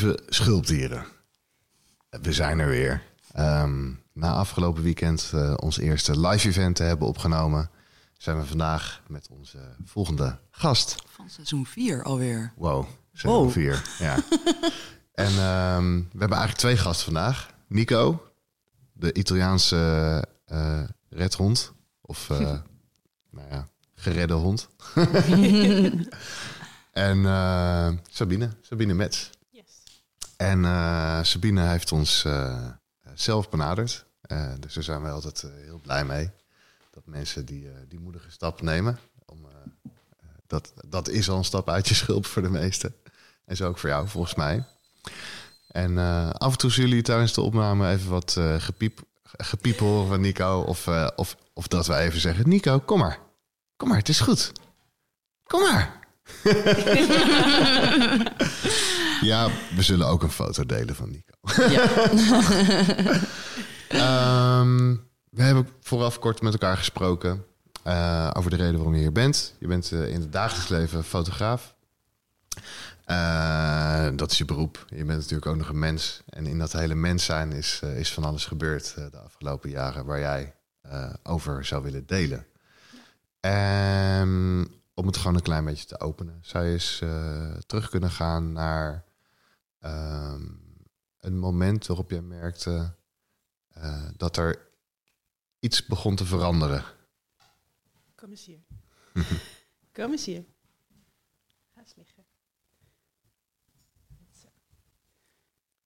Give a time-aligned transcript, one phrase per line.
[0.00, 1.04] Lieve schulpdieren,
[2.10, 3.02] we zijn er weer.
[3.32, 7.70] Ehm, na afgelopen weekend uh, ons eerste live event te hebben opgenomen,
[8.16, 10.94] zijn we vandaag met onze volgende gast.
[11.06, 12.52] Van seizoen 4 alweer.
[12.56, 13.82] Wow, seizoen 4.
[13.98, 14.16] Ja.
[15.24, 17.50] en um, we hebben eigenlijk twee gasten vandaag.
[17.66, 18.30] Nico,
[18.92, 21.72] de Italiaanse uh, redhond.
[22.00, 22.38] Of, uh,
[23.30, 24.68] nou ja, geredde hond.
[26.92, 29.30] en uh, Sabine, Sabine Metz.
[30.38, 30.64] En
[31.26, 32.26] Sabine heeft ons
[33.14, 34.06] zelf benaderd.
[34.60, 36.30] dus daar zijn we altijd heel blij mee.
[36.90, 38.98] Dat mensen die, die moedige stap nemen.
[39.24, 39.46] Om,
[40.46, 42.94] dat, dat is al een stap uit je schulp voor de meesten.
[43.44, 44.64] En zo ook voor jou, volgens mij.
[45.68, 49.78] En uh, af en toe zullen jullie tijdens de opname even wat uh, gepiep, gepiep
[49.78, 50.60] horen van Nico.
[50.60, 53.18] Of, uh, of, of dat we even zeggen, Nico, kom maar.
[53.76, 54.52] Kom maar, het is goed.
[55.42, 55.98] Kom maar.
[59.20, 61.32] ja, we zullen ook een foto delen van Nico.
[61.68, 62.10] ja.
[64.60, 67.44] um, we hebben vooraf kort met elkaar gesproken
[67.88, 69.54] uh, over de reden waarom je hier bent.
[69.58, 71.76] Je bent uh, in het dagelijks leven fotograaf.
[73.06, 74.84] Uh, dat is je beroep.
[74.88, 76.22] Je bent natuurlijk ook nog een mens.
[76.28, 80.18] En in dat hele mens zijn is, is van alles gebeurd de afgelopen jaren waar
[80.18, 80.54] jij
[81.22, 82.46] over zou willen delen.
[83.40, 87.02] En om het gewoon een klein beetje te openen, zou je eens
[87.66, 89.04] terug kunnen gaan naar
[89.80, 90.46] ehm,
[91.18, 92.96] een moment waarop je merkte
[94.16, 94.68] dat er
[95.58, 96.84] iets begon te veranderen
[98.18, 98.60] Kom eens hier.
[99.92, 100.44] Kom eens hier.
[101.74, 102.26] Ga eens liggen.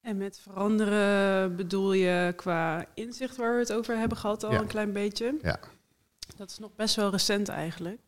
[0.00, 4.66] En met veranderen bedoel je qua inzicht waar we het over hebben gehad al een
[4.66, 5.38] klein beetje.
[5.42, 5.60] Ja.
[6.36, 8.00] Dat is nog best wel recent eigenlijk.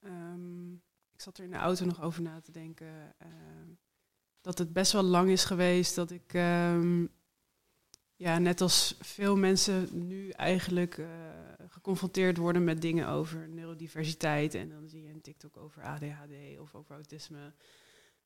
[0.00, 3.14] Um, ik zat er in de auto nog over na te denken.
[3.22, 3.28] Uh,
[4.40, 7.10] dat het best wel lang is geweest dat ik, um,
[8.16, 11.08] ja, net als veel mensen nu eigenlijk uh,
[11.68, 14.54] geconfronteerd worden met dingen over neurodiversiteit.
[14.54, 17.52] En dan zie je een TikTok over ADHD of over autisme.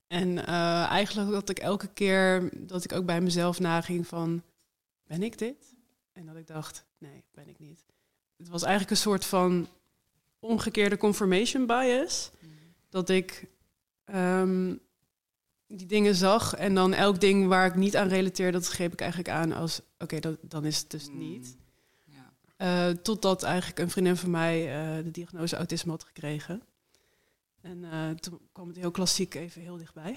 [0.06, 4.42] En uh, eigenlijk dat ik elke keer dat ik ook bij mezelf naging van,
[5.06, 5.74] ben ik dit?
[6.12, 7.84] En dat ik dacht, nee, ben ik niet.
[8.36, 9.68] Het was eigenlijk een soort van
[10.38, 12.30] omgekeerde confirmation bias.
[12.40, 12.50] Mm.
[12.88, 13.46] Dat ik
[14.04, 14.80] um,
[15.76, 19.00] die dingen zag en dan elk ding waar ik niet aan relateer, dat greep ik
[19.00, 21.18] eigenlijk aan als, oké, okay, dan is het dus mm.
[21.18, 21.56] niet.
[22.58, 24.60] Uh, totdat eigenlijk een vriendin van mij
[24.98, 26.62] uh, de diagnose autisme had gekregen.
[27.60, 30.16] En uh, toen kwam het heel klassiek even heel dichtbij.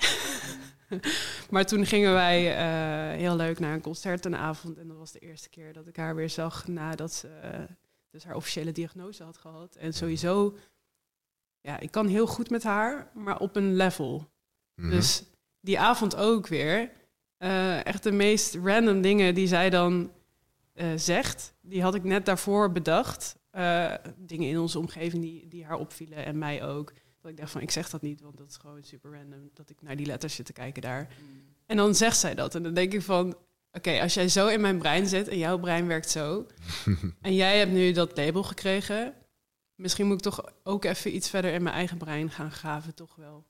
[1.52, 2.42] maar toen gingen wij
[3.18, 4.78] heel leuk naar een concert een avond.
[4.78, 7.68] En dat was de eerste keer dat ik haar weer zag nadat ze
[8.10, 9.76] dus haar officiële diagnose had gehad.
[9.76, 10.58] En sowieso,
[11.62, 14.18] ja, ik kan heel goed met haar, maar op een level.
[14.76, 14.90] Mm -hmm.
[14.90, 15.24] Dus
[15.68, 16.92] die avond ook weer.
[17.84, 20.12] echt de meest random dingen die zij dan
[20.78, 23.36] uh, zegt, die had ik net daarvoor bedacht.
[23.52, 26.94] Uh, dingen in onze omgeving die, die haar opvielen en mij ook.
[27.22, 29.50] Dat ik dacht van, ik zeg dat niet, want dat is gewoon super random.
[29.54, 31.08] Dat ik naar die letters zit te kijken daar.
[31.22, 31.42] Mm.
[31.66, 32.56] En dan zegt zij dat.
[32.56, 33.38] En dan denk ik van, oké,
[33.72, 36.46] okay, als jij zo in mijn brein zit en jouw brein werkt zo.
[37.22, 39.14] en jij hebt nu dat label gekregen.
[39.76, 43.16] Misschien moet ik toch ook even iets verder in mijn eigen brein gaan graven, toch
[43.16, 43.46] wel.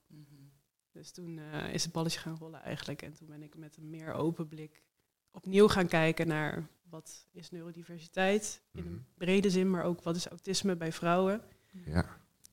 [0.98, 3.02] Dus toen uh, is het balletje gaan rollen eigenlijk.
[3.02, 4.84] En toen ben ik met een meer open blik
[5.32, 9.02] opnieuw gaan kijken naar wat is neurodiversiteit in een mhm.
[9.18, 11.42] brede zin, maar ook wat is autisme bij vrouwen.
[11.86, 12.06] Ja.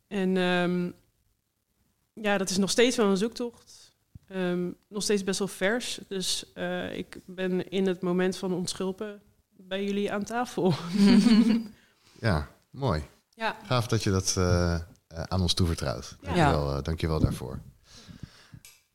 [0.07, 0.95] En um,
[2.13, 3.93] ja, dat is nog steeds wel een zoektocht.
[4.29, 6.01] Um, nog steeds best wel vers.
[6.09, 10.75] Dus uh, ik ben in het moment van ontschulpen bij jullie aan tafel.
[12.21, 13.03] ja, mooi.
[13.35, 13.57] Ja.
[13.65, 16.17] Gaaf dat je dat uh, aan ons toevertrouwt.
[16.21, 16.77] Dankjewel, ja.
[16.77, 17.61] uh, dankjewel daarvoor.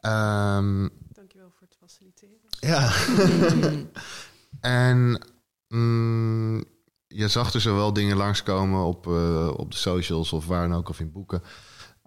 [0.02, 2.38] Um, dankjewel voor het faciliteren.
[2.60, 2.92] Ja.
[4.90, 5.22] en
[5.68, 6.64] mm,
[7.08, 10.90] je zag dus wel dingen langskomen op, uh, op de socials of waar dan ook,
[10.90, 11.42] of in boeken.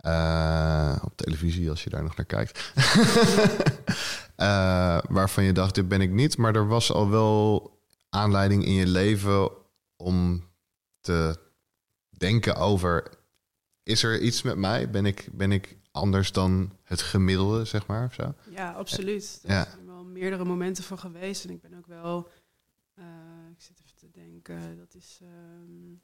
[0.06, 2.72] Uh, op televisie, als je daar nog naar kijkt.
[4.36, 6.36] uh, waarvan je dacht, dit ben ik niet.
[6.36, 7.76] Maar er was al wel
[8.08, 9.50] aanleiding in je leven
[9.96, 10.48] om
[11.00, 11.36] te
[12.10, 13.10] denken over...
[13.82, 14.90] is er iets met mij?
[14.90, 18.06] Ben ik, ben ik anders dan het gemiddelde, zeg maar?
[18.06, 18.34] Of zo?
[18.50, 19.40] Ja, absoluut.
[19.42, 19.64] Er ja.
[19.64, 21.44] zijn wel meerdere momenten voor geweest.
[21.44, 22.28] En ik ben ook wel...
[22.94, 23.04] Uh,
[23.52, 25.20] ik zit even te denken, dat is...
[25.22, 26.02] Um,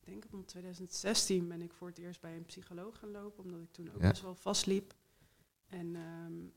[0.00, 3.60] ik denk in 2016 ben ik voor het eerst bij een psycholoog gaan lopen, omdat
[3.60, 4.08] ik toen ook ja.
[4.08, 4.94] best wel vastliep.
[5.66, 6.52] En um,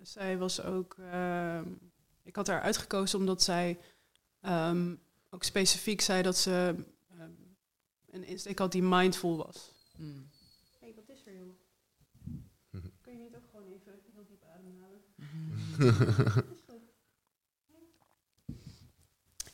[0.00, 1.60] zij was ook, uh,
[2.22, 3.78] ik had haar uitgekozen omdat zij
[4.42, 5.00] um,
[5.30, 6.74] ook specifiek zei dat ze
[7.20, 7.56] um,
[8.10, 9.72] een insteek had die mindful was.
[9.96, 10.28] Mm.
[10.80, 11.54] hey, wat is er joh?
[13.00, 15.00] Kun je niet ook gewoon even heel diep ademhalen?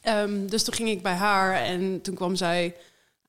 [0.07, 2.77] Um, dus toen ging ik bij haar en toen kwam zij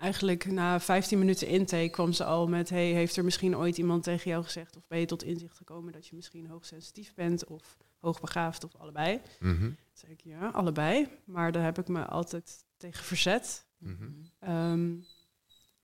[0.01, 4.03] eigenlijk na 15 minuten intake kwam ze al met: Hey, heeft er misschien ooit iemand
[4.03, 4.77] tegen jou gezegd?
[4.77, 9.21] Of ben je tot inzicht gekomen dat je misschien hoogsensitief bent of hoogbegaafd of allebei?
[9.39, 9.77] Mm -hmm.
[9.93, 11.07] zei ik ja, allebei.
[11.25, 13.65] Maar daar heb ik me altijd tegen verzet.
[13.77, 14.51] Mm -hmm.
[14.71, 15.05] um,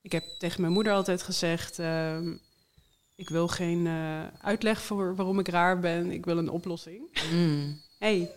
[0.01, 2.39] ik heb tegen mijn moeder altijd gezegd: um,
[3.17, 7.29] Ik wil geen uh, uitleg voor waarom ik raar ben, ik wil een oplossing.
[7.31, 7.81] Mm.
[7.97, 8.31] hey,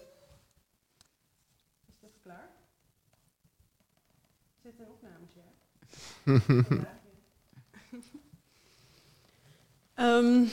[9.97, 10.49] um,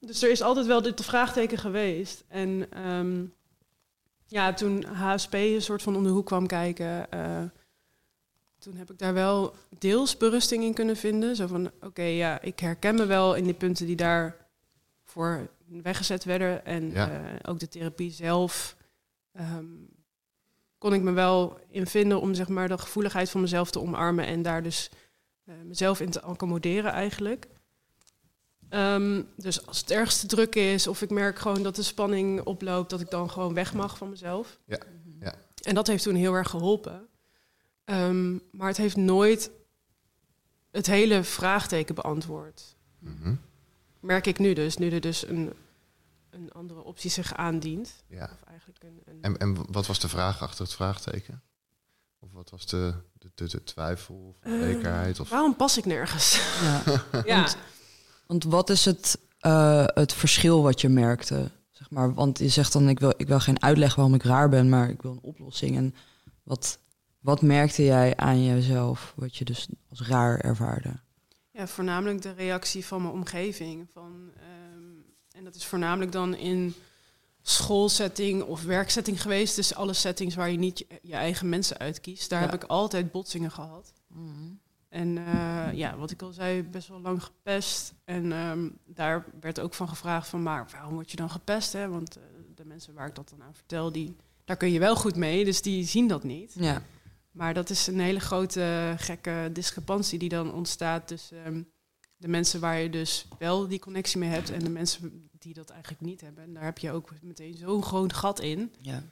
[0.08, 2.24] dus er is altijd wel dit vraagteken geweest.
[2.28, 3.34] En um,
[4.26, 7.42] ja, toen HSP een soort van om de hoek kwam kijken, uh,
[8.66, 11.36] toen heb ik daar wel deels berusting in kunnen vinden.
[11.36, 16.24] Zo van, oké, okay, ja, ik herken me wel in die punten die daarvoor weggezet
[16.24, 16.64] werden.
[16.64, 17.10] En ja.
[17.10, 18.76] uh, ook de therapie zelf
[19.40, 19.88] um,
[20.78, 24.26] kon ik me wel in vinden om zeg maar de gevoeligheid van mezelf te omarmen
[24.26, 24.90] en daar dus
[25.44, 27.46] uh, mezelf in te accommoderen eigenlijk.
[28.70, 32.90] Um, dus als het ergste druk is of ik merk gewoon dat de spanning oploopt,
[32.90, 34.58] dat ik dan gewoon weg mag van mezelf.
[34.64, 34.78] Ja.
[35.20, 35.34] ja.
[35.62, 37.08] En dat heeft toen heel erg geholpen.
[37.90, 39.50] Um, maar het heeft nooit
[40.70, 42.76] het hele vraagteken beantwoord.
[42.98, 43.40] Mm -hmm.
[44.00, 45.52] Merk ik nu dus, nu er dus een
[46.36, 47.94] een andere optie zich aandient.
[48.06, 48.24] Ja.
[48.24, 51.42] Of eigenlijk een, een en, en wat was de vraag achter het vraagteken?
[52.18, 55.14] Of wat was de, de, de, de twijfel of de zekerheid?
[55.14, 55.28] Uh, of...
[55.28, 56.34] Waarom pas ik nergens?
[56.62, 56.82] Ja.
[57.24, 57.40] ja.
[57.40, 57.56] Want,
[58.26, 61.50] want, wat is het, uh, het verschil wat je merkte?
[61.70, 64.48] Zeg maar, want je zegt dan, ik wil, ik wil geen uitleg waarom ik raar
[64.48, 65.76] ben, maar ik wil een oplossing.
[65.76, 65.94] En
[66.42, 66.78] wat,
[67.26, 70.92] wat merkte jij aan jezelf, wat je dus als raar ervaarde?
[71.50, 73.88] Ja, voornamelijk de reactie van mijn omgeving.
[73.92, 74.42] Van, uh,
[75.38, 76.74] en dat is voornamelijk dan in
[77.42, 79.56] schoolsetting of werksetting geweest.
[79.56, 82.30] Dus alle settings waar je niet je, eigen mensen uitkiest.
[82.30, 83.92] Daar heb ik altijd botsingen gehad.
[84.06, 84.60] Mm.
[84.88, 87.94] En uh, ja, wat ik al zei, best wel lang gepest.
[88.04, 91.72] En um, daar werd ook van gevraagd van, maar waarom word je dan gepest?
[91.72, 91.88] Hè?
[91.88, 92.22] Want uh,
[92.54, 95.44] de mensen waar ik dat dan aan vertel, die, daar kun je wel goed mee.
[95.44, 96.54] Dus die zien dat niet.
[96.58, 96.82] Ja.
[97.36, 101.46] Maar dat is een hele grote gekke discrepantie die dan ontstaat tussen...
[101.46, 101.74] Um,
[102.16, 105.70] de mensen waar je dus wel die connectie mee hebt en de mensen die dat
[105.70, 106.44] eigenlijk niet hebben.
[106.44, 108.74] En daar heb je ook meteen zo'n groot gat in.
[108.80, 109.02] Ja.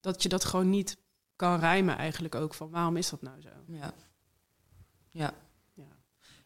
[0.00, 0.96] Dat je dat gewoon niet
[1.36, 3.48] kan rijmen eigenlijk ook van waarom is dat nou zo?
[3.66, 3.94] Ja.
[5.10, 5.34] Ja.
[5.72, 5.84] Ja,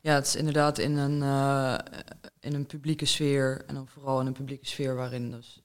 [0.01, 1.79] ja het is inderdaad in een, uh,
[2.41, 5.63] in een publieke sfeer en dan vooral in een publieke sfeer waarin dus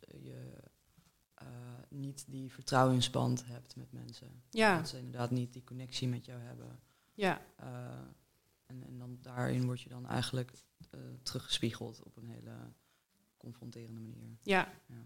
[2.00, 4.44] niet die vertrouwensband hebt met mensen.
[4.50, 4.77] Ja.
[4.77, 6.79] Dat ze inderdaad niet die connectie met jou hebben.
[7.13, 7.41] Ja.
[7.62, 7.68] Uh,
[8.65, 10.51] en, en dan daarin word je dan eigenlijk
[10.96, 12.51] uh, teruggespiegeld op een hele
[13.38, 14.38] confronterende manier.
[14.41, 14.68] Ja.
[14.86, 15.06] ja.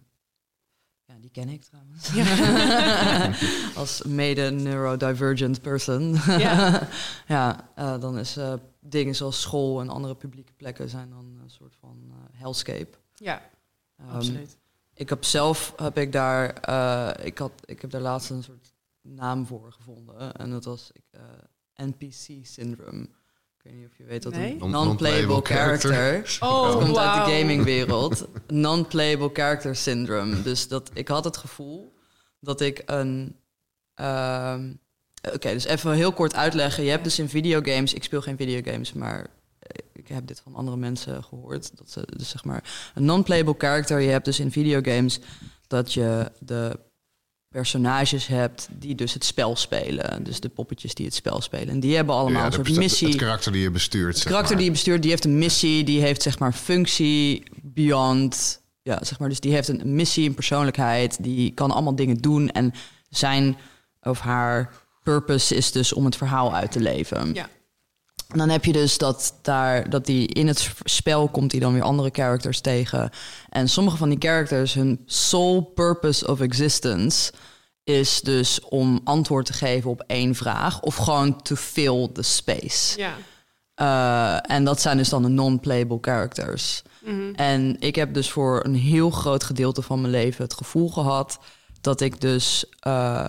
[1.06, 2.14] ja die ken ik trouwens.
[2.14, 3.34] Ja.
[3.82, 6.14] Als mede neurodivergent person.
[6.26, 6.88] ja,
[7.28, 8.38] ja uh, dan is
[8.80, 12.98] dingen zoals school en andere publieke plekken zijn dan een soort van hellscape.
[13.16, 13.52] Ja,
[14.02, 14.58] um, absoluut.
[15.04, 16.48] Ik heb zelf heb ik daar,
[17.26, 20.92] ik had, ik heb daar laatst een soort naam voor gevonden en dat was
[21.76, 23.02] NPC syndrome.
[23.58, 26.22] Ik weet niet of je weet wat een non-playable character.
[26.40, 28.28] Oh, dat komt uit de gamingwereld.
[28.48, 30.42] Non-playable character syndrome.
[30.42, 31.94] Dus dat ik had het gevoel
[32.40, 33.40] dat ik een.
[34.02, 34.60] Uh,
[35.34, 36.84] Oké, dus even heel kort uitleggen.
[36.84, 39.28] Je hebt dus in videogames, ik speel geen videogames, maar
[40.04, 41.78] ik heb dit van andere mensen gehoord.
[41.78, 44.00] Dat ze dus zeg maar een non-playable character.
[44.00, 45.20] Je hebt dus in videogames
[45.68, 46.80] dat je de
[47.50, 50.24] personages hebt die dus het spel spelen.
[50.24, 51.70] Dus de poppetjes die het spel spelen.
[51.70, 53.08] En die hebben allemaal een soort missie.
[53.08, 54.16] Het karakter die je bestuurt.
[54.16, 58.62] Het karakter die je bestuurt, die heeft een missie, die heeft zeg maar functie beyond.
[58.82, 61.24] Ja, zeg maar, dus die heeft een missie, een persoonlijkheid.
[61.24, 62.50] Die kan allemaal dingen doen.
[62.50, 62.74] En
[63.10, 63.58] zijn
[64.02, 67.34] of haar purpose is dus om het verhaal uit te leven.
[67.34, 67.50] Ja.
[68.34, 71.84] Dan heb je dus dat daar dat die in het spel komt hij dan weer
[71.84, 73.10] andere characters tegen.
[73.50, 77.32] En sommige van die characters, hun sole purpose of existence
[77.84, 83.00] is dus om antwoord te geven op één vraag of gewoon to fill the space.
[83.00, 83.14] Ja.
[83.76, 86.82] Uh, en dat zijn dus dan de non-playable characters.
[87.00, 87.34] Mhm.
[87.36, 91.40] En ik heb dus voor een heel groot gedeelte van mijn leven het gevoel gehad
[91.82, 93.28] dat ik dus uh,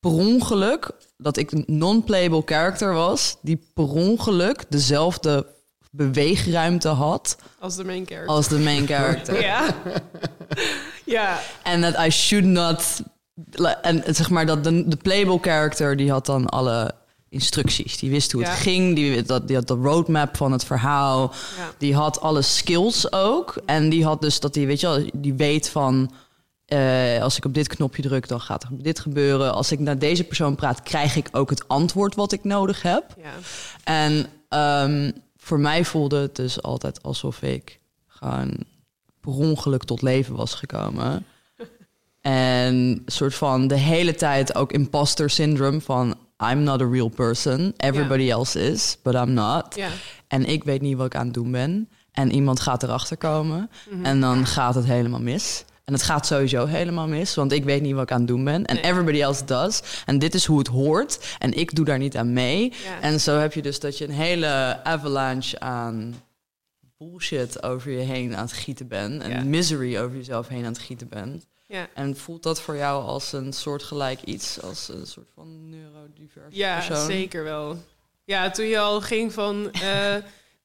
[0.00, 5.46] per ongeluk dat ik een non-playable character was die per ongeluk dezelfde
[5.90, 8.34] beweegruimte had als de main character.
[8.34, 9.40] Als de main character.
[9.50, 9.74] ja.
[11.04, 11.38] ja.
[11.62, 13.02] En dat I should not
[13.82, 16.94] en zeg maar dat de, de playable character die had dan alle
[17.28, 17.98] instructies.
[17.98, 18.94] Die wist hoe het ging.
[18.94, 21.32] Die, dat, die had de roadmap van het verhaal.
[21.56, 21.70] Ja.
[21.78, 23.62] Die had alle skills ook.
[23.66, 26.10] En die had dus dat die, weet je wel, die weet van.
[26.68, 29.54] Uh, als ik op dit knopje druk, dan gaat er dit gebeuren.
[29.54, 33.04] Als ik naar deze persoon praat, krijg ik ook het antwoord wat ik nodig heb.
[33.16, 33.32] Ja.
[33.84, 34.26] En
[34.84, 38.56] um, voor mij voelde het dus altijd alsof ik gewoon
[39.20, 41.24] per ongeluk tot leven was gekomen.
[42.20, 46.16] En soort van de hele tijd ook imposter syndrome van
[46.52, 47.74] I'm not a real person.
[47.76, 49.74] Everybody else is, but I'm not.
[49.74, 49.88] Ja.
[50.26, 51.88] En ik weet niet wat ik aan het doen ben.
[52.12, 53.70] En iemand gaat erachter komen.
[53.90, 54.04] Mhm.
[54.04, 55.64] En dan gaat het helemaal mis.
[55.88, 58.44] En het gaat sowieso helemaal mis, want ik weet niet wat ik aan het doen
[58.44, 58.64] ben.
[58.66, 58.84] En Nee.
[58.84, 59.80] everybody else does.
[60.06, 61.36] En dit is hoe het hoort.
[61.38, 62.72] En ik doe daar niet aan mee.
[62.84, 63.00] Ja.
[63.00, 66.22] En zo heb je dus dat je een hele avalanche aan
[66.98, 69.22] bullshit over je heen aan het gieten bent.
[69.22, 69.42] En Ja.
[69.44, 71.46] misery over jezelf heen aan het gieten bent.
[71.66, 71.86] Ja.
[71.94, 74.62] En voelt dat voor jou als een soortgelijk iets?
[74.62, 77.06] Als een soort van neurodiverse Ja, persoon?
[77.06, 77.76] zeker wel.
[78.24, 79.70] Ja, toen je al ging van...
[79.72, 80.14] eh,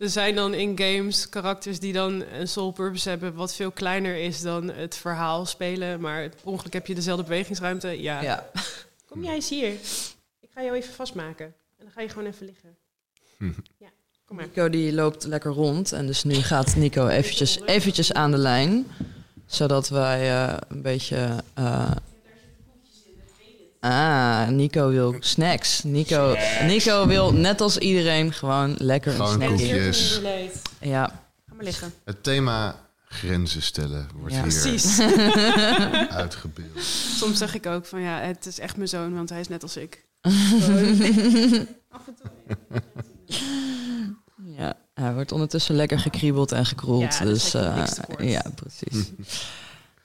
[0.04, 3.34] er zijn dan in games karakters die dan een soul purpose hebben...
[3.34, 6.02] wat veel kleiner is dan het verhaal spelen.
[6.02, 8.02] Maar ongeluk heb je dezelfde bewegingsruimte.
[8.02, 8.22] Ja.
[8.22, 8.50] Ja.
[9.10, 9.72] Kom jij eens hier.
[10.40, 11.46] Ik ga jou even vastmaken.
[11.46, 12.76] En dan ga je gewoon even liggen.
[13.78, 13.90] Ja,
[14.26, 14.46] kom maar.
[14.46, 15.92] Nico die loopt lekker rond.
[15.92, 18.86] En dus nu gaat Nico eventjes, eventjes aan de lijn.
[19.46, 21.44] Zodat wij eh, een beetje...
[21.54, 21.92] eh,
[23.86, 25.84] Ah, Nico wil snacks.
[25.84, 26.36] Nico,
[26.68, 29.50] Nico wil net als iedereen gewoon lekker een Gewoon snack.
[29.50, 30.20] koekjes.
[30.80, 31.06] Ja,
[31.48, 31.94] Ga maar liggen.
[32.06, 32.76] Het thema
[33.08, 34.44] grenzen stellen wordt Ja.
[34.44, 35.00] hier Precies.
[36.22, 36.84] uitgebeeld.
[37.18, 39.64] Soms zeg ik ook van ja, het is echt mijn zoon, want hij is net
[39.64, 40.06] als ik.
[44.58, 47.14] ja, hij wordt ondertussen lekker gekriebeld en gekroeld.
[47.18, 47.86] Ja, dus eh,
[48.20, 49.08] ja, precies.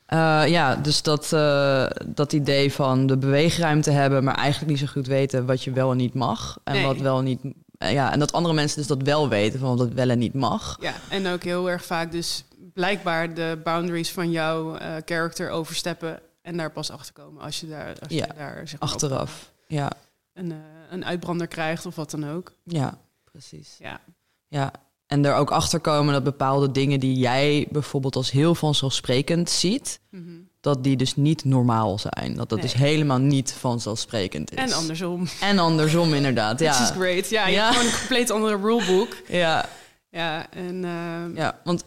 [0.08, 4.86] Eh, ja, dus dat, eh, dat idee van de beweegruimte hebben, maar eigenlijk niet zo
[4.92, 6.58] goed weten wat je wel en niet mag.
[6.64, 6.84] En Nee.
[6.86, 7.40] wat wel niet.
[7.78, 10.18] eh, ja, en dat andere mensen dus dat wel weten van wat het wel en
[10.18, 10.76] niet mag.
[10.80, 16.56] Ja, en ook heel erg vaak dus blijkbaar de boundaries van jouw character oversteppen en
[16.56, 19.52] daar pas achter komen als je daar, als Ja, je daar zeg maar, Achteraf.
[19.66, 19.90] Ja,
[20.34, 20.54] een,
[20.90, 22.52] een uitbrander krijgt of wat dan ook.
[22.64, 23.76] ja, precies.
[23.78, 24.00] Ja,
[24.48, 24.72] Ja,
[25.08, 30.00] en er ook achter komen dat bepaalde dingen die jij bijvoorbeeld als heel vanzelfsprekend ziet,
[30.10, 30.30] Mhm.
[30.60, 32.34] dat die dus niet normaal zijn.
[32.36, 32.66] Dat dat Nee.
[32.70, 34.58] dus helemaal niet vanzelsprekend is.
[34.58, 35.26] en andersom.
[35.40, 36.94] En andersom inderdaad, Which is ja.
[36.94, 37.28] great.
[37.30, 37.64] Ja, je Ja.
[37.64, 39.16] hebt gewoon een compleet andere rulebook.
[39.28, 39.68] Ja,
[40.10, 41.30] Ja, en eh, ja.
[41.34, 41.84] ja, want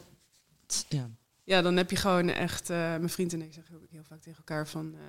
[1.43, 1.61] ja.
[1.61, 2.69] dan heb je gewoon echt...
[2.69, 4.93] eh, mijn vriend en ik zeggen ook heel vaak tegen elkaar van...
[4.93, 4.99] eh,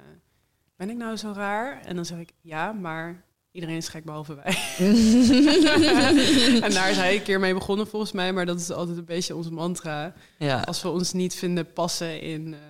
[0.76, 1.80] ben ik nou zo raar?
[1.84, 4.56] En dan zeg ik, ja, maar iedereen is gek behalve wij.
[6.62, 8.32] en daar is hij een keer mee begonnen volgens mij.
[8.32, 10.14] Maar dat is altijd een beetje onze mantra.
[10.38, 10.60] ja.
[10.60, 12.60] Als we ons niet vinden passen in, eh,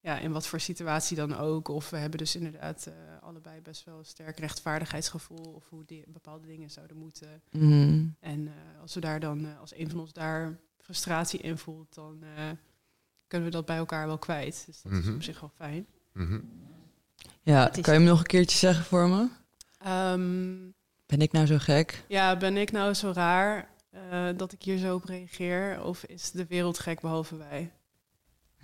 [0.00, 1.68] ja, in wat voor situatie dan ook.
[1.68, 2.94] Of we hebben dus inderdaad eh,
[3.26, 5.52] allebei best wel een sterk rechtvaardigheidsgevoel.
[5.54, 7.42] Of hoe di- bepaalde dingen zouden moeten.
[7.50, 8.04] Mhm.
[8.20, 11.94] En eh, als we daar dan, eh, als een van ons daar frustratie in voelt,
[11.94, 12.42] dan eh,
[13.26, 14.62] kunnen we dat bij elkaar wel kwijt.
[14.66, 15.14] Dus dat is Mhm.
[15.14, 15.86] op zich wel fijn.
[16.12, 16.38] Mhm.
[17.42, 17.66] ja.
[17.68, 19.28] Kan je hem nog een keertje zeggen voor me?
[19.78, 20.56] Ehm,
[21.06, 22.04] Ben ik nou zo gek?
[22.08, 25.82] ja, ben ik nou zo raar eh, dat ik hier zo op reageer?
[25.84, 27.72] Of is de wereld gek behalve wij?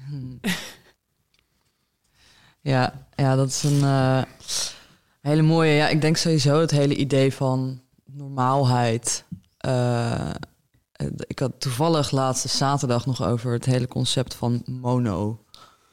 [0.07, 0.41] Hmm.
[2.61, 4.23] ja, ja, dat is een eh,
[5.21, 5.73] hele mooie.
[5.73, 9.25] Ja, ik denk sowieso het hele idee van normaalheid.
[9.59, 10.37] Eh, eh,
[11.17, 15.45] ik had toevallig laatste zaterdag nog over het hele concept van mono.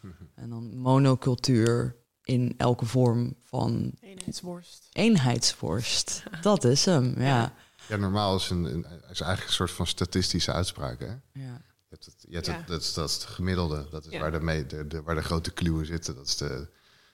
[0.35, 4.87] En dan monocultuur in elke vorm van Eenheidsworst.
[4.91, 6.23] eenheidsworst.
[6.41, 7.53] Dat is hem, ja.
[7.87, 10.99] Ja, normaal is, een, een, is eigenlijk een soort van statistische uitspraak.
[10.99, 11.05] Hè?
[11.05, 11.61] Je ja.
[11.89, 12.53] hebt het, je hebt Ja.
[12.57, 13.87] het, dat, is, dat is het gemiddelde.
[13.89, 14.19] Dat is Ja.
[14.19, 16.15] waar, de, mee, de, de, waar de grote kluwen zitten.
[16.15, 16.67] Dat is de,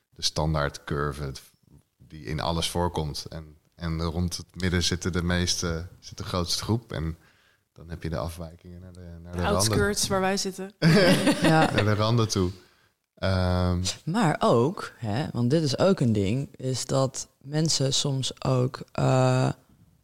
[0.10, 1.42] de standaard curve het-
[1.98, 3.26] die in alles voorkomt.
[3.30, 6.92] En, en rond het midden zitten de meeste, zit de grootste groep.
[6.94, 7.18] En
[7.74, 10.72] dan heb je de afwijkingen naar de, naar de, de outskirts waar wij zitten.
[11.42, 11.72] ja.
[11.72, 12.52] Naar de randen toe.
[13.20, 18.80] Um, maar ook, hè, want dit is ook een ding, is dat mensen soms ook
[19.00, 19.50] uh,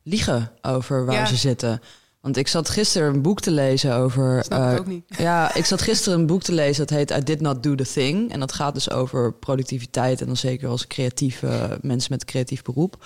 [0.04, 1.82] liegen over waar ze zitten.
[2.22, 4.44] Want ik zat gisteren een boek te lezen over.
[4.44, 5.04] Snap uh, ook niet.
[5.18, 7.92] Ja, ik zat gisteren een boek te lezen dat heet I Did Not Do the
[7.94, 8.32] Thing.
[8.32, 12.62] En dat gaat dus over productiviteit en dan zeker als creatieve mensen met een creatief
[12.62, 13.06] beroep.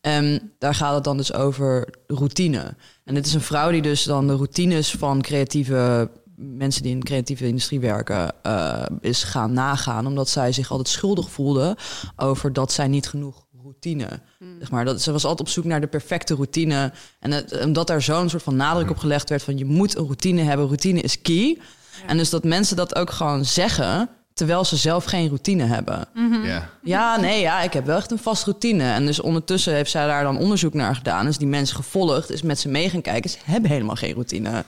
[0.00, 2.74] En daar gaat het dan dus over routine.
[3.04, 6.10] En dit is een vrouw die dus dan de routines van creatieve
[6.42, 10.06] mensen die in de creatieve industrie werken, uh, is gaan nagaan.
[10.06, 11.76] Omdat zij zich altijd schuldig voelde
[12.16, 14.08] over dat zij niet genoeg routine.
[14.38, 14.56] Hmm.
[14.58, 16.92] Zeg maar, dat, ze was altijd op zoek naar de perfecte routine.
[17.20, 20.04] En het, omdat daar zo'n soort van nadruk op gelegd werd van je moet een
[20.04, 21.58] routine hebben, routine is key.
[22.06, 26.04] En dus dat mensen dat ook gewoon zeggen, terwijl ze zelf geen routine hebben.
[26.14, 26.44] Mhm.
[26.44, 26.70] ja.
[26.82, 28.92] ja, nee, ja, ik heb wel echt een vast routine.
[28.92, 31.24] En dus ondertussen heeft zij daar dan onderzoek naar gedaan.
[31.24, 33.30] Dus die mensen gevolgd, is met ze mee gaan kijken.
[33.30, 34.64] Ze hebben helemaal geen routine.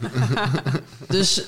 [1.08, 1.44] dus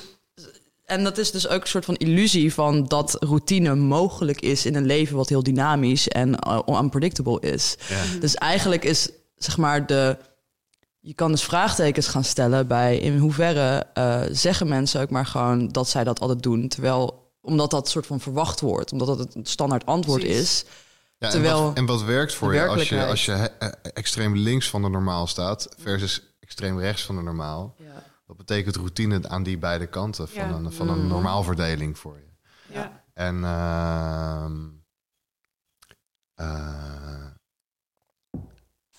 [0.87, 4.75] en dat is dus ook een soort van illusie van dat routine mogelijk is in
[4.75, 7.77] een leven wat heel dynamisch en uh, unpredictable is.
[8.19, 10.17] Dus eigenlijk is zeg maar de.
[10.99, 15.67] Je kan dus vraagtekens gaan stellen bij in hoeverre uh, zeggen mensen ook maar gewoon
[15.67, 16.67] dat zij dat altijd doen.
[16.67, 20.65] Terwijl, omdat dat soort van verwacht wordt, omdat dat het standaard antwoord is.
[21.17, 24.35] Ja, terwijl en wat, en wat werkt voor je als je, als je eh, extreem
[24.35, 27.75] links van de normaal staat versus extreem rechts van de normaal?
[27.77, 31.07] Ja wat betekent routine aan die beide kanten van, een, van een mm.
[31.07, 32.27] normaalverdeling voor je?
[32.73, 33.03] Ja.
[33.13, 34.45] En uh,
[36.35, 37.27] uh,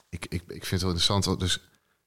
[0.09, 1.41] ik, ik, ik vind het wel interessant.
[1.41, 1.61] Dus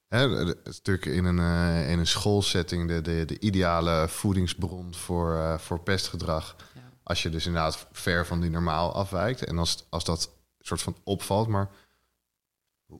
[0.07, 4.95] hè, het is natuurlijk in een, uh, in een schoolsetting de, de, de ideale voedingsbron
[4.95, 6.55] voor, uh, voor pestgedrag.
[6.73, 6.81] Ja.
[7.03, 9.43] Als je dus inderdaad ver van die normaal afwijkt.
[9.43, 11.47] En als, als dat soort van opvalt.
[11.47, 11.69] Maar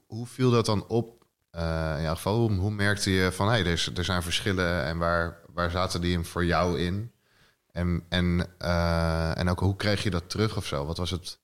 [0.06, 1.21] hoe viel dat dan op
[1.56, 5.38] uh, in geval, hoe, hoe, merkte je van hey, er, er zijn verschillen en waar,
[5.52, 7.12] waar zaten die hem voor jou in?
[7.72, 10.86] En, en, uh, en ook hoe kreeg je dat terug of zo?
[10.86, 11.38] Wat was het,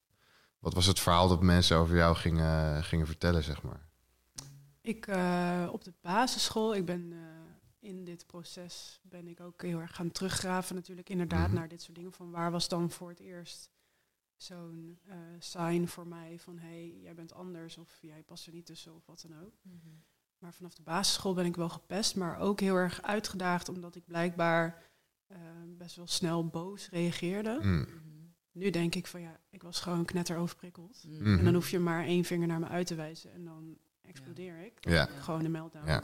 [0.58, 3.86] wat was het verhaal dat mensen over jou gingen, gingen vertellen, zeg maar?
[4.80, 7.12] Ik uh, op de basisschool, ik ben
[7.80, 11.54] in dit proces ben ik ook heel erg gaan teruggraven natuurlijk inderdaad mhm.
[11.56, 12.12] naar dit soort dingen.
[12.12, 13.70] Van waar was dan voor het eerst
[14.42, 18.52] zo'n uh, sign voor mij van hé, hey, jij bent anders of jij past er
[18.52, 19.54] niet tussen of wat dan ook.
[19.62, 19.76] Mhm.
[20.38, 24.06] Maar vanaf de basisschool ben ik wel gepest, maar ook heel erg uitgedaagd omdat ik
[24.06, 24.82] blijkbaar
[25.28, 25.38] uh,
[25.76, 27.58] best wel snel boos reageerde.
[27.62, 27.78] Mm.
[27.78, 27.88] Mhm.
[28.52, 31.04] Nu denk ik van ja, ik was gewoon knetter overprikkeld.
[31.08, 31.38] Mhm.
[31.38, 34.64] En dan hoef je maar één vinger naar me uit te wijzen en dan explodeer
[34.64, 34.88] ik.
[34.88, 35.06] Ja.
[35.06, 35.86] Gewoon een meltdown.
[35.86, 36.02] Ja.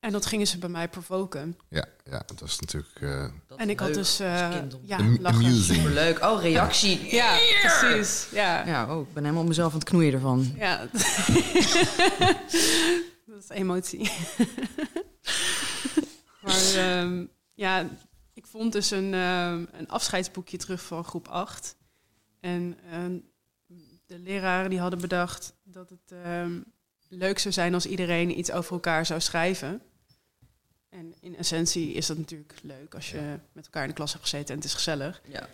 [0.00, 1.58] En dat gingen ze bij mij provoken.
[1.68, 3.00] Ja, ja dat was natuurlijk.
[3.00, 3.24] Uh,
[3.56, 4.20] en ik had dus.
[4.20, 5.92] Uh, ja, lachen.
[5.92, 6.24] leuk.
[6.24, 7.06] Oh, reactie.
[7.14, 8.28] Ja, precies.
[8.32, 8.66] Ja.
[8.66, 10.54] ja, oh, ik ben helemaal mezelf aan het knoeien ervan.
[10.56, 10.78] Ja.
[13.26, 14.10] dat is emotie.
[16.44, 17.88] maar um, ja,
[18.34, 21.76] ik vond dus een, um, een afscheidsboekje terug van groep 8.
[22.40, 23.30] En um,
[24.06, 26.12] de leraren die hadden bedacht dat het
[27.08, 29.82] leuk zou zijn als iedereen iets over elkaar zou schrijven.
[30.88, 34.24] En in essentie is dat natuurlijk leuk als je met elkaar in de klas hebt
[34.24, 35.22] gezeten en het is gezellig.
[35.24, 35.48] Ja.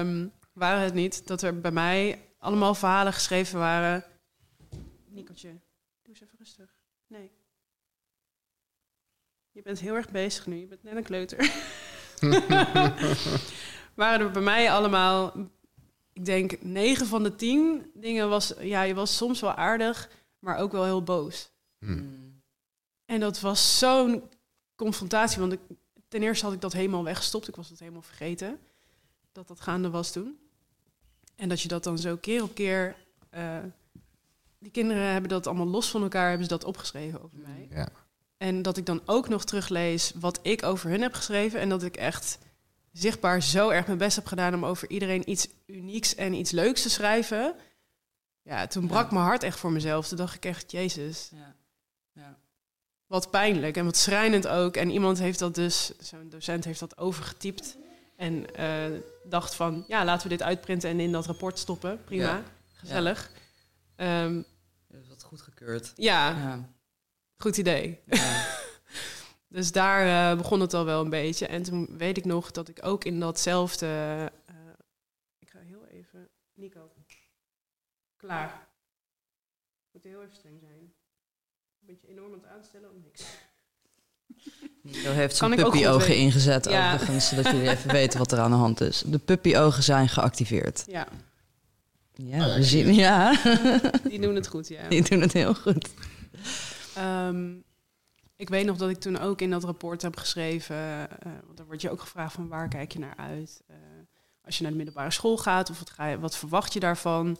[0.00, 4.04] Um, waren het niet dat er bij mij allemaal verhalen geschreven waren.
[5.08, 5.48] Nicootje,
[6.02, 6.70] doe eens even rustig.
[7.06, 7.30] Nee.
[9.50, 11.38] Je bent heel erg bezig nu, je bent net een kleuter.
[13.94, 15.32] waren er bij mij allemaal,
[16.12, 20.56] ik denk negen van de tien dingen was, ja, je was soms wel aardig, maar
[20.56, 21.50] ook wel heel boos.
[21.78, 22.42] Hmm.
[23.04, 24.22] En dat was zo'n
[24.76, 25.60] confrontatie, want ik,
[26.08, 27.48] ten eerste had ik dat helemaal weggestopt.
[27.48, 28.58] Ik was dat helemaal vergeten
[29.32, 30.38] dat dat gaande was toen.
[31.36, 32.96] En dat je dat dan zo keer op keer.
[33.34, 33.58] Uh,
[34.58, 37.68] die kinderen hebben dat allemaal los van elkaar, hebben ze dat opgeschreven over mij.
[37.70, 37.88] Ja.
[38.36, 41.60] En dat ik dan ook nog teruglees wat ik over hun heb geschreven.
[41.60, 42.38] En dat ik echt
[42.92, 46.82] zichtbaar zo erg mijn best heb gedaan om over iedereen iets unieks en iets leuks
[46.82, 47.54] te schrijven.
[48.48, 50.08] Ja, toen brak mijn hart echt voor mezelf.
[50.08, 51.30] Toen dacht ik echt, Jezus.
[51.32, 51.54] Ja.
[52.12, 52.38] Ja.
[53.06, 54.76] Wat pijnlijk en wat schrijnend ook.
[54.76, 57.76] En iemand heeft dat dus, zo'n docent heeft dat overgetypt.
[58.16, 62.04] En uh, dacht van, ja, laten we dit uitprinten en in dat rapport stoppen.
[62.04, 63.30] Prima, gezellig.
[63.96, 64.24] Ja.
[64.24, 64.44] Um,
[64.86, 65.92] dat is wat goedgekeurd.
[65.96, 66.68] Ja, ja,
[67.36, 68.00] goed idee.
[69.56, 71.46] dus daar uh, begon het al wel een beetje.
[71.46, 73.86] En toen weet ik nog dat ik ook in datzelfde...
[74.50, 74.56] Uh,
[75.38, 76.28] ik ga heel even...
[76.54, 76.90] Nico.
[78.18, 78.68] Klaar.
[79.92, 80.78] Moet heel even streng zijn.
[81.80, 83.24] Een beetje enorm aan het aanstellen om niks.
[84.82, 86.94] Nico heeft zijn puppyogen ingezet ja.
[86.94, 89.02] overigens, zodat jullie even weten wat er aan de hand is.
[89.06, 90.84] De puppyogen zijn geactiveerd.
[90.86, 91.08] Ja.
[92.12, 93.42] Ja, we zien, ja.
[94.02, 94.88] Die doen het goed, ja.
[94.94, 95.88] Die doen het heel goed.
[96.98, 97.64] Um,
[98.36, 101.66] ik weet nog dat ik toen ook in dat rapport heb geschreven, uh, want dan
[101.66, 103.62] word je ook gevraagd van waar kijk je naar uit?
[103.70, 103.76] Uh,
[104.44, 107.38] als je naar de middelbare school gaat, of wat, ga je, wat verwacht je daarvan?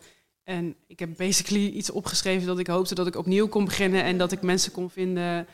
[0.49, 4.19] En ik heb basically iets opgeschreven dat ik hoopte dat ik opnieuw kon beginnen en
[4.19, 5.47] dat ik mensen kon vinden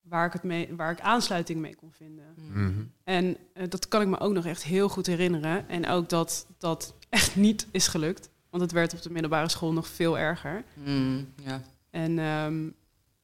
[0.00, 2.24] waar ik, het mee, waar ik aansluiting mee kon vinden.
[2.34, 2.72] Mhm.
[3.04, 5.68] En uh, dat kan ik me ook nog echt heel goed herinneren.
[5.68, 8.30] En ook dat dat echt niet is gelukt.
[8.50, 10.64] Want het werd op de middelbare school nog veel erger.
[10.74, 11.62] Mm, ja.
[11.90, 12.74] En um,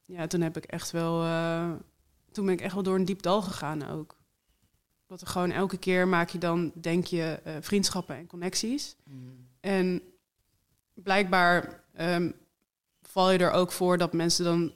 [0.05, 1.23] ja, toen heb ik echt wel.
[1.23, 1.71] Uh,
[2.31, 4.15] toen ben ik echt wel door een diep dal gegaan ook.
[5.07, 8.95] Dat er gewoon elke keer maak je dan, denk je, uh, vriendschappen en connecties.
[9.03, 9.47] Mm.
[9.59, 10.01] En
[11.03, 12.33] blijkbaar um,
[13.01, 14.71] val je er ook voor dat mensen dan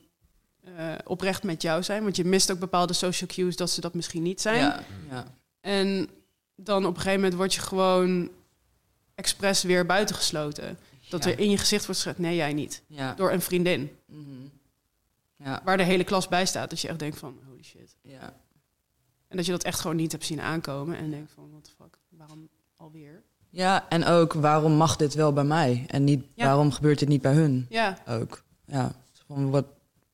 [0.67, 2.03] uh, oprecht met jou zijn.
[2.03, 4.59] Want je mist ook bepaalde social cues dat ze dat misschien niet zijn.
[4.59, 5.25] Ja, ja.
[5.61, 6.09] En
[6.55, 8.29] dan op een gegeven moment word je gewoon
[9.15, 10.77] expres weer buitengesloten.
[11.09, 11.31] Dat Ja.
[11.31, 12.83] er in je gezicht wordt gezegd, nee, jij niet.
[12.87, 13.13] Ja.
[13.13, 13.91] Door een vriendin.
[14.05, 14.47] Mhm.
[15.35, 15.61] Ja.
[15.63, 16.69] Waar de hele klas bij staat.
[16.69, 17.95] Dat je echt denkt van, holy shit.
[18.01, 18.41] ja.
[19.27, 20.97] En dat je dat echt gewoon niet hebt zien aankomen.
[20.97, 23.23] En denkt van, what the fuck, waarom alweer?
[23.55, 26.45] Ja, en ook waarom mag dit wel bij mij en niet Ja.
[26.45, 28.43] waarom gebeurt dit niet bij hun Ja, ook?
[28.65, 28.91] Ja,
[29.27, 29.65] van what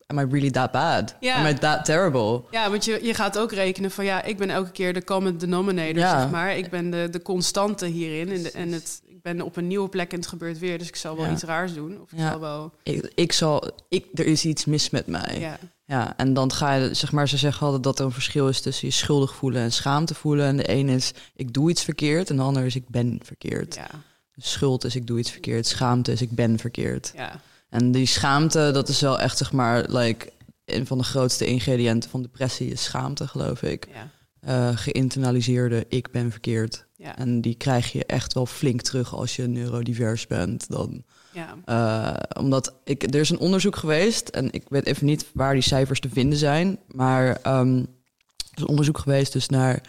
[0.08, 1.16] am I really that bad?
[1.20, 1.36] Ja.
[1.36, 2.42] Am I that terrible?
[2.52, 5.38] ja want je, je gaat ook rekenen van, ja, ik ben elke keer de common
[5.38, 6.22] denominator, Ja.
[6.22, 6.58] zeg maar.
[6.58, 8.30] Ik ben de, de constante hierin.
[8.32, 10.78] En, de, en het, ik ben op een nieuwe plek en het gebeurt weer.
[10.78, 11.32] Dus ik zal wel Ja.
[11.32, 12.02] iets raars doen.
[12.02, 12.30] Of ik Ja.
[12.32, 12.74] zal wel...
[12.84, 15.40] Ik, ik zal, ik, er is iets mis met mij.
[15.40, 15.58] Ja,
[15.90, 18.62] Ja, en dan ga je, zeg maar, ze zeggen altijd dat er een verschil is
[18.62, 20.46] tussen je schuldig voelen en schaamte voelen.
[20.46, 23.76] En de een is ik doe iets verkeerd en de ander is ik ben verkeerd.
[23.76, 23.90] ja,
[24.36, 27.12] Schuld is ik doe iets verkeerd, schaamte is ik ben verkeerd.
[27.16, 27.42] ja.
[27.70, 30.32] En die schaamte, dat is wel echt, zeg maar, like,
[30.66, 33.88] een van de grootste ingrediënten van depressie is schaamte, geloof ik.
[33.94, 34.10] ja.
[34.40, 36.86] Eh geïnternaliseerde ik ben verkeerd.
[36.96, 40.70] Ja, En die krijg je echt wel flink terug als je neurodivers bent.
[40.70, 45.26] Dan, ja, eh, omdat ik, er is een onderzoek geweest, en ik weet even niet
[45.34, 49.82] waar die cijfers te vinden zijn, maar ehm, er is een onderzoek geweest dus naar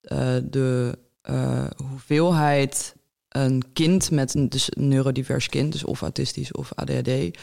[0.00, 2.94] eh, de eh, hoeveelheid
[3.28, 7.38] een kind met een, dus een neurodivers kind, dus of autistisch of ADHD,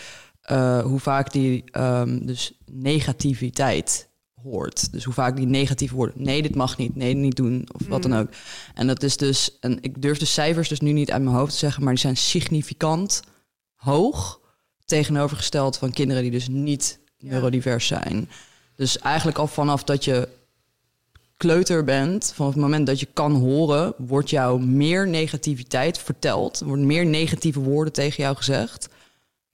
[0.84, 4.10] hoe vaak die ehm, dus negativiteit
[4.44, 4.92] hoort.
[4.92, 8.02] Dus hoe vaak die negatieve woorden, nee, dit mag niet, nee, niet doen, of wat
[8.02, 8.18] dan Mm.
[8.18, 8.30] ook.
[8.74, 11.52] En dat is dus, en ik durf de cijfers dus nu niet uit mijn hoofd
[11.52, 13.22] te zeggen, maar die zijn significant
[13.76, 14.40] hoog
[14.86, 17.30] tegenovergesteld van kinderen die dus niet Ja.
[17.32, 18.30] neurodivers zijn.
[18.76, 20.28] Dus eigenlijk al vanaf dat je
[21.38, 26.66] kleuter bent, vanaf het moment dat je kan horen, wordt jou meer negativiteit verteld, er
[26.66, 28.90] worden meer negatieve woorden tegen jou gezegd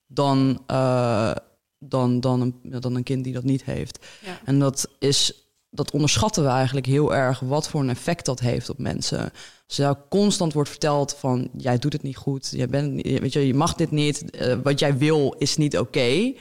[0.08, 1.32] dan, eh,
[1.80, 4.06] dan, dan, een, dan een kind die dat niet heeft.
[4.26, 4.40] ja.
[4.46, 8.70] En dat is dat onderschatten we eigenlijk heel erg wat voor een effect dat heeft
[8.70, 9.32] op mensen.
[9.68, 13.48] Als jou constant wordt verteld van jij doet het niet goed, jij bent weet je,
[13.48, 16.00] je mag dit niet, eh, wat jij wil is niet oké.
[16.00, 16.36] Nee.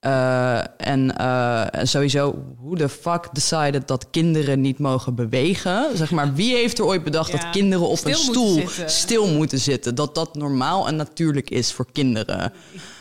[0.00, 5.96] Eh, en, eh, en sowieso, hoe de fuck decided dat kinderen niet mogen bewegen?
[5.96, 9.28] Zeg maar, wie heeft er ooit bedacht Ja, dat kinderen op stil een stoel stil
[9.28, 9.94] moeten zitten?
[9.94, 12.52] Dat dat normaal en natuurlijk is voor kinderen.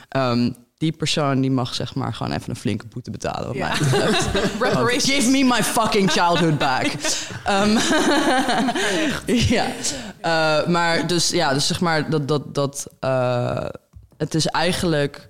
[0.10, 0.52] Ehm,
[0.86, 3.48] die persoon die mag zeg maar gewoon even een flinke boete betalen.
[3.48, 3.67] Wat Ja.
[3.67, 5.06] mij betreft.
[5.12, 6.86] Give me my fucking childhood back.
[7.43, 7.78] Ehm,
[9.56, 9.65] ja.
[10.21, 13.65] Eh, maar dus ja, dus zeg maar dat dat dat eh,
[14.17, 15.30] het is eigenlijk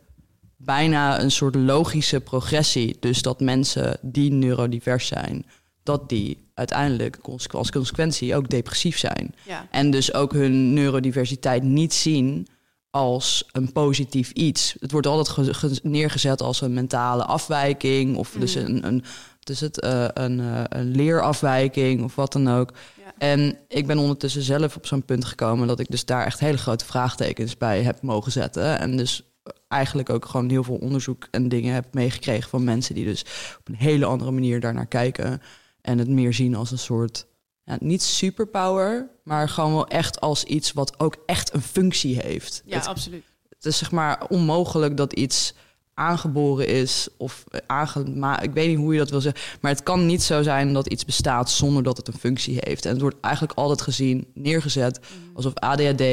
[0.57, 2.97] bijna een soort logische progressie.
[2.99, 5.45] Dus dat mensen die neurodivers zijn,
[5.83, 9.35] dat die uiteindelijk als consequentie ook depressief zijn.
[9.43, 12.47] Ja, En dus ook hun neurodiversiteit niet zien
[12.95, 14.75] als een positief iets.
[14.79, 18.65] Het wordt altijd ge- ge- neergezet als een mentale afwijking of dus Mhm.
[18.65, 19.03] een, een,
[19.43, 22.71] is het, eh, een, eh, een leerafwijking of wat dan ook.
[22.97, 23.13] Ja.
[23.17, 26.57] En ik ben ondertussen zelf op zo'n punt gekomen dat ik dus daar echt hele
[26.57, 28.79] grote vraagtekens bij heb mogen zetten.
[28.79, 29.23] En dus
[29.67, 33.21] eigenlijk ook gewoon heel veel onderzoek en dingen heb meegekregen van mensen die dus
[33.59, 35.41] op een hele andere manier daarnaar kijken.
[35.81, 37.27] En het meer zien als een soort,
[37.65, 42.61] ja, niet superpower, maar gewoon wel echt als iets wat ook echt een functie heeft.
[42.65, 43.23] ja het, absoluut.
[43.49, 45.53] het is zeg maar onmogelijk dat iets
[45.93, 50.05] aangeboren is of aangema ik weet niet hoe je dat wil zeggen, maar het kan
[50.05, 52.85] niet zo zijn dat iets bestaat zonder dat het een functie heeft.
[52.85, 54.99] En het wordt eigenlijk altijd gezien, neergezet
[55.33, 56.03] alsof ADHD,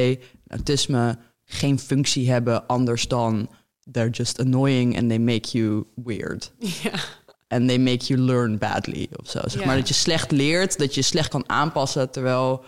[0.47, 3.49] autisme geen functie hebben anders dan
[3.91, 6.51] they're just annoying and they make you weird.
[6.83, 6.99] Ja,
[7.53, 9.39] And they make you learn badly of zo.
[9.43, 9.65] Zeg Ja.
[9.65, 12.63] maar dat je slecht leert, dat je slecht kan aanpassen, terwijl...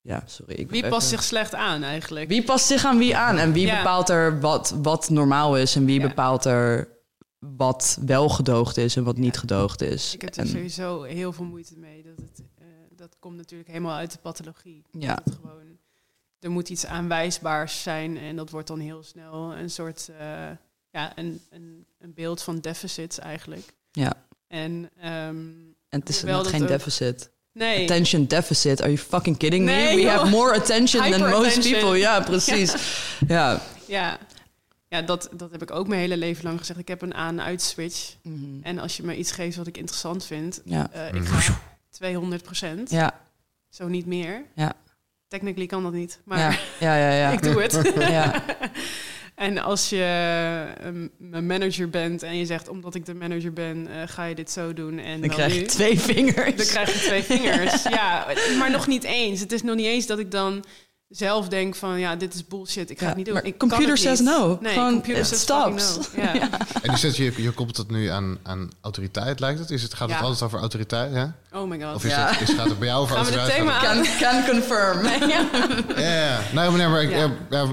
[0.00, 0.54] Ja, sorry.
[0.54, 2.28] Ik wie even- past zich slecht aan eigenlijk?
[2.28, 3.36] Wie past zich aan wie aan?
[3.38, 3.76] En wie Ja.
[3.76, 6.06] bepaalt er wat, wat normaal is en wie Ja.
[6.08, 6.88] bepaalt er
[7.38, 10.14] wat wel gedoogd is en wat niet gedoogd is?
[10.14, 12.02] Ik heb er En- sowieso heel veel moeite mee.
[12.02, 12.64] Dat, het, eh,
[12.96, 14.82] dat komt natuurlijk helemaal uit de pathologie.
[14.90, 15.14] Ja.
[15.24, 15.62] Dat gewoon,
[16.40, 20.26] er moet iets aanwijsbaars zijn en dat wordt dan heel snel een soort, eh,
[20.90, 23.74] ja, een, een, een beeld van deficits eigenlijk.
[23.98, 24.12] Ja.
[24.48, 27.30] En, um, en het is wel geen deficit.
[27.52, 27.82] Nee.
[27.82, 28.80] Attention deficit.
[28.80, 29.92] Are you fucking kidding me?
[29.94, 31.98] We have more attention than most people.
[31.98, 32.74] Ja, precies.
[33.28, 33.62] ja.
[33.86, 34.18] ja.
[34.88, 36.78] Ja, dat, dat heb ik ook mijn hele leven lang gezegd.
[36.78, 38.14] Ik heb een aan-uit-switch.
[38.22, 38.62] Mhm.
[38.62, 40.90] En als je me iets geeft wat ik interessant vind, ja.
[40.94, 41.58] Uh, ik ga
[41.90, 42.90] 200 procent.
[42.90, 43.20] Ja.
[43.68, 44.44] Zo niet meer.
[44.54, 44.72] Ja.
[45.28, 46.50] Technically kan dat niet, maar ja.
[46.80, 47.30] Ja, ja, ja.
[47.36, 47.92] ik doe het.
[47.94, 48.32] ja.
[49.38, 50.66] En als je
[51.32, 54.50] een manager bent en je zegt, omdat ik de manager ben, uh, ga je dit
[54.50, 54.98] zo doen.
[54.98, 56.56] En dan, krijg je twee vingers.
[56.56, 57.82] Dan krijg je twee vingers.
[57.98, 58.26] ja,
[58.58, 59.40] maar nog niet eens.
[59.40, 60.64] Het is nog niet eens dat ik dan
[61.08, 63.34] zelf denk van ja, dit is bullshit, ik ga het niet doen.
[63.34, 64.58] Maar ik computer says no.
[64.60, 65.98] Nee, Gewoon, computer says stops.
[66.16, 66.22] No.
[66.22, 66.32] Ja.
[66.82, 69.70] En je, zet, je, je koppelt het nu aan, aan autoriteit, lijkt het?
[69.70, 71.12] Is het gaat het altijd over autoriteit?
[71.12, 71.34] Ja?
[71.52, 71.94] Oh my god.
[71.94, 73.50] Of is het, is, gaat het bij jou over autoriteit?
[73.50, 75.06] thema can, can confirm.
[75.32, 75.48] ja.
[75.96, 77.66] ja, nou meneer, maar ik, ja.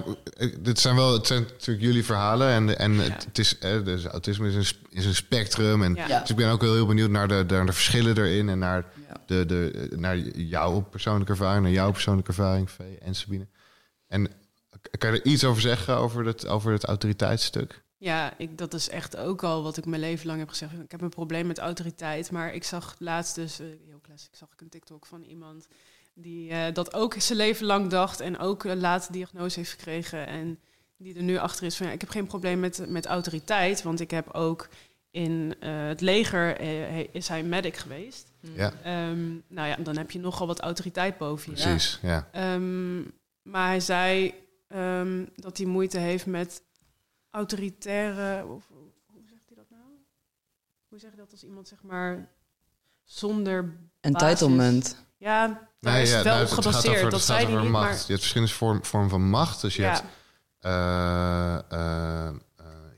[0.60, 4.56] dit zijn wel het zijn natuurlijk jullie verhalen en, en het, is, dus autisme is
[4.56, 5.84] een, is een spectrum.
[5.84, 8.60] En dus ik ben ook heel, heel benieuwd naar de, naar de verschillen erin en
[8.60, 8.86] naar
[9.26, 13.48] de, de, naar jouw persoonlijke ervaring, naar jouw persoonlijke ervaring, Vee en Sabine.
[14.08, 14.30] En
[14.98, 17.84] kan je er iets over zeggen over het, over het autoriteitsstuk?
[17.98, 20.74] Ja, ik, dat is echt ook al wat ik mijn leven lang heb gezegd.
[20.74, 24.52] Ik heb een probleem met autoriteit, maar ik zag laatst dus, uh, heel classic, zag
[24.52, 25.68] ik een TikTok van iemand
[26.14, 30.28] die uh, dat ook zijn leven lang dacht en ook een late diagnose heeft gekregen
[30.28, 30.60] en
[30.98, 34.00] die er nu achter is van ja, ik heb geen probleem met, met autoriteit, want
[34.00, 34.70] ik heb ook
[35.12, 36.60] in uh, het leger
[37.16, 38.32] is hij medic geweest.
[38.54, 39.10] Ja.
[39.10, 41.62] Um, nou ja, dan heb je nogal wat autoriteit boven je.
[41.62, 42.28] Precies, ja.
[42.54, 44.34] Um, maar hij zei
[44.68, 46.62] um, dat hij moeite heeft met
[47.30, 48.46] autoritaire.
[48.46, 48.68] Of,
[49.06, 49.84] hoe zegt hij dat nou?
[50.88, 52.30] Hoe zeg je dat als iemand zeg maar
[53.04, 53.78] zonder.
[54.02, 55.04] Entitlement.
[55.18, 56.98] Ja, daar is het wel nou, gebaseerd.
[56.98, 57.86] Over, dat zei hij niet, macht.
[57.86, 57.92] Maar...
[57.92, 59.62] Je hebt verschillende vormen vorm van macht.
[59.62, 59.92] Dus je ja.
[59.92, 60.04] hebt
[61.72, 62.36] uh, uh,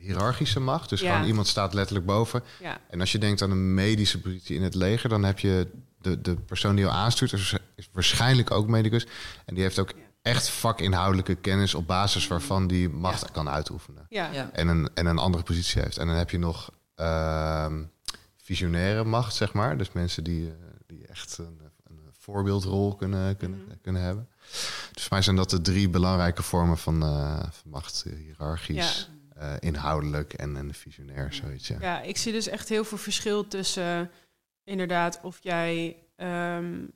[0.07, 0.89] hiërarchische macht.
[0.89, 2.43] Dus gewoon iemand staat letterlijk boven.
[2.61, 2.77] Ja.
[2.89, 5.67] En als je denkt aan een medische positie in het leger, dan heb je
[6.01, 9.07] de, de persoon die jou aanstuurt, is, is waarschijnlijk ook medicus.
[9.45, 14.05] En die heeft ook echt vakinhoudelijke kennis op basis waarvan die macht kan uitoefenen.
[14.09, 14.49] Ja.
[14.51, 15.97] En, een, en een andere positie heeft.
[15.97, 17.73] En dan heb je nog uh,
[18.37, 19.77] visionaire macht, zeg maar.
[19.77, 20.53] Dus mensen die, uh,
[20.85, 23.81] die echt een, een, voorbeeldrol kunnen, kunnen, mm.
[23.81, 24.29] kunnen hebben.
[24.93, 28.05] Dus voor mij zijn dat de drie belangrijke vormen van, uh, van macht.
[28.17, 31.67] Hiërarchisch, uh, inhoudelijk en een visionair, zoiets.
[31.67, 31.77] Ja.
[31.79, 34.11] ja, ik zie dus echt heel veel verschil tussen
[34.63, 36.93] inderdaad of jij um,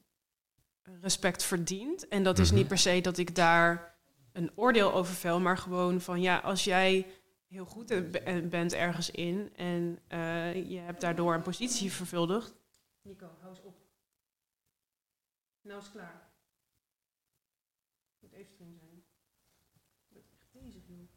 [1.02, 2.08] respect verdient.
[2.08, 2.68] En dat is niet mhm.
[2.68, 3.96] per se dat ik daar
[4.32, 7.08] een oordeel over vel, maar gewoon van ja, als jij
[7.48, 7.88] heel goed
[8.50, 12.54] bent ergens in en uh, je hebt daardoor een positie vervuldigd.
[13.02, 13.76] Nico, hou eens op.
[15.62, 16.30] Nou is klaar.
[18.20, 19.04] Moet even doen zijn.
[20.08, 21.10] Ik ben echt bezig, joh.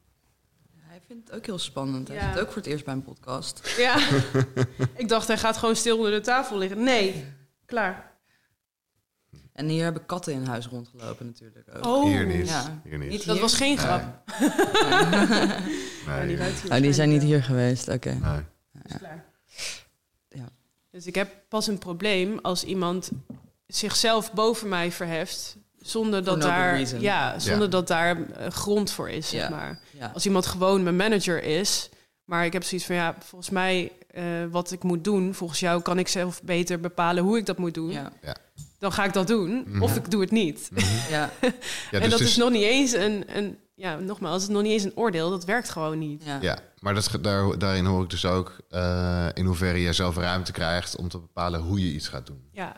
[0.94, 2.08] Hij vindt het ook heel spannend.
[2.08, 2.32] Hij ja.
[2.32, 3.74] zit ook voor het eerst bij een podcast.
[3.76, 4.08] Ja.
[5.02, 6.82] ik dacht, hij gaat gewoon stil onder de tafel liggen.
[6.82, 7.24] Nee,
[7.66, 8.12] klaar.
[9.52, 11.86] En hier hebben katten in huis rondgelopen natuurlijk ook.
[11.86, 12.48] Oh, hier niet.
[12.48, 12.80] Ja.
[12.84, 13.26] Hier niet.
[13.26, 14.02] Dat was geen grap.
[16.06, 16.36] Nee.
[16.36, 16.38] die,
[16.70, 18.10] oh, die zijn niet hier geweest, oké.
[18.10, 18.42] Nee.
[19.00, 19.24] Ja.
[20.28, 20.48] ja.
[20.90, 23.10] Dus ik heb pas een probleem als iemand
[23.66, 29.28] zichzelf boven mij verheft zonder dat daar, ja, zonder dat daar uh, grond voor is.
[29.28, 29.78] Zeg maar.
[30.14, 31.88] Als iemand gewoon mijn manager is,
[32.24, 35.82] maar ik heb zoiets van ja, volgens mij uh, wat ik moet doen, volgens jou
[35.82, 37.90] kan ik zelf beter bepalen hoe ik dat moet doen.
[37.90, 38.12] Ja
[38.84, 39.64] dan ga ik dat doen.
[39.66, 39.82] Mhm.
[39.82, 40.68] Of ik doe het niet.
[40.72, 40.84] Mhm.
[41.10, 41.30] Ja.
[41.40, 41.50] ja.
[41.90, 44.72] en dus dat is nog niet eens een, een, ja, nogmaals, het is nog niet
[44.72, 45.30] eens een oordeel.
[45.30, 46.24] Dat werkt gewoon niet.
[46.24, 50.16] Ja, ja maar dat, daar, daarin hoor ik dus ook uh, in hoeverre je zelf
[50.16, 52.48] ruimte krijgt om te bepalen hoe je iets gaat doen.
[52.52, 52.76] Ja.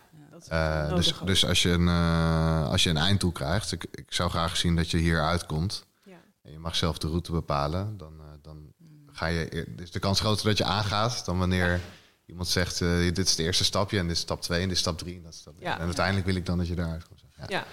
[0.53, 4.31] Uh, dus, dus als je een, uh, als je een eindtool krijgt, ik, ik zou
[4.31, 5.85] graag zien dat je hier uitkomt.
[6.05, 6.21] Ja.
[6.43, 7.97] En je mag zelf de route bepalen.
[7.97, 8.73] Dan, dan
[9.13, 11.81] ga je, is de kans groter dat je aangaat dan wanneer
[12.27, 14.77] iemand zegt, uh, dit is de eerste stapje en dit is stap 2 en dit
[14.77, 15.23] is stap 3.
[15.25, 15.79] En, ja.
[15.79, 17.21] en uiteindelijk wil ik dan dat je daaruit komt.
[17.49, 17.65] Ja.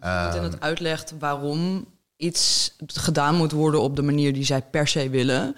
[0.00, 0.34] ja.
[0.34, 5.08] en het uitlegt waarom iets gedaan moet worden op de manier die zij per se
[5.08, 5.56] willen.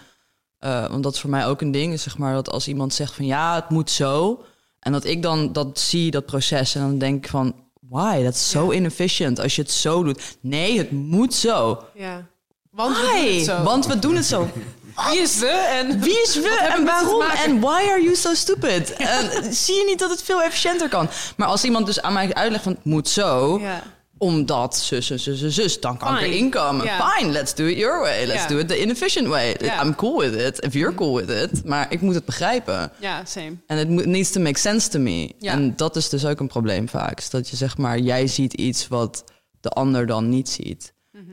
[0.61, 1.93] Uh, want dat is voor mij ook een ding.
[1.93, 4.45] Is zeg maar dat als iemand zegt van ja, het moet zo.
[4.87, 6.75] En dat ik dan dat zie, dat proces.
[6.75, 7.55] En dan denk ik van
[7.89, 8.23] why?
[8.23, 10.37] Dat is zo inefficient als je het zo doet.
[10.41, 11.83] Nee, het moet zo.
[11.95, 12.27] Ja.
[12.71, 13.63] Want we doen het zo.
[13.63, 14.49] Want we doen het zo.
[15.11, 18.93] Wie is we en wie is we en waarom en why are you so stupid?
[18.97, 21.09] En, zie je niet dat het veel efficiënter kan?
[21.37, 23.83] Maar als iemand dus aan mij uitlegt van het moet zo, ja.
[24.19, 26.27] Omdat zus, zus, zus, zus, dan kan Fine.
[26.27, 26.87] ik erin komen.
[26.89, 28.27] Fine, let's do it your way.
[28.27, 29.57] Let's do it the inefficient way.
[29.83, 31.65] I'm cool with it, if you're cool with it.
[31.65, 32.93] Maar ik moet het begrijpen.
[33.01, 33.57] Ja, same.
[33.67, 35.35] En it needs to make sense to me.
[35.41, 37.31] En dat is dus ook een probleem vaak.
[37.31, 39.25] dat je zeg maar, jij ziet iets wat
[39.61, 40.95] de ander dan niet ziet.
[41.13, 41.33] Mhm.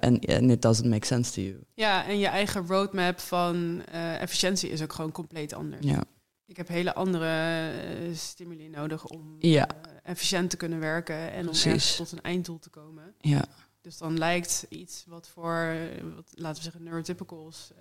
[0.00, 1.56] En uh, it doesn't make sense to you.
[1.74, 5.86] Ja, en je eigen roadmap van uh, efficiëntie is ook gewoon compleet anders.
[5.86, 6.04] Ja.
[6.46, 7.70] Ik heb hele andere
[8.08, 9.68] uh, stimuli nodig om ja.
[10.06, 11.66] Efficiënt te kunnen werken en Precies.
[11.66, 13.14] om echt tot een einddoel te komen.
[13.20, 13.44] Ja.
[13.80, 15.76] Dus dan lijkt iets wat voor,
[16.14, 17.72] wat, laten we zeggen, neurotypicals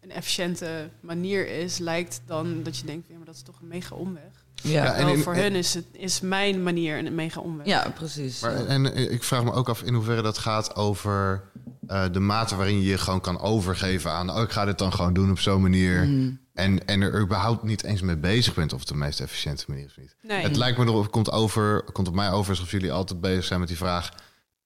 [0.00, 3.68] een efficiënte manier is, lijkt dan dat je denkt, ja, maar dat is toch een
[3.68, 4.46] mega omweg.
[4.62, 7.66] Ja, en voor hun is, het, is mijn manier een mega omweg.
[7.66, 8.40] Ja, precies.
[8.40, 11.42] Maar, en ik vraag me ook af in hoeverre dat gaat over
[11.88, 14.30] uh, de mate waarin je je gewoon kan overgeven aan...
[14.30, 16.04] oh, ik ga dit dan gewoon doen op zo'n manier.
[16.06, 16.38] Mm.
[16.58, 19.84] En, en er überhaupt niet eens mee bezig bent of het de meest efficiënte manier
[19.84, 20.16] is niet.
[20.22, 20.42] Nee.
[20.42, 23.60] Het lijkt me erop, komt, over, komt op mij over alsof jullie altijd bezig zijn
[23.60, 24.12] met die vraag...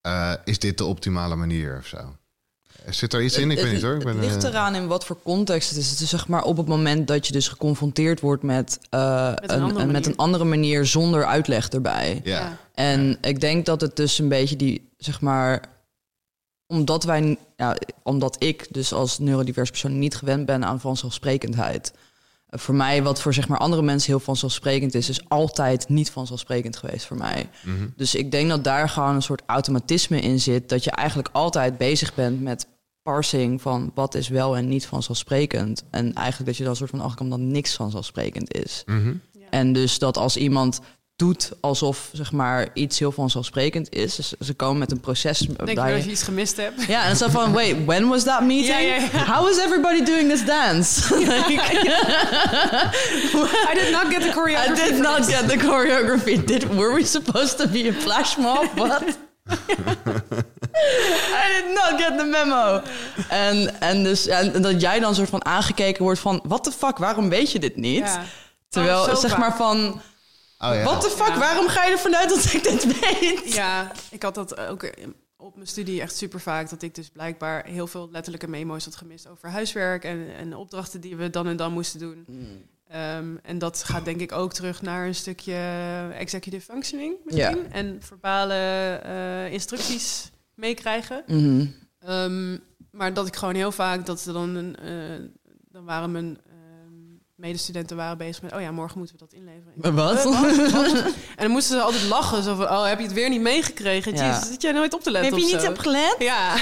[0.06, 2.16] Uh, is dit de optimale manier of zo?
[2.88, 3.50] Zit er iets in?
[3.50, 3.94] Ik weet niet hoor.
[3.94, 5.90] Ik ben, het ligt eh, eraan in wat voor context het is.
[5.90, 9.50] Het is zeg maar op het moment dat je dus geconfronteerd wordt met, uh, met,
[9.50, 12.20] een, een, met een andere manier zonder uitleg erbij.
[12.24, 12.58] Ja.
[12.74, 15.62] En ik denk dat het dus een beetje die, zeg maar,
[16.72, 21.92] omdat wij, ja, omdat ik dus als neurodivers persoon niet gewend ben aan vanzelfsprekendheid.
[21.94, 26.10] Uh, voor mij, wat voor zeg maar andere mensen heel vanzelfsprekend is, is altijd niet
[26.10, 27.48] vanzelfsprekend geweest voor mij.
[27.62, 27.88] Mhm.
[27.96, 30.68] Dus ik denk dat daar gewoon een soort automatisme in zit.
[30.68, 32.66] Dat je eigenlijk altijd bezig bent met
[33.02, 35.84] parsing van wat is wel en niet vanzelfsprekend.
[35.90, 38.82] En eigenlijk dat je dan soort van achterkomt dat niks vanzelfsprekend is.
[38.86, 40.80] Mm En dus dat als iemand
[41.22, 44.14] doet alsof zeg maar iets heel vanzelfsprekend is.
[44.14, 45.38] Dus ze komen met een proces.
[45.38, 46.84] Denk je dat je iets gemist hebt?
[46.84, 49.10] Ja, en zo van, wait, when was that meeting?
[49.26, 51.14] How is everybody doing this dance?
[53.70, 54.70] I did not get the choreography.
[54.70, 56.44] I did not get the choreography.
[56.44, 58.66] Did were we supposed to be a flash mob?
[58.74, 59.02] What?
[61.44, 62.82] I did not get the memo.
[63.28, 66.40] En, en, dus, en dat jij dan soort van aangekeken wordt van...
[66.44, 68.18] what the fuck, waarom weet je dit niet?
[68.68, 70.00] Terwijl, oh, zeg maar van...
[70.62, 70.82] Oh, ja.
[70.82, 73.54] What the fuck, waarom ga je ervan uit dat ik dit weet?
[73.54, 74.90] Ja, ik had dat ook
[75.36, 76.70] op mijn studie echt super vaak.
[76.70, 80.04] Dat ik dus blijkbaar heel veel letterlijke memo's had gemist over huiswerk...
[80.04, 82.24] en, en opdrachten die we dan en dan moesten doen.
[82.26, 82.64] Mm.
[82.88, 85.54] Ehm, en dat gaat denk ik ook terug naar een stukje
[86.14, 87.72] executive functioning misschien.
[87.72, 91.22] En verbale uh, instructies meekrijgen.
[91.26, 91.66] Mhm.
[91.98, 92.58] Ehm,
[92.90, 95.28] maar dat ik gewoon heel vaak, dat ze dan, een, uh,
[95.70, 96.38] dan waren mijn
[97.42, 99.94] medestudenten waren bezig met, oh ja, morgen moeten we dat inleveren.
[100.04, 100.24] Wat?
[101.36, 104.14] en dan moesten ze altijd lachen, zo van, oh, heb je het weer niet meegekregen?
[104.14, 104.26] Ja.
[104.26, 106.16] Jezus, zit jij nooit op te letten Heb je niet opgelet?
[106.18, 106.56] Ja.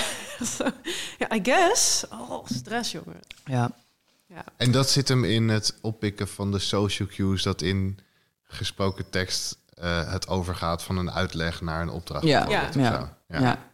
[1.19, 2.05] ja, I guess.
[2.11, 3.21] Oh, stress, jongen.
[3.45, 3.71] Ja.
[4.27, 4.45] Ja.
[4.57, 7.99] En dat zit hem in het oppikken van de social cues, dat in
[8.45, 12.25] gesproken tekst uh, het overgaat van een uitleg naar een opdracht.
[12.25, 12.69] Ja, ja.
[12.75, 13.17] ja.
[13.27, 13.69] ja.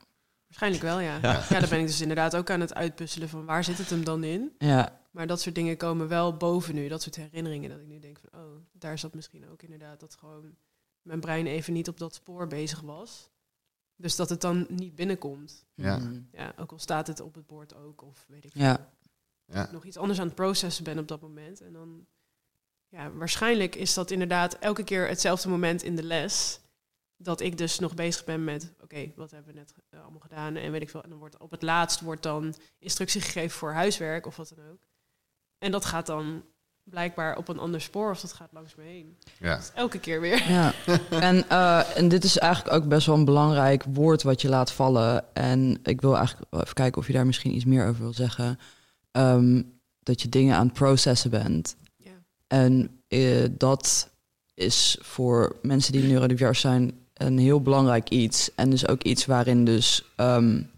[0.46, 1.18] Waarschijnlijk wel, ja.
[1.22, 1.42] ja.
[1.48, 4.04] Ja, daar ben ik dus inderdaad ook aan het uitpuzzelen van waar zit het hem
[4.04, 4.52] dan in.
[4.58, 4.98] Ja.
[5.16, 8.18] Maar dat soort dingen komen wel boven nu, dat soort herinneringen, dat ik nu denk
[8.18, 10.56] van, oh, daar zat misschien ook inderdaad dat gewoon
[11.02, 13.30] mijn brein even niet op dat spoor bezig was.
[13.96, 15.64] Dus dat het dan niet binnenkomt.
[15.74, 16.00] Ja.
[16.32, 18.90] ja ook al staat het op het bord ook, of weet ik Ja
[19.46, 19.68] ja.
[19.72, 21.60] nog iets anders aan het processen ben op dat moment.
[21.60, 22.06] En dan,
[22.88, 26.60] ja, waarschijnlijk is dat inderdaad elke keer hetzelfde moment in de les.
[27.18, 30.56] Dat ik dus nog bezig ben met, oké, wat hebben we net eh, allemaal gedaan
[30.56, 31.02] en weet ik veel.
[31.02, 34.70] En dan wordt op het laatst wordt dan instructie gegeven voor huiswerk of wat dan
[34.70, 34.85] ook.
[35.58, 36.42] En dat gaat dan
[36.90, 39.16] blijkbaar op een ander spoor of dat gaat langs me heen.
[39.38, 39.56] Ja.
[39.56, 40.50] Dus elke keer weer.
[40.50, 40.72] Ja.
[41.10, 44.72] en, uh, en dit is eigenlijk ook best wel een belangrijk woord wat je laat
[44.72, 45.34] vallen.
[45.34, 48.58] En ik wil eigenlijk even kijken of je daar misschien iets meer over wil zeggen.
[49.12, 49.62] Ehm,
[50.02, 51.76] dat je dingen aan het processen bent.
[51.96, 52.10] Ja.
[52.46, 54.10] En uh, dat
[54.54, 58.54] is voor mensen die neurodivers zijn een heel belangrijk iets.
[58.54, 60.70] En dus ook iets waarin dus um,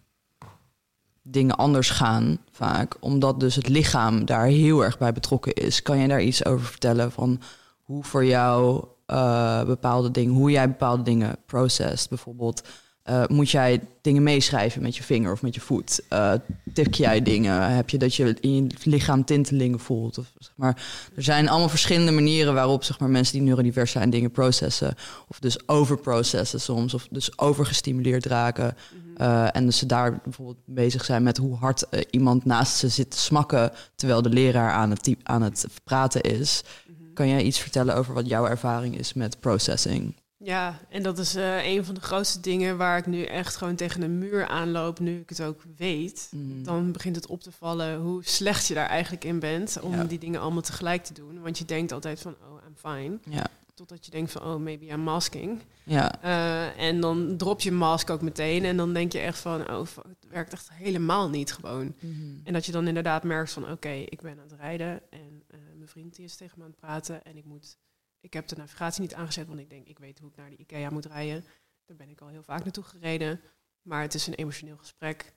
[1.31, 2.97] dingen anders gaan vaak.
[3.01, 5.83] Omdat dus het lichaam daar heel erg bij betrokken is.
[5.83, 7.41] Kan je daar iets over vertellen van
[7.83, 12.09] hoe voor jou uh, bepaalde dingen, hoe jij bepaalde dingen processt?
[12.09, 12.63] Bijvoorbeeld
[13.09, 16.01] uh, moet jij dingen meeschrijven met je vinger of met je voet?
[16.13, 16.33] Uh,
[16.73, 17.75] tik jij dingen?
[17.75, 20.19] Heb je dat je in je lichaam tintelingen voelt?
[20.19, 20.83] Of, zeg maar,
[21.17, 24.95] er zijn allemaal verschillende manieren waarop zeg maar, mensen die neurodivers zijn dingen processen.
[25.29, 26.95] Of dus overprocessen soms.
[26.95, 28.77] Of dus overgestimuleerd raken.
[28.93, 29.23] Mhm.
[29.23, 33.11] uh, en dus ze daar bijvoorbeeld bezig zijn met hoe hard iemand naast ze zit
[33.11, 33.73] te smakken...
[33.95, 36.63] terwijl de leraar aan het, aan het praten is.
[36.87, 37.13] Mhm.
[37.13, 40.15] Kan jij iets vertellen over wat jouw ervaring is met processing?
[40.41, 43.75] Ja, en dat is uh, een van de grootste dingen waar ik nu echt gewoon
[43.75, 46.29] tegen een muur aanloop, nu ik het ook weet.
[46.31, 46.65] Mm.
[46.65, 50.19] Dan begint het op te vallen hoe slecht je daar eigenlijk in bent om die
[50.19, 51.41] dingen allemaal tegelijk te doen.
[51.41, 53.19] Want je denkt altijd van, oh, I'm fine.
[53.37, 53.47] Ja.
[53.75, 55.61] Totdat je denkt van, oh, maybe I'm masking.
[55.85, 56.25] Ja.
[56.25, 59.79] Uh, en dan drop je mask ook meteen en dan denk je echt van, oh,
[59.81, 61.95] het werkt echt helemaal niet gewoon.
[62.01, 65.43] Mm En dat je dan inderdaad merkt van, oké, ik ben aan het rijden en
[65.51, 67.77] uh, mijn vriend die is tegen me aan het praten en ik moet
[68.21, 70.57] ik heb de navigatie niet aangezet, want ik denk, ik weet hoe ik naar de
[70.57, 71.45] IKEA moet rijden.
[71.87, 73.41] Daar ben ik al heel vaak naartoe gereden.
[73.83, 75.33] Maar het is een emotioneel gesprek.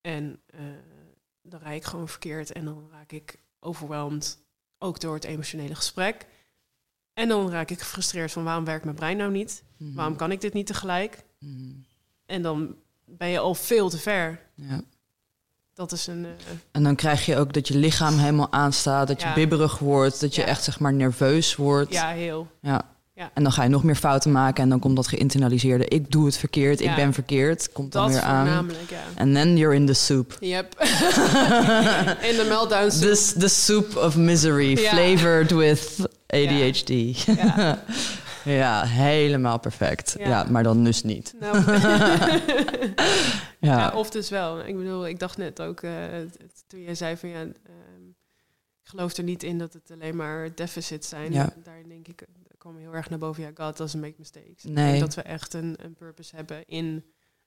[0.00, 0.60] En uh,
[1.42, 4.38] dan rijd ik gewoon verkeerd en dan raak ik overweldigd,
[4.78, 6.26] ook door het emotionele gesprek.
[7.12, 9.64] En dan raak ik gefrustreerd van waarom werkt mijn brein nou niet?
[9.76, 9.94] Mhm.
[9.94, 11.24] Waarom kan ik dit niet tegelijk?
[11.38, 11.72] Mhm.
[12.26, 14.50] En dan ben je al veel te ver.
[14.54, 14.82] Ja.
[15.76, 16.24] Dat is een.
[16.24, 16.30] Uh,
[16.72, 20.34] en dan krijg je ook dat je lichaam helemaal aanstaat, dat je bibberig wordt, dat
[20.34, 21.92] je echt zeg maar nerveus wordt.
[21.92, 22.46] Ja, heel.
[22.60, 22.82] Ja.
[23.14, 23.30] Ja.
[23.34, 25.88] En dan ga je nog meer fouten maken en dan komt dat geïnternaliseerde.
[25.88, 27.72] Ik doe het verkeerd, ik ben verkeerd.
[27.72, 28.70] Komt dan weer aan.
[29.14, 30.36] En then you're in the soup.
[30.40, 30.74] Yep.
[32.30, 33.02] in the meltdown soup.
[33.02, 36.90] This, the soup of misery, flavored with ADHD.
[38.46, 38.52] Ja.
[38.52, 40.16] ja, helemaal perfect.
[40.18, 40.44] Ja.
[40.44, 41.34] maar dan dus niet.
[41.40, 41.64] Nou.
[43.60, 43.90] ja.
[43.94, 44.66] of dus wel.
[44.66, 46.04] Ik bedoel, ik dacht net ook uh,
[46.66, 47.50] toen jij zei van ja, uh,
[48.82, 51.32] ik geloof er niet in dat het alleen maar deficits zijn.
[51.32, 51.52] Ja.
[51.62, 52.26] Daarin denk ik,
[52.58, 53.42] kwam heel erg naar boven.
[53.42, 54.64] Ja, God doesn't make mistakes.
[54.64, 55.00] Nee.
[55.00, 57.04] Dat we echt een, een purpose hebben in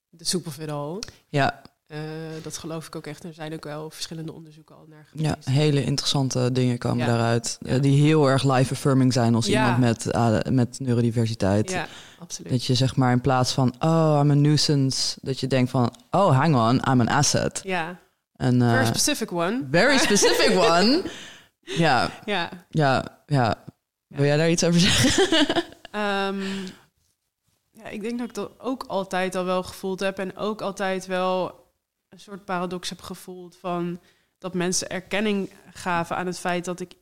[0.09, 0.99] de soep of it all.
[1.27, 1.61] Ja.
[1.91, 1.99] Uh,
[2.43, 3.23] dat geloof ik ook echt.
[3.23, 5.35] Er zijn ook wel verschillende onderzoeken al naar geweest.
[5.45, 7.57] Ja, hele interessante dingen komen daaruit.
[7.61, 7.77] Ja.
[7.77, 11.71] die heel erg life-affirming zijn als iemand met, uh, met neurodiversiteit.
[11.71, 11.87] Ja,
[12.19, 12.51] absoluut.
[12.51, 15.93] Dat je zeg maar in plaats van, oh, I'm a nuisance, dat je denkt van,
[16.11, 17.61] oh, hang on, I'm an asset.
[17.63, 17.99] Ja.
[18.35, 19.67] En, uh, very specific one.
[19.71, 21.03] Very specific one.
[21.59, 22.09] Ja.
[22.25, 22.49] Ja.
[22.69, 23.63] Ja, ja.
[24.07, 25.25] Wil jij daar iets over zeggen?
[25.91, 26.41] um,
[27.71, 30.19] ja, ik denk dat ik dat ook altijd al wel gevoeld heb.
[30.19, 31.67] En ook altijd wel
[32.09, 33.99] een soort paradox heb gevoeld van
[34.37, 36.93] dat mensen erkenning gaven aan het feit dat ik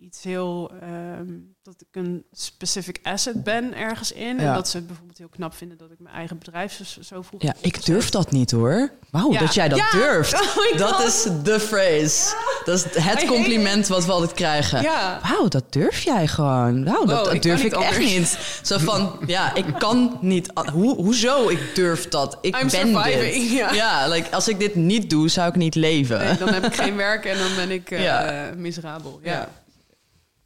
[0.00, 0.70] iets heel
[1.18, 4.38] um, dat ik een specific asset ben ergens in.
[4.38, 7.22] En dat ze het bijvoorbeeld heel knap vinden dat ik mijn eigen bedrijf zo, zo
[7.22, 7.40] voel.
[7.42, 8.92] Ja, ik durf dat niet hoor.
[9.10, 10.34] Wauw, dat jij dat durft.
[10.60, 12.34] Oh dat is de phrase.
[12.64, 14.82] Dat is het compliment wat we altijd krijgen.
[15.22, 16.84] Wauw, dat durf jij gewoon.
[16.84, 18.38] Wauw, dat, durf ik, echt niet.
[18.62, 20.50] Zo van, ja, ik kan niet.
[20.72, 21.48] Hoe, hoezo?
[21.48, 22.38] Ik durf dat.
[22.40, 23.74] Ik ben surviving, dit.
[23.74, 26.38] Ja, like, als ik dit niet doe, zou ik niet leven.
[26.38, 29.20] dan heb ik geen werk en dan ben ik uh, miserabel.
[29.22, 29.48] ja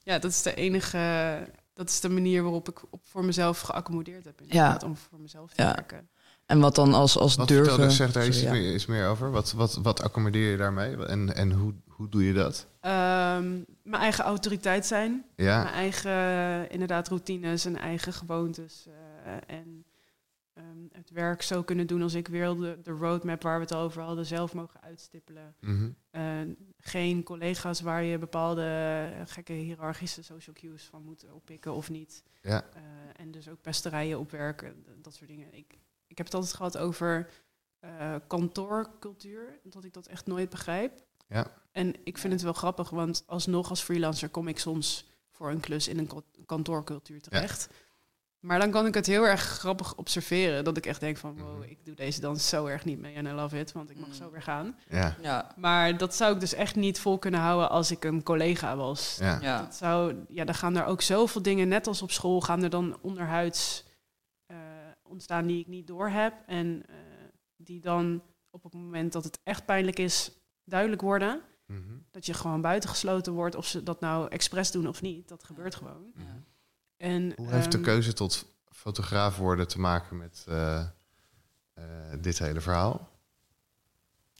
[0.05, 4.25] ja, dat is de enige, dat is de manier waarop ik op, voor mezelf geaccommodeerd
[4.25, 4.41] heb.
[4.41, 4.87] Inderdaad, ja.
[4.87, 5.75] om voor mezelf te ja.
[5.75, 6.09] werken.
[6.47, 7.79] En wat dan als, als wat durven...
[7.79, 9.31] Wat zeg daar iets, meer, meer over.
[9.31, 10.97] Wat, wat, wat accommodeer je daarmee?
[10.97, 12.67] En, en hoe, hoe doe je dat?
[12.81, 15.25] Um, mijn eigen autoriteit zijn.
[15.37, 15.63] Ja.
[15.63, 18.87] Mijn eigen, inderdaad, routines en eigen gewoontes.
[18.89, 19.85] Uh, en
[20.55, 22.79] um, het werk zo kunnen doen als ik wilde.
[22.83, 25.55] De roadmap waar we het over hadden, zelf mogen uitstippelen.
[25.61, 25.97] Mm
[26.87, 32.23] geen collega's waar je bepaalde gekke hiërarchische social cues van moet oppikken of niet.
[32.43, 32.65] Ja.
[32.77, 32.81] Uh,
[33.17, 35.55] en dus ook pesterijen opwerken, dat soort dingen.
[35.55, 37.31] Ik, ik heb het altijd gehad over
[37.85, 41.03] uh, kantoorcultuur, dat ik dat echt nooit begrijp.
[41.29, 41.53] Ja.
[41.73, 45.61] En ik vind het wel grappig, want alsnog als freelancer kom ik soms voor een
[45.61, 46.11] klus in een
[46.47, 47.69] kantoorcultuur terecht.
[47.71, 47.77] Ja.
[48.45, 50.65] Maar dan kan ik het heel erg grappig observeren.
[50.65, 51.71] Dat ik echt denk van, wow, mhm.
[51.71, 53.73] ik doe deze dans zo erg niet mee en I love it.
[53.73, 54.15] Want ik mag mm.
[54.15, 54.77] zo weer gaan.
[54.89, 55.17] Ja.
[55.23, 55.53] ja.
[55.57, 59.17] Maar dat zou ik dus echt niet vol kunnen houden als ik een collega was.
[59.21, 59.39] Ja.
[59.41, 59.59] ja.
[59.59, 62.71] Dat zou, ja, dan gaan er ook zoveel dingen, net als op school, gaan er
[62.71, 63.85] dan onderhuids
[64.51, 64.57] uh,
[65.03, 66.35] ontstaan die ik niet door heb.
[66.47, 66.97] En uh,
[67.57, 70.31] die dan op het moment dat het echt pijnlijk is,
[70.65, 71.41] duidelijk worden.
[71.67, 72.07] Mm -hmm.
[72.11, 75.29] Dat je gewoon buitengesloten wordt, of ze dat nou expres doen of niet.
[75.29, 76.13] Dat gebeurt gewoon.
[76.17, 76.43] Ja.
[77.05, 80.87] En, Hoe heeft de ehm, keuze tot fotograaf worden te maken met uh,
[81.79, 81.85] uh,
[82.21, 83.11] dit hele verhaal?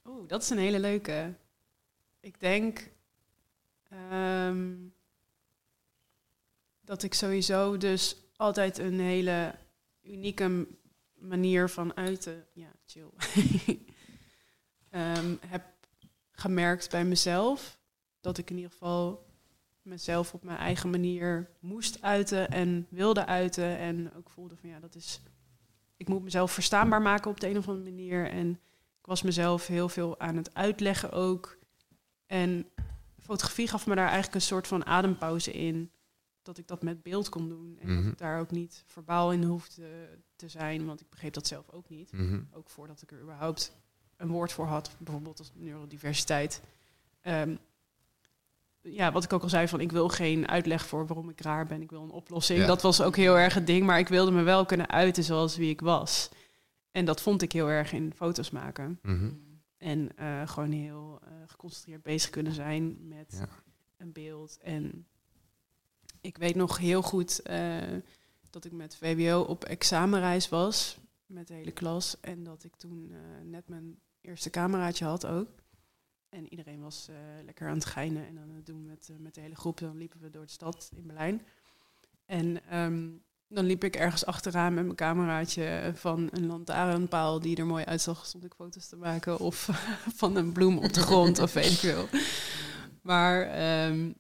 [0.05, 1.35] Oeh, dat is een hele leuke.
[2.21, 2.91] Ik denk
[4.13, 4.95] um,
[6.81, 9.55] dat ik sowieso dus altijd een hele
[10.03, 10.67] unieke
[11.15, 13.11] manier van uiten, ja, chill,
[14.91, 15.65] um, heb
[16.31, 17.79] gemerkt bij mezelf.
[18.21, 19.24] Dat ik in ieder geval
[19.85, 23.79] mezelf op mijn eigen manier moest uiten en wilde uiten.
[23.79, 25.21] En ook voelde van ja, dat is.
[25.97, 28.31] Ik moet mezelf verstaanbaar maken op de een of andere manier.
[28.31, 28.51] En
[28.99, 31.59] ik was mezelf heel veel aan het uitleggen ook.
[32.27, 32.69] En
[33.21, 35.91] fotografie gaf me daar eigenlijk een soort van adempauze in.
[36.43, 37.79] Dat ik dat met beeld kon doen.
[37.81, 38.09] En dat mhm.
[38.09, 40.87] ik daar ook niet verbaal in hoefde te zijn.
[40.87, 42.13] Want ik begreep dat zelf ook niet.
[42.13, 42.41] Mhm.
[42.53, 43.77] Ook voordat ik er überhaupt
[44.17, 44.97] een woord voor had.
[44.99, 46.61] Bijvoorbeeld als neurodiversiteit.
[47.23, 47.59] Um,
[48.85, 51.67] ja, wat ik ook al zei, van ik wil geen uitleg voor waarom ik raar
[51.67, 51.83] ben.
[51.83, 52.65] Ik wil een oplossing.
[52.65, 55.57] Dat was ook heel erg het ding, maar ik wilde me wel kunnen uiten zoals
[55.57, 56.31] wie ik was.
[56.91, 58.99] En dat vond ik heel erg in foto's maken.
[59.03, 59.31] Mhm.
[59.77, 63.43] En uh, gewoon heel uh, geconcentreerd bezig kunnen zijn met
[63.97, 64.59] een beeld.
[64.63, 65.07] En
[66.21, 67.77] ik weet nog heel goed uh,
[68.51, 72.21] dat ik met VWO op examenreis was met de hele klas.
[72.21, 73.13] En dat ik toen
[73.43, 75.49] net mijn eerste cameraatje had ook.
[76.35, 79.35] En iedereen was uh, lekker aan het geinen en aan het doen met, uh, met
[79.35, 79.79] de hele groep.
[79.79, 81.43] Dan liepen we door de stad in Berlijn.
[82.27, 87.67] En um, dan liep ik ergens achteraan met mijn cameraatje van een lantaarnpaal die er
[87.67, 89.39] mooi uitzag, stond ik foto's te maken.
[89.39, 89.69] Of
[90.21, 92.09] van een bloem op de grond of weet ik veel.
[93.03, 93.41] Maar,
[93.87, 94.15] um,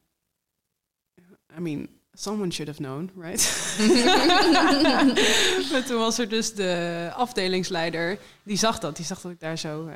[1.56, 3.76] I mean, someone should have known, right?
[5.72, 8.96] maar toen was er dus de afdelingsleider, die zag dat.
[8.96, 9.94] Die zag dat ik daar zo uh,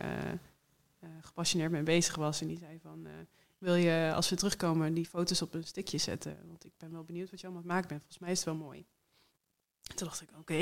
[1.39, 2.41] gepassioneerd mee bezig was.
[2.41, 3.13] En die zei van, uh,
[3.59, 6.39] wil je als we terugkomen die foto's op een stickje zetten?
[6.47, 8.01] Want ik ben wel benieuwd wat je allemaal maakt bent.
[8.01, 8.87] Volgens mij is het wel mooi.
[9.83, 10.55] Toen dacht ik, oké,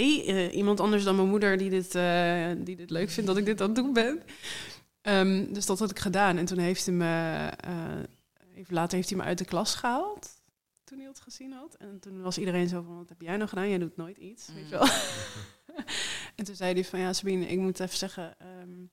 [0.50, 1.92] iemand anders dan mijn moeder die dit,
[2.66, 4.22] die dit leuk vindt dat ik dit aan het doen ben.
[5.02, 6.36] Um, dus dat had ik gedaan.
[6.36, 7.50] En toen heeft hij me,
[8.54, 10.40] even later heeft hij me uit de klas gehaald
[10.84, 11.74] toen hij het gezien had.
[11.74, 13.68] En toen was iedereen zo van, wat heb jij nou gedaan?
[13.68, 14.80] Jij doet nooit iets, weet je mm.
[14.80, 14.88] wel.
[16.36, 18.90] en toen zei hij van, ja Sabine, ik moet even zeggen, um,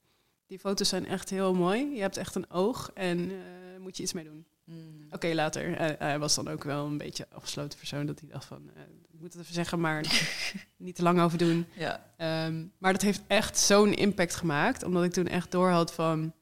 [0.53, 1.95] die foto's zijn echt heel mooi.
[1.95, 3.37] Je hebt echt een oog en uh,
[3.79, 4.45] moet je iets mee doen.
[4.63, 5.07] Mm.
[5.11, 5.69] Oké, later.
[5.69, 8.81] Uh, hij was dan ook wel een beetje afgesloten persoon dat hij dacht van, uh,
[9.11, 10.05] ik moet het even zeggen, maar
[10.77, 11.65] niet te lang over doen.
[11.75, 12.45] Ja.
[12.45, 16.33] Um, maar dat heeft echt zo'n impact gemaakt, omdat ik toen echt door had van,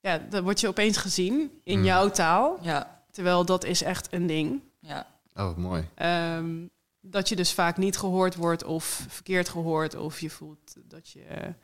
[0.00, 1.84] ja, dan word je opeens gezien in mm.
[1.84, 2.58] jouw taal.
[2.60, 3.04] Ja.
[3.10, 4.62] Terwijl dat is echt een ding.
[4.78, 5.06] Ja.
[5.34, 5.88] Oh, mooi.
[6.36, 9.94] Um, dat je dus vaak niet gehoord wordt of verkeerd gehoord.
[9.94, 11.54] Of je voelt dat je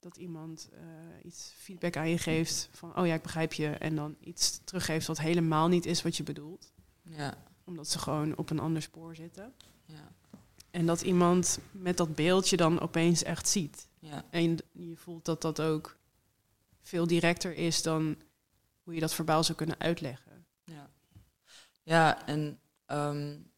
[0.00, 0.80] dat iemand uh,
[1.24, 3.68] iets feedback aan je geeft van oh ja, ik begrijp je.
[3.68, 6.72] En dan iets teruggeeft wat helemaal niet is wat je bedoelt.
[7.02, 7.34] Ja.
[7.64, 9.54] Omdat ze gewoon op een ander spoor zitten.
[9.84, 10.12] Ja.
[10.70, 13.88] En dat iemand met dat beeldje dan opeens echt ziet.
[13.98, 14.24] Ja.
[14.30, 15.98] En je voelt dat dat ook
[16.80, 18.16] veel directer is dan
[18.82, 20.30] hoe je dat verbaal zou kunnen uitleggen.
[21.82, 23.50] Ja, en um,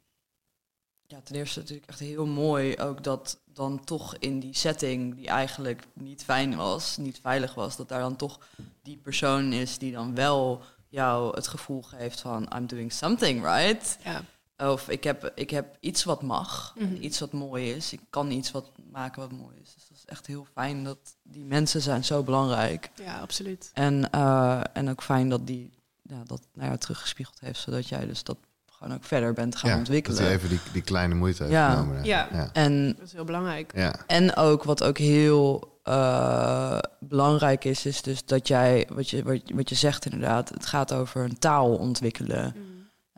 [1.06, 5.26] ja, ten eerste natuurlijk echt heel mooi ook dat dan toch in die setting die
[5.26, 8.38] eigenlijk niet fijn was, niet veilig was, dat daar dan toch
[8.82, 13.98] die persoon is die dan wel jou het gevoel geeft van I'm doing something right.
[14.04, 14.24] Ja.
[14.70, 16.94] Of ik heb, ik heb iets wat mag, mhm.
[16.94, 17.92] iets wat mooi is.
[17.92, 19.74] Ik kan iets wat maken wat mooi is.
[19.74, 22.90] Dus dat is echt heel fijn dat die mensen zijn zo belangrijk.
[22.94, 23.70] Ja, absoluut.
[23.74, 25.72] En, uh, en ook fijn dat die
[26.02, 27.60] ja, dat naar jou teruggespiegeld heeft.
[27.60, 28.36] Zodat jij dus dat
[28.82, 30.18] gewoon ook verder bent gaan ontwikkelen.
[30.18, 31.70] Dat je even die, die kleine moeite heeft ja.
[31.70, 32.04] genomen.
[32.04, 32.28] Ja.
[32.32, 32.48] ja.
[32.52, 33.72] En, dat is heel belangrijk.
[33.74, 33.94] Ja.
[34.06, 39.40] En ook wat ook heel uh, belangrijk is, is dus dat jij, wat je, wat,
[39.54, 42.54] wat je zegt inderdaad, het gaat over een taal ontwikkelen.
[42.56, 42.70] Mm.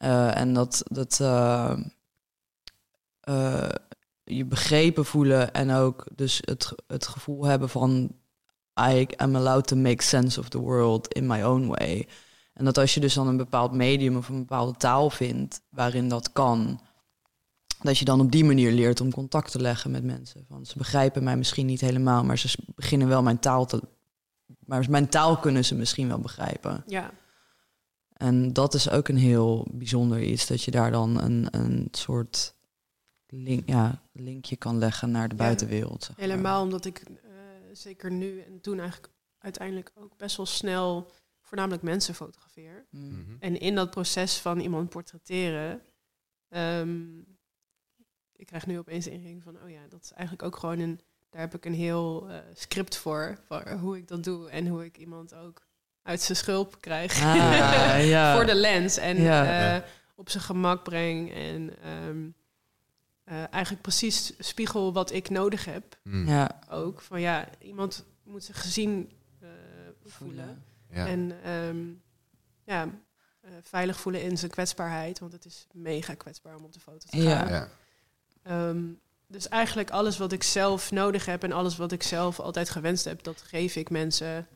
[0.09, 1.79] Uh, en dat, dat uh,
[4.25, 8.12] je begrepen voelen en ook dus het, het gevoel hebben van
[8.81, 12.07] I am allowed to make sense of the world in my own way.
[12.55, 16.09] En dat als je dus dan een bepaald medium of een bepaalde taal vindt waarin
[16.09, 16.81] dat kan,
[17.81, 20.45] dat je dan op die manier leert om contact te leggen met mensen.
[20.49, 23.83] Van ze begrijpen mij misschien niet helemaal, maar ze beginnen wel mijn taal te.
[24.59, 26.85] Maar mijn taal kunnen ze misschien wel begrijpen.
[26.87, 27.11] Ja.
[28.13, 32.55] En dat is ook een heel bijzonder iets, dat je daar dan een, een soort
[33.27, 36.11] link, ja, linkje kan leggen naar de buitenwereld.
[36.17, 37.31] Helemaal omdat ik uh,
[37.73, 41.11] zeker nu en toen eigenlijk uiteindelijk ook best wel snel
[41.55, 42.85] voornamelijk mensen fotografeer.
[42.91, 43.09] Mm.
[43.09, 43.37] Mhm.
[43.41, 45.83] En in dat proces van iemand portretteren,
[46.49, 47.27] um,
[48.37, 51.01] ik krijg nu opeens de ingeving van, oh ja, dat is eigenlijk ook gewoon een,
[51.31, 54.85] daar heb ik een heel uh, script voor, voor hoe ik dat doe en hoe
[54.85, 55.67] ik iemand ook
[56.03, 58.35] uit zijn schulp krijg ah, ja.
[58.35, 59.77] voor de lens en ja.
[59.77, 59.83] uh,
[60.15, 62.35] op zijn gemak breng en um,
[63.25, 65.99] uh, eigenlijk precies spiegel wat ik nodig heb.
[66.03, 66.29] Mm.
[66.29, 66.59] Ja.
[66.71, 69.11] Ook van ja, iemand moet zich gezien
[70.05, 70.65] voelen.
[70.95, 72.03] En um,
[72.64, 76.80] ja, uh, veilig voelen in zijn kwetsbaarheid, want het is mega kwetsbaar om op de
[76.80, 77.49] foto te gaan.
[77.49, 77.68] Ja.
[78.68, 82.70] Um, dus eigenlijk alles wat ik zelf nodig heb en alles wat ik zelf altijd
[82.70, 84.49] gewenst heb, dat geef ik mensen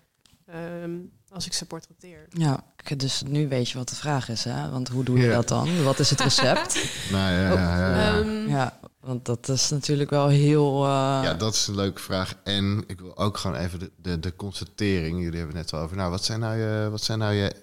[0.55, 2.27] um, als ik ze portretteer.
[2.29, 2.65] Ja,
[2.97, 4.71] dus nu weet je wat de vraag is, hè?
[4.71, 5.83] Want hoe doe je dat dan?
[5.83, 6.75] Wat is het recept?
[7.13, 8.81] nou ja, ja, ja, ja.
[9.01, 10.85] want dat is natuurlijk wel heel...
[10.85, 11.21] Uh...
[11.23, 12.35] Ja, dat is een leuke vraag.
[12.45, 15.85] En ik wil ook gewoon even de, de, de constatering, jullie hebben het net al
[15.85, 17.55] over, nou, wat zijn nou je, wat zijn nou je,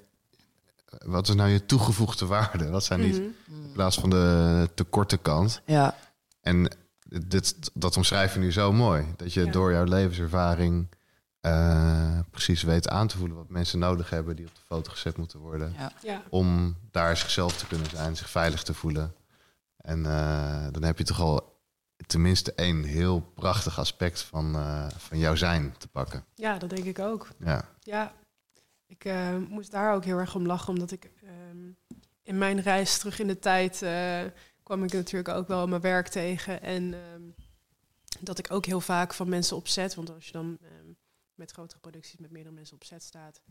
[1.06, 2.70] wat is nou je toegevoegde waarde?
[2.70, 3.64] Wat zijn niet, mhm.
[3.64, 5.62] in plaats van de tekorte kant?
[5.66, 5.96] Ja.
[6.42, 6.72] En
[7.26, 10.88] dit, dat omschrijf je nu zo mooi, dat je door jouw levenservaring
[11.46, 15.18] uh, precies weet aan te voelen wat mensen nodig hebben die op de foto gezet
[15.18, 15.76] moeten worden.
[16.02, 16.22] Ja.
[16.30, 19.16] Om daar zichzelf te kunnen zijn, zich veilig te voelen.
[19.78, 21.60] En uh, dan heb je toch al
[22.08, 26.26] tenminste één heel prachtig aspect van, uh, van jouw zijn te pakken.
[26.36, 27.28] Ja, dat denk ik ook.
[27.39, 28.14] Ja, ja
[28.88, 29.10] ik
[29.50, 31.12] moest daar ook heel erg om lachen, omdat ik
[31.52, 31.78] um,
[32.24, 33.86] in mijn reis terug in de tijd
[34.64, 36.62] kwam ik natuurlijk ook wel mijn werk tegen.
[36.62, 37.36] En um,
[38.20, 40.58] dat ik ook heel vaak van mensen opzet, want als je dan
[41.36, 43.42] met grotere producties met meerdere mensen op set staat,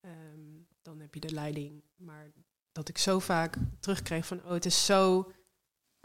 [0.00, 0.40] ehm,
[0.82, 1.82] dan heb je de leiding.
[1.96, 2.32] Maar
[2.72, 5.32] dat ik zo vaak terugkreeg van, oh, het is zo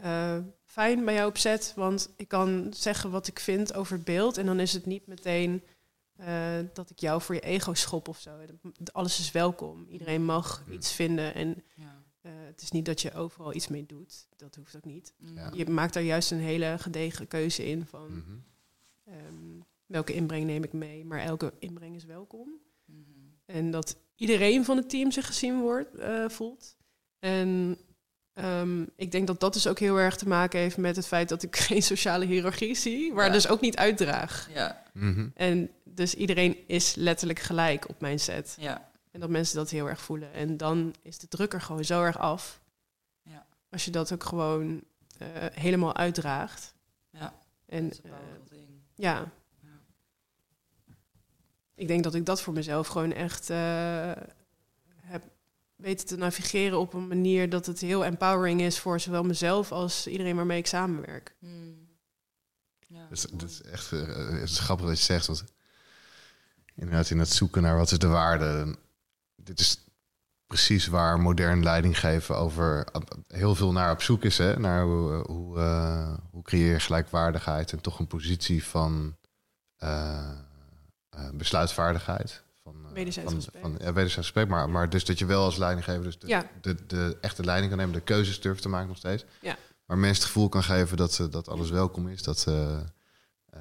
[0.04, 4.04] uh, fijn bij jou op set, want ik kan zeggen wat ik vind over het
[4.04, 4.36] beeld.
[4.36, 5.62] En dan is het niet meteen
[6.20, 8.38] uh, dat ik jou voor je ego schop of zo.
[8.92, 9.86] Alles is welkom.
[9.88, 11.34] Iedereen mag iets vinden.
[11.34, 12.02] En ja.
[12.22, 14.26] uh, het is niet dat je overal iets mee doet.
[14.36, 15.12] Dat hoeft ook niet.
[15.16, 15.50] Ja.
[15.54, 18.44] Je maakt daar juist een hele gedegen keuze in van mm -hmm.
[19.14, 21.04] um, welke inbreng neem ik mee.
[21.04, 22.48] Maar elke inbreng is welkom.
[22.84, 23.38] Mm -hmm.
[23.44, 26.76] En dat iedereen van het team zich gezien wordt, uh, voelt.
[27.18, 27.78] En
[28.38, 31.28] Um, ik denk dat dat dus ook heel erg te maken heeft met het feit
[31.28, 34.48] dat ik geen sociale hiërarchie zie, waar dus ook niet uitdraag.
[34.52, 34.82] Ja.
[34.92, 38.56] Mm En dus iedereen is letterlijk gelijk op mijn set.
[38.58, 38.90] Ja.
[39.10, 40.32] En dat mensen dat heel erg voelen.
[40.32, 42.60] En dan is de druk er gewoon zo erg af.
[43.22, 43.46] Ja.
[43.70, 44.82] Als je dat ook gewoon
[45.22, 46.74] uh, helemaal uitdraagt.
[47.10, 47.34] Ja.
[47.66, 48.12] En uh,
[48.94, 49.32] ja.
[51.74, 54.12] Ik denk dat ik dat voor mezelf gewoon echt uh,
[55.00, 55.22] heb
[55.76, 60.06] weten te navigeren op een manier dat het heel empowering is voor zowel mezelf als
[60.06, 61.34] iedereen waarmee ik samenwerk.
[61.38, 61.88] Hmm.
[62.86, 64.06] Ja, dat, is, dat is echt uh,
[64.40, 65.26] het is grappig dat je zegt.
[65.26, 65.44] Want
[66.74, 68.76] inderdaad, in het zoeken naar wat is de waarde.
[69.36, 69.84] Dit is
[70.46, 72.86] precies waar modern leidinggeven over
[73.28, 74.38] heel veel naar op zoek is.
[74.38, 74.58] Hè?
[74.58, 79.16] Naar hoe, hoe, uh, hoe creëer je gelijkwaardigheid en toch een positie van
[79.78, 80.30] uh,
[81.34, 82.44] besluitvaardigheid.
[82.94, 83.64] Wederzijds van, respect.
[83.64, 86.50] Van, ja, wederzijds maar, maar dus dat je wel als leidinggever dus de, ja.
[86.60, 89.24] de, de, echte leiding kan nemen, de keuzes durft te maken nog steeds.
[89.40, 89.56] Ja.
[89.86, 93.60] Maar mensen het gevoel kan geven dat, ze, dat alles welkom is, dat, uh, uh,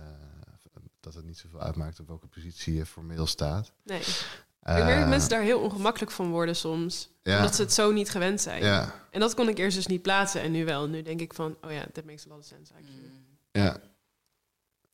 [0.99, 3.71] dat het niet zoveel uitmaakt op welke positie je formeel staat.
[3.83, 3.99] Nee.
[3.99, 7.09] Uh, ik merk dat mensen daar heel ongemakkelijk van worden soms.
[7.23, 7.37] Ja.
[7.37, 8.63] Omdat ze het zo niet gewend zijn.
[8.63, 8.95] Ja.
[9.11, 10.87] En dat kon ik eerst dus niet plaatsen en nu wel.
[10.87, 13.11] Nu denk ik van, oh ja, that makes a lot of sense actually.
[13.51, 13.77] Ja.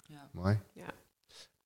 [0.07, 0.29] ja.
[0.31, 0.59] Mooi.
[0.73, 0.87] Ja.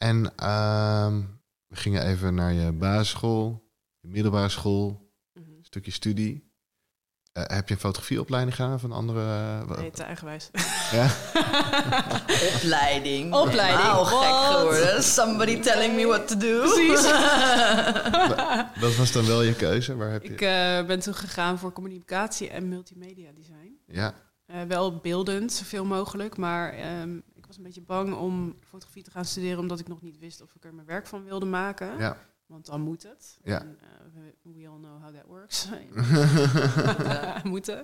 [0.03, 0.17] En
[0.49, 5.63] um, we gingen even naar je basisschool, je middelbare school, mm -hmm.
[5.63, 6.51] stukje studie.
[7.37, 9.19] Uh, heb je een fotografieopleiding gedaan van andere...
[9.69, 10.49] Uh, nee, te eigenwijs.
[10.91, 11.09] Ja?
[12.55, 13.33] Opleiding.
[13.33, 14.07] Opleiding.
[14.07, 15.03] Gek geworden.
[15.03, 16.59] Somebody telling me what to do.
[16.59, 17.11] Precies.
[18.83, 19.95] Wat was dan wel je keuze?
[19.95, 20.29] Waar heb je...
[20.29, 23.79] Ik uh, ben toen gegaan voor communicatie en multimedia design.
[23.85, 24.13] Ja.
[24.67, 26.37] wel beeldend, zoveel mogelijk.
[26.37, 27.23] Maar um,
[27.55, 30.55] was een beetje bang om fotografie te gaan studeren, omdat ik nog niet wist of
[30.55, 31.97] ik er mijn werk van wilde maken.
[31.97, 32.17] Ja.
[32.45, 33.37] Want dan moet het.
[33.43, 33.61] Ja.
[33.61, 33.77] En,
[34.15, 35.67] uh, we all know how that works.
[37.53, 37.79] moeten.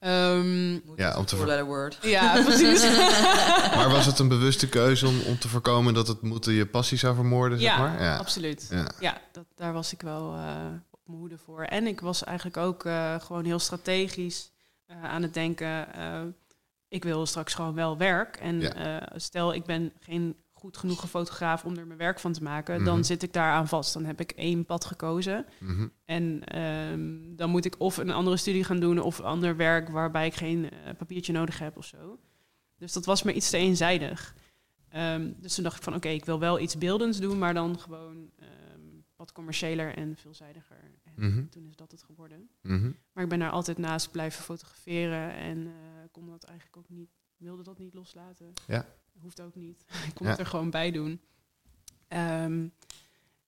[0.00, 1.98] Um, ja, om te voor word.
[2.02, 2.82] Ja, precies.
[3.76, 6.98] maar was het een bewuste keuze om, om te voorkomen dat het moeten je passie
[6.98, 7.58] zou vermoorden?
[7.58, 8.02] Ja, zeg maar?
[8.02, 8.16] ja.
[8.16, 8.66] absoluut.
[8.70, 11.62] Ja, ja dat, daar was ik wel uh, op mijn hoede voor.
[11.62, 14.52] En ik was eigenlijk ook uh, gewoon heel strategisch
[15.02, 15.86] aan het denken
[16.94, 18.36] ik wil straks gewoon wel werk.
[18.36, 22.42] En eh, stel, ik ben geen goed genoeg fotograaf om er mijn werk van te
[22.42, 23.04] maken, dan mhm.
[23.04, 23.92] zit ik daar aan vast.
[23.92, 25.46] Dan heb ik één pad gekozen.
[25.58, 25.88] Mhm.
[26.04, 30.26] En ehm, dan moet ik of een andere studie gaan doen of ander werk waarbij
[30.26, 32.18] ik geen uh, papiertje nodig heb of zo.
[32.78, 34.34] Dus dat was me iets te eenzijdig.
[34.88, 37.78] Ehm, dus toen dacht ik van oké, ik wil wel iets beeldends doen, maar dan
[37.78, 40.76] gewoon um, wat commerciëler en veelzijdiger.
[41.04, 41.46] En mhm.
[41.48, 42.48] toen is dat het geworden.
[43.12, 45.72] Maar ik ben daar altijd naast blijven fotograferen en uh,
[46.14, 48.52] kon dat eigenlijk ook niet, wilde dat niet loslaten.
[48.66, 48.86] Ja.
[49.20, 49.84] Hoeft ook niet.
[50.08, 51.20] ik kon het er gewoon bij doen.
[52.08, 52.72] Um,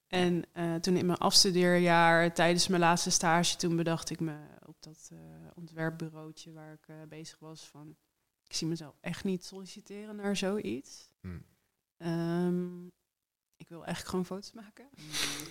[0.06, 4.36] en uh, toen in mijn afstudeerjaar, tijdens mijn laatste stage, toen bedacht ik me
[4.66, 5.18] op dat uh,
[5.54, 7.96] ontwerpbureautje waar ik uh, bezig was van,
[8.44, 11.10] ik zie mezelf echt niet solliciteren naar zoiets.
[11.20, 11.44] Hmm.
[11.98, 12.92] Um,
[13.56, 14.88] ik wil eigenlijk gewoon foto's maken.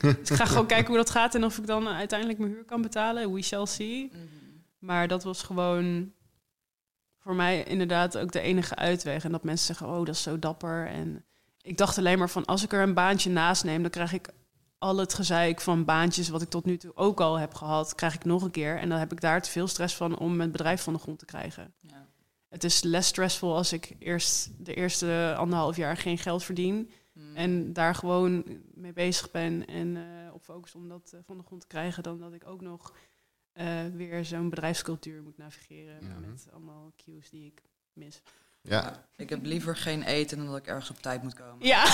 [0.02, 2.66] Dus ik ga gewoon kijken hoe dat gaat en of ik dan uiteindelijk mijn huur
[2.66, 3.34] kan betalen.
[3.34, 4.04] We shall see.
[4.04, 4.64] Mm -hmm.
[4.80, 6.14] Maar dat was gewoon
[7.26, 9.24] voor mij inderdaad ook de enige uitweg.
[9.24, 10.88] En dat mensen zeggen, oh, dat is zo dapper.
[10.88, 11.26] En
[11.62, 14.30] ik dacht alleen maar van, als ik er een baantje naast neem, dan krijg ik
[14.78, 18.16] al het gezeik van baantjes wat ik tot nu toe ook al heb gehad, krijg
[18.16, 18.78] ik nog een keer.
[18.78, 21.20] En dan heb ik daar te veel stress van om mijn bedrijf van de grond
[21.20, 21.74] te krijgen.
[21.80, 22.08] Ja.
[22.50, 26.92] Het is less stressvol als ik eerst de eerste anderhalf jaar geen geld verdien.
[27.14, 27.36] Hmm.
[27.36, 30.04] En daar gewoon mee bezig ben en uh,
[30.34, 32.94] op focus om dat uh, van de grond te krijgen, dan dat ik ook nog
[33.62, 35.98] uh, weer zo'n bedrijfscultuur moet navigeren.
[36.22, 37.62] Met allemaal cues die ik
[37.94, 38.22] mis.
[38.62, 39.06] Ja.
[39.16, 41.66] Ik heb liever geen eten dan dat ik ergens op tijd moet komen.
[41.66, 41.86] Ja.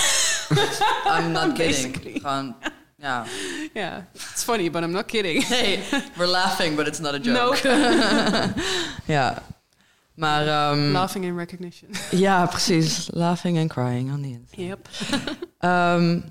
[1.20, 1.98] I'm not kidding.
[2.22, 2.56] Gewoon,
[2.96, 3.26] ja.
[3.74, 5.44] Ja, it's funny, but I'm not kidding.
[5.48, 5.84] Hey,
[6.16, 7.68] we're laughing, but it's not a joke.
[9.06, 9.44] ja.
[10.14, 10.72] Maar...
[10.72, 11.90] Um, laughing in recognition.
[12.12, 13.10] ja, precies.
[13.14, 14.62] Laughing and crying on the inside.
[14.62, 14.88] Yep.
[15.60, 16.24] um,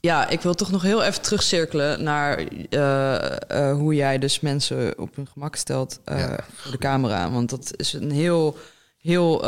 [0.00, 5.16] ja, ik wil toch nog heel even terugcirkelen naar uh, hoe jij dus mensen op
[5.16, 7.30] hun gemak stelt uh, voor de camera.
[7.30, 8.56] Want dat is een heel,
[8.98, 9.44] heel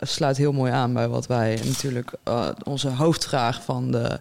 [0.00, 2.10] sluit heel mooi aan bij wat wij natuurlijk
[2.64, 4.20] onze hoofdvraag van de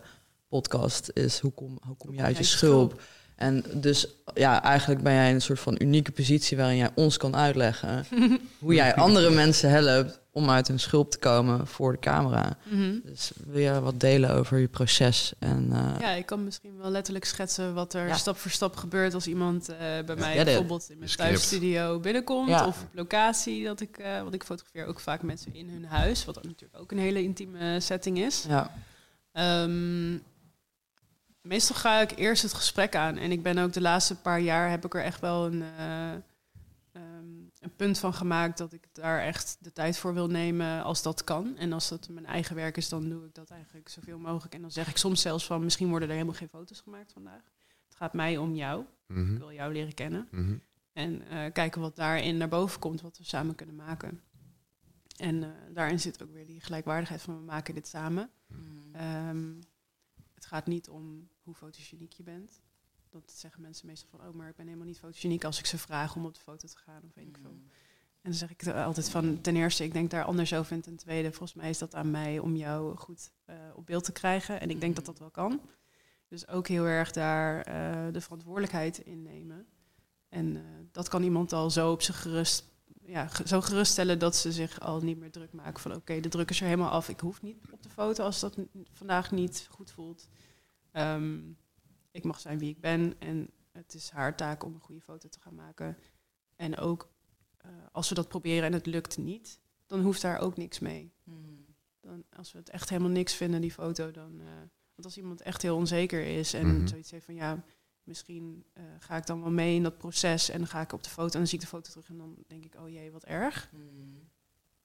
[0.49, 3.01] podcast is: hoe kom, hoe kom je uit je schulp?
[3.42, 7.18] En dus ja, eigenlijk ben jij in een soort van unieke positie waarin jij ons
[7.18, 8.06] kan uitleggen
[8.60, 12.58] hoe jij andere mensen helpt om uit hun schulp te komen voor de camera.
[12.64, 13.00] Mhm.
[13.04, 15.34] Dus wil je wat delen over je proces?
[15.39, 15.96] En, uh...
[16.00, 19.70] Ja, ik kan misschien wel letterlijk schetsen wat er stap voor stap gebeurt als iemand
[19.70, 23.64] uh, bij mij bijvoorbeeld in mijn thuisstudio binnenkomt of op locatie.
[23.64, 26.92] Dat ik, uh, want ik fotografeer ook vaak mensen in hun huis, wat natuurlijk ook
[26.92, 28.46] een hele intieme setting is.
[28.48, 28.72] Ja.
[29.64, 30.24] Um,
[31.42, 33.18] meestal ga ik eerst het gesprek aan.
[33.18, 36.12] En ik ben ook de laatste paar jaar heb ik er echt wel een, uh,
[36.94, 41.02] um, een punt van gemaakt dat ik daar echt de tijd voor wil nemen als
[41.02, 41.58] dat kan.
[41.58, 44.54] En als dat mijn eigen werk is, dan doe ik dat eigenlijk zoveel mogelijk.
[44.54, 47.42] En dan zeg ik soms zelfs van misschien worden er helemaal geen foto's gemaakt vandaag.
[47.88, 48.86] Het gaat mij om jou.
[49.08, 49.34] Mhm.
[49.34, 50.28] Ik wil jou leren kennen.
[50.32, 50.58] Mhm.
[50.94, 54.22] En uh, kijken wat daarin naar boven komt, wat we samen kunnen maken.
[55.18, 58.30] En uh, daarin zit ook weer die gelijkwaardigheid van we maken dit samen.
[58.48, 59.56] Mm.
[59.60, 59.68] het
[60.52, 62.62] gaat niet om hoe fotogeniek je bent.
[63.10, 65.78] Dat zeggen mensen meestal van, oh, maar ik ben helemaal niet fotogeniek als ik ze
[65.78, 67.52] vraag om op de foto te gaan of weet ik veel.
[67.52, 67.68] Mm.
[68.22, 70.74] En dan zeg ik altijd van, ten eerste, ik denk daar anders over.
[70.74, 74.04] En ten tweede, volgens mij is dat aan mij om jou goed uh, op beeld
[74.04, 74.60] te krijgen.
[74.60, 75.10] En ik denk dat mm.
[75.10, 75.62] dat wel kan.
[76.28, 79.68] Dus ook heel erg daar uh, de verantwoordelijkheid in nemen.
[80.30, 82.66] En uh, dat kan iemand al zo op zich gerust,
[83.12, 86.49] ja, zo geruststellen dat ze zich al niet meer druk maken van oké, de druk
[86.49, 87.09] is er helemaal af.
[87.09, 88.57] Ik hoef niet op de foto als dat
[88.91, 90.28] vandaag niet goed voelt.
[90.93, 91.57] Um,
[92.12, 95.30] ik mag zijn wie ik ben en het is haar taak om een goede foto
[95.30, 95.97] te gaan maken.
[96.55, 97.12] En ook
[97.66, 101.14] uh, als we dat proberen en het lukt niet, dan hoeft daar ook niks mee.
[101.24, 101.66] Hmm.
[101.99, 104.39] Dan, als we het echt helemaal niks vinden, die foto, dan.
[104.39, 104.45] Uh,
[104.93, 107.64] want als iemand echt heel onzeker is en mm zoiets heeft van ja,
[108.04, 111.04] misschien uh, ga ik dan wel mee in dat proces en dan ga ik op
[111.04, 113.12] de foto en dan zie ik de foto terug en dan denk ik, oh jee,
[113.12, 113.72] wat erg.
[113.72, 114.30] Mm.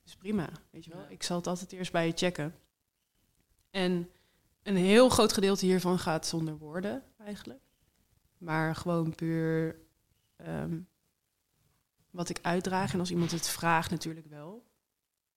[0.03, 1.07] Dus prima, weet je wel.
[1.09, 2.55] Ik zal het altijd eerst bij je checken.
[3.71, 4.11] En
[4.63, 7.61] een heel groot gedeelte hiervan gaat zonder woorden eigenlijk.
[8.39, 9.81] Maar gewoon puur
[10.37, 10.81] ehm,
[12.11, 12.93] wat ik uitdraag.
[12.93, 14.67] En als iemand het vraagt natuurlijk wel.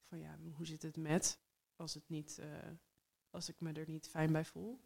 [0.08, 1.40] Van ja, hoe zit het met?
[1.76, 2.46] Als, het niet, uh,
[3.30, 4.80] als ik me er niet fijn bij voel.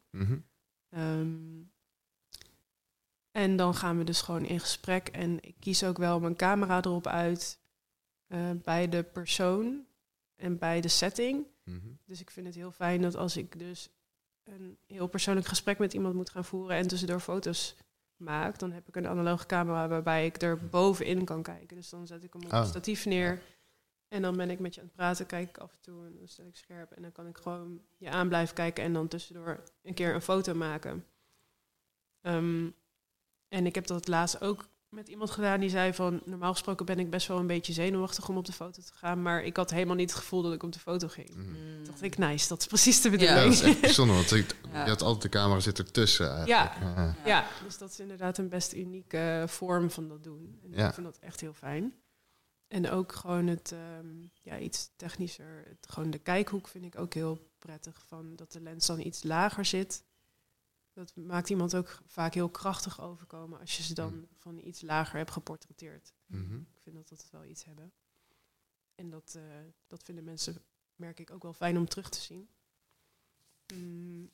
[0.89, 1.61] Ehm,
[3.33, 5.07] en dan gaan we dus gewoon in gesprek.
[5.07, 7.59] En ik kies ook wel mijn camera erop uit.
[8.27, 9.85] Uh, bij de persoon
[10.35, 11.45] en bij de setting.
[11.63, 11.77] Mhm.
[12.05, 13.89] Dus ik vind het heel fijn dat als ik dus
[14.43, 17.75] een heel persoonlijk gesprek met iemand moet gaan voeren en tussendoor foto's
[18.15, 21.75] maak, dan heb ik een analoge camera waarbij ik er bovenin kan kijken.
[21.75, 22.65] Dus dan zet ik hem op oh.
[22.65, 23.41] statief neer
[24.07, 26.15] en dan ben ik met je aan het praten, kijk ik af en toe en
[26.15, 29.07] dan stel ik scherp en dan kan ik gewoon je aan blijven kijken en dan
[29.07, 31.05] tussendoor een keer een foto maken.
[32.21, 32.69] Ehm,
[33.53, 36.99] en ik heb dat laatst ook met iemand gedaan die zei van normaal gesproken ben
[36.99, 39.71] ik best wel een beetje zenuwachtig om op de foto te gaan, maar ik had
[39.71, 41.35] helemaal niet het gevoel dat ik op de foto ging.
[41.35, 41.85] Mm.
[41.85, 43.39] dacht ik, nice, dat is precies de bedoeling.
[43.39, 46.71] Ja, dat is echt bijzonder, want je had altijd de camera zit ertussen eigenlijk.
[46.79, 47.47] Ja, ja.
[47.63, 50.59] dus dat is inderdaad een best unieke vorm van dat doen.
[50.63, 50.87] En ja.
[50.87, 51.93] ik vind dat echt heel fijn.
[52.67, 57.13] En ook gewoon het ehm, ja, iets technischer, het, gewoon de kijkhoek vind ik ook
[57.13, 60.03] heel prettig, van dat de lens dan iets lager zit
[60.93, 64.27] dat maakt iemand ook vaak heel krachtig overkomen als je ze dan mm.
[64.37, 66.13] van iets lager hebt geportretteerd.
[66.25, 66.55] Mhm.
[66.55, 67.93] Ik vind dat dat wel iets hebben.
[68.95, 69.43] En dat, uh,
[69.87, 70.61] dat vinden mensen,
[70.95, 72.49] merk ik, ook wel fijn om terug te zien.
[73.73, 74.29] Mm,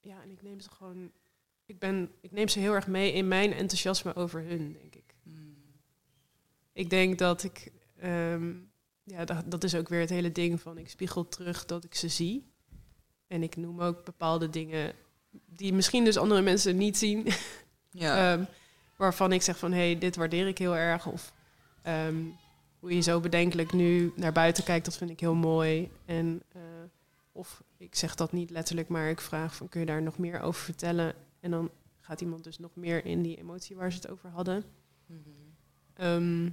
[0.00, 1.12] ja, en ik neem ze gewoon.
[1.66, 5.14] Ik, ben, ik neem ze heel erg mee in mijn enthousiasme over hun, denk ik.
[5.22, 5.56] Mm.
[6.72, 7.72] Ik denk dat ik.
[8.02, 8.72] Um,
[9.02, 11.94] ja, dat, dat is ook weer het hele ding van ik spiegel terug dat ik
[11.94, 12.52] ze zie.
[13.26, 14.94] En ik noem ook bepaalde dingen
[15.46, 17.26] die misschien dus andere mensen niet zien.
[17.96, 18.32] Ja.
[18.32, 18.44] Ehm,
[18.96, 21.06] waarvan ik zeg van, hé, hey, dit waardeer ik heel erg.
[21.06, 21.32] Of
[21.82, 22.16] ehm,
[22.78, 25.90] hoe je zo bedenkelijk nu naar buiten kijkt, dat vind ik heel mooi.
[26.04, 26.62] En, uh,
[27.32, 30.40] of ik zeg dat niet letterlijk, maar ik vraag van, kun je daar nog meer
[30.40, 31.14] over vertellen?
[31.40, 31.70] En dan
[32.00, 34.64] gaat iemand dus nog meer in die emotie waar ze het over hadden.
[35.06, 35.20] Mhm.
[35.94, 36.50] Ehm,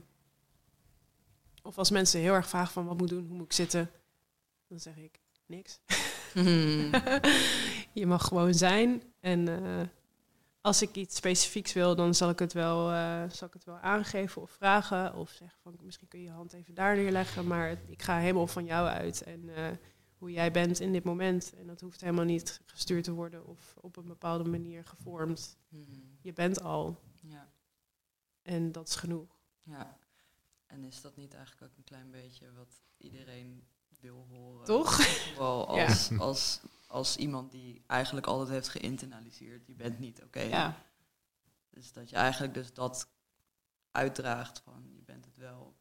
[1.62, 3.90] of als mensen heel erg vragen van, wat moet ik doen, hoe moet ik zitten?
[4.68, 5.80] Dan zeg ik, niks.
[6.34, 6.90] Mhm.
[7.94, 9.04] je mag gewoon zijn.
[9.20, 9.82] En uh,
[10.62, 13.78] als ik iets specifieks wil, dan zal ik het wel, uh, zal ik het wel
[13.78, 15.16] aangeven of vragen.
[15.16, 17.48] Of zeggen van misschien kun je je hand even daar neerleggen.
[17.48, 19.24] Maar ik ga helemaal van jou uit.
[19.24, 19.68] En uh,
[20.18, 21.54] hoe jij bent in dit moment.
[21.58, 25.58] En dat hoeft helemaal niet gestuurd te worden of op een bepaalde manier gevormd.
[25.70, 26.18] Hmm.
[26.22, 27.00] Je bent al.
[27.22, 27.52] Ja.
[28.42, 29.40] En dat is genoeg.
[29.64, 29.98] Ja.
[30.66, 33.64] En is dat niet eigenlijk ook een klein beetje wat iedereen
[34.00, 34.66] wil horen?
[34.66, 35.00] Toch?
[35.38, 36.18] Als, ja.
[36.18, 36.62] als
[36.92, 40.42] als iemand die eigenlijk altijd heeft geïnternaliseerd, je bent niet oké.
[40.42, 40.84] Ja.
[41.70, 43.10] Dus dat je eigenlijk dus dat
[43.92, 45.80] uitdraagt van je bent het wel.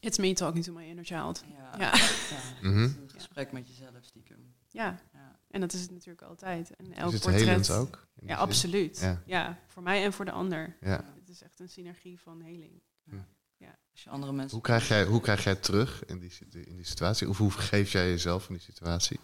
[0.00, 1.44] It's me talking to my inner child.
[1.48, 1.78] Ja.
[1.78, 1.94] ja.
[2.30, 2.40] ja.
[2.68, 2.78] Mhm.
[2.78, 4.54] Een gesprek met jezelf stiekem.
[4.68, 5.00] Ja.
[5.12, 5.38] ja.
[5.50, 6.76] En dat is het natuurlijk altijd.
[6.76, 7.70] En elk is het portret...
[7.70, 8.06] ook?
[8.14, 9.16] Ja, absoluut.
[9.26, 9.58] Ja.
[9.66, 10.76] voor mij en voor de ander.
[10.80, 11.04] Ja.
[11.14, 12.82] Het is echt een synergie van heling.
[13.04, 13.16] Hm.
[13.56, 13.78] Ja.
[13.92, 14.54] Als je andere mensen...
[14.54, 17.28] Hoe krijg jij, hoe krijg jij terug in die, in die situatie?
[17.28, 19.20] Of hoe geef jij jezelf in die situatie?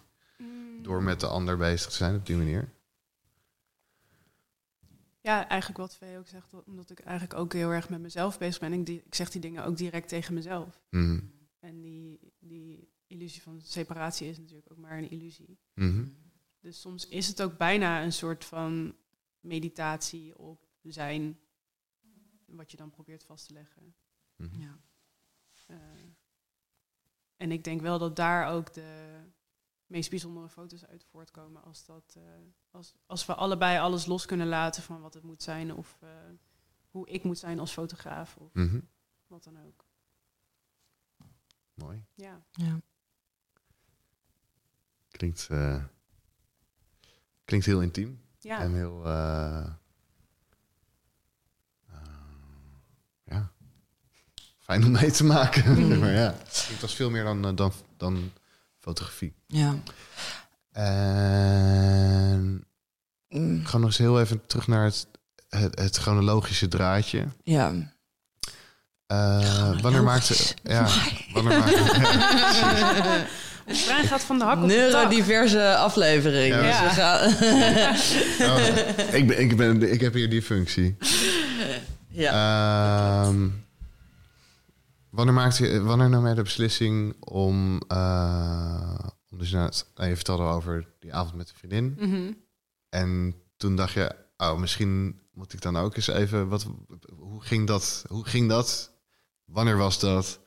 [0.83, 2.73] Door met de ander bezig te zijn op die manier?
[5.21, 8.59] Ja, eigenlijk wat Vee ook zegt, omdat ik eigenlijk ook heel erg met mezelf bezig
[8.59, 8.87] ben.
[8.87, 10.81] Ik, zeg die dingen ook direct tegen mezelf.
[10.89, 11.19] Mhm.
[11.59, 15.59] En die, die illusie van separatie is natuurlijk ook maar een illusie.
[15.73, 16.05] Mhm.
[16.59, 18.95] Dus soms is het ook bijna een soort van
[19.39, 21.39] meditatie op zijn,
[22.45, 23.95] wat je dan probeert vast te leggen.
[24.35, 24.59] Mhm.
[24.59, 24.79] Ja.
[25.67, 25.77] Uh,
[27.37, 29.19] en ik denk wel dat daar ook de
[29.93, 32.23] meest bijzondere foto's uit voortkomen als, dat, uh,
[32.71, 36.09] als, als we allebei alles los kunnen laten van wat het moet zijn of uh,
[36.87, 38.87] hoe ik moet zijn als fotograaf of mm -hmm.
[39.27, 39.85] wat dan ook.
[41.73, 42.05] Mooi.
[42.13, 42.45] Ja.
[42.51, 42.79] ja.
[45.11, 45.83] Klinkt, uh,
[47.45, 48.21] klinkt heel intiem.
[48.39, 48.59] Ja.
[48.59, 49.07] En heel...
[53.23, 53.51] ja.
[54.57, 55.79] Fijn om mee te maken.
[55.79, 55.99] Mm.
[55.99, 58.31] maar ja, het was veel meer dan, dan, dan
[58.83, 59.33] fotografie.
[59.47, 59.75] Ja.
[60.71, 62.63] En
[63.29, 63.61] mm.
[63.61, 65.07] nog eens heel even terug naar het,
[65.49, 67.27] het, het chronologische draadje.
[67.43, 67.71] Ja.
[69.07, 70.35] Uh, wanneer maakte...
[70.63, 70.87] Ja,
[71.33, 71.77] wanneer maakte...
[73.65, 76.55] Het brein gaat van de hak op Neurodiverse aflevering.
[76.55, 76.83] Ja.
[76.83, 77.27] Dus gaan...
[78.49, 80.97] oh, ik, ben, ik, ben, ik heb hier die functie.
[82.07, 83.25] Ja.
[83.25, 83.65] Um,
[85.13, 87.81] Wanneer, maakte je, wanneer nam jij de beslissing om...
[87.91, 91.95] Uh, om dus net, nou, je vertelde over die avond met de vriendin.
[91.99, 92.33] Mhm.
[92.89, 96.47] En toen dacht je, oh, misschien moet ik dan ook eens even...
[96.47, 96.67] Wat,
[97.17, 98.91] hoe, ging dat, hoe ging dat?
[99.45, 100.39] Wanneer was dat?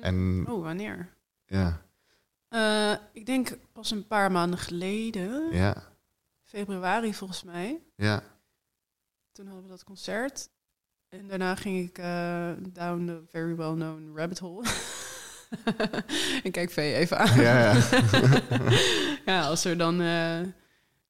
[0.00, 1.16] En, oh, wanneer?
[1.46, 1.82] Ja.
[2.50, 5.52] Uh, ik denk pas een paar maanden geleden.
[5.52, 5.82] Ja.
[6.42, 7.82] Februari volgens mij.
[7.94, 8.22] Ja.
[9.32, 10.48] Toen hadden we dat concert.
[11.08, 14.64] En daarna ging ik uh, down the very well-known rabbit hole.
[16.44, 17.40] en kijk Vee even aan.
[17.40, 17.82] Ja, ja.
[19.26, 20.38] ja als er dan uh,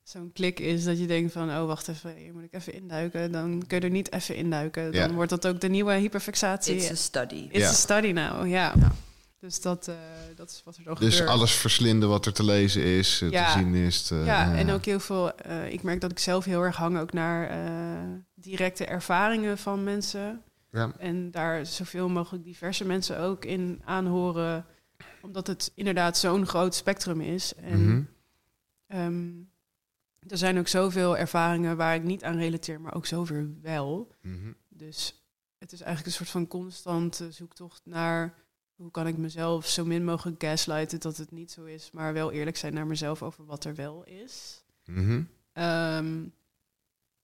[0.02, 1.50] zo'n klik is dat je denkt van...
[1.50, 3.32] oh, wacht even, hier moet ik even induiken.
[3.32, 4.92] Dan kun je er niet even induiken.
[4.92, 6.76] Dan wordt dat ook de nieuwe hyperfixatie.
[6.76, 7.48] It's a study.
[7.50, 8.74] It's a study now, ja.
[9.46, 9.94] Dus dat, uh,
[10.36, 11.26] dat is wat er dan dus gebeurt.
[11.26, 13.52] Dus alles verslinden wat er te lezen is, ja.
[13.52, 14.08] te zien is.
[14.08, 15.32] ja, en ook heel veel...
[15.68, 17.50] ik merk dat ik zelf heel erg hang ook naar
[18.34, 20.42] directe ervaringen van mensen.
[20.70, 20.92] Ja.
[20.98, 24.66] En daar zoveel mogelijk diverse mensen ook in aanhoren.
[25.22, 27.54] Omdat het inderdaad zo'n groot spectrum is.
[27.54, 28.02] En mhm.
[28.86, 29.30] ehm,
[30.28, 34.12] er zijn ook zoveel ervaringen waar ik niet aan relateer, maar ook zoveel wel.
[34.22, 34.52] Mhm.
[34.68, 35.24] Dus
[35.58, 38.34] het is eigenlijk een soort van constante zoektocht naar
[38.76, 42.32] hoe kan ik mezelf zo min mogelijk gaslighten dat het niet zo is, maar wel
[42.32, 44.64] eerlijk zijn naar mezelf over wat er wel is.
[44.84, 45.22] Mhm.
[45.52, 46.28] Ehm,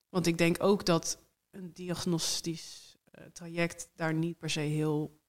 [0.08, 1.18] want ik denk ook dat
[1.50, 5.20] een diagnostisch uh, traject daar niet per se heel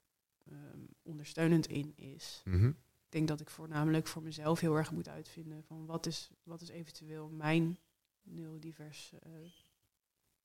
[0.52, 2.42] um, ondersteunend in is.
[2.46, 2.68] Mm
[3.06, 6.62] Ik denk dat ik voornamelijk voor mezelf heel erg moet uitvinden van wat is, wat
[6.62, 7.78] is eventueel mijn
[8.22, 9.32] neurodivers uh,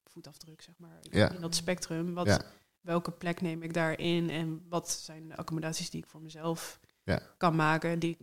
[0.04, 1.30] voetafdruk, zeg maar, ja.
[1.30, 2.14] in dat spectrum.
[2.14, 2.44] Wat, ja.
[2.80, 7.20] Welke plek neem ik daarin en wat zijn de accommodaties die ik voor mezelf ja.
[7.36, 7.98] kan maken?
[7.98, 8.16] Die,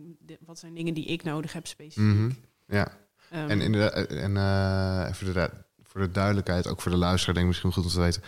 [0.45, 2.03] wat zijn dingen die ik nodig heb specifiek?
[2.03, 2.35] Mm -hmm.
[2.67, 2.97] Ja.
[3.33, 5.49] Um, en inderdaad, en uh, even de,
[5.83, 8.21] voor de duidelijkheid, ook voor de luisteraar, denk ik misschien goed om te weten.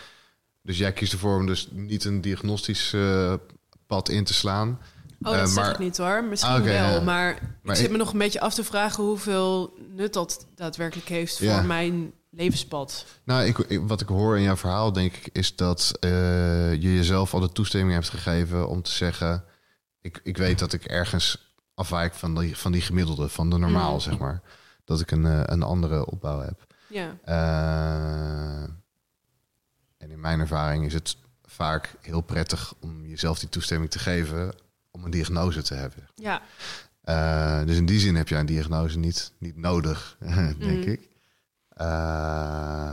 [0.62, 3.34] Dus jij kiest ervoor om dus niet een diagnostisch uh,
[3.86, 4.80] pad in te slaan.
[5.22, 6.24] Oh, dat uh, zeg ik niet hoor.
[6.24, 7.02] Misschien ah, wel.
[7.02, 11.08] Maar, maar, ik zit me nog een beetje af te vragen hoeveel nut dat daadwerkelijk
[11.08, 11.62] heeft voor ja.
[11.62, 13.06] mijn levenspad.
[13.24, 16.10] Nou, ik, wat ik hoor in jouw verhaal, denk ik, is dat uh,
[16.72, 19.44] je jezelf al de toestemming hebt gegeven om te zeggen:
[20.00, 23.92] ik, ik weet dat ik ergens afwijk van die, van die gemiddelde, van de normaal,
[23.92, 24.00] mm.
[24.00, 24.42] zeg maar.
[24.84, 26.66] Dat ik een, een andere opbouw heb.
[26.88, 27.16] Ja.
[27.28, 28.62] Uh,
[29.98, 34.54] en in mijn ervaring is het vaak heel prettig om jezelf die toestemming te geven
[34.90, 36.08] om een diagnose te hebben.
[36.14, 36.42] Ja.
[37.64, 40.16] Dus in die zin heb je een diagnose niet, niet nodig,
[40.58, 40.92] denk mm.
[40.92, 41.08] ik.
[41.80, 41.86] Uh,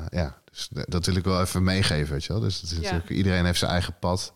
[0.09, 2.41] ja, dus dat wil ik wel even meegeven, weet je wel.
[2.41, 4.33] Dus dat is natuurlijk, iedereen heeft zijn eigen pad.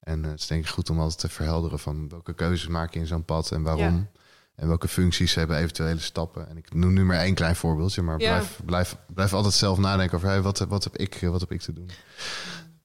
[0.00, 3.00] En het is denk ik goed om altijd te verhelderen van welke keuzes maak je
[3.00, 4.08] in zo'n pad en waarom.
[4.54, 6.48] En welke functies hebben eventuele stappen.
[6.48, 10.16] En ik noem nu maar één klein voorbeeldje, maar blijf, blijf, blijf altijd zelf nadenken
[10.16, 11.90] over hey, wat, wat, heb ik, wat heb ik te doen.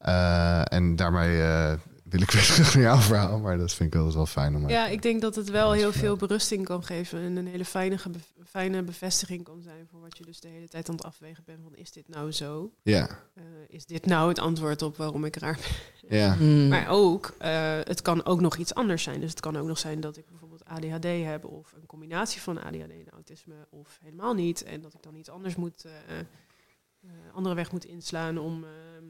[0.05, 1.74] Uh, en daarmee uh,
[2.14, 4.70] wil ik weer terug naar jouw verhaal, maar dat vind ik altijd wel fijn om.
[4.70, 7.97] Ja, ik denk dat het wel heel veel berusting kan geven en een hele fijne,
[8.45, 11.59] fijne bevestiging kan zijn voor wat je dus de hele tijd aan het afwegen bent
[11.64, 12.74] van is dit nou zo?
[12.84, 13.09] Ja.
[13.36, 16.18] Uh, is dit nou het antwoord op waarom ik raar ben?
[16.18, 16.36] Ja.
[16.43, 16.68] Mm.
[16.68, 19.20] Maar ook, uh, het kan ook nog iets anders zijn.
[19.20, 22.64] Dus het kan ook nog zijn dat ik bijvoorbeeld ADHD heb of een combinatie van
[22.64, 27.55] ADHD en autisme of helemaal niet en dat ik dan iets anders moet, uh, andere
[27.55, 29.05] weg moet inslaan om ehm,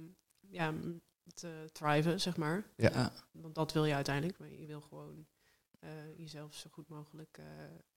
[0.49, 0.73] ja
[1.33, 2.65] te thriven, zeg maar.
[2.77, 3.13] Ja.
[3.31, 4.39] Want dat wil je uiteindelijk.
[4.39, 5.25] Maar je wil gewoon
[5.83, 7.45] uh, jezelf zo goed mogelijk, uh,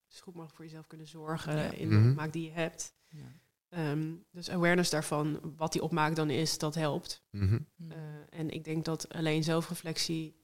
[0.06, 2.10] zo goed mogelijk voor jezelf kunnen zorgen in de mhm.
[2.10, 2.94] opmaak die je hebt.
[3.08, 3.90] Ja.
[3.90, 7.22] Um, dus awareness daarvan, wat die opmaak dan is, dat helpt.
[7.30, 7.58] Mhm.
[7.78, 7.96] Uh,
[8.30, 10.36] en ik denk dat alleen zelfreflectie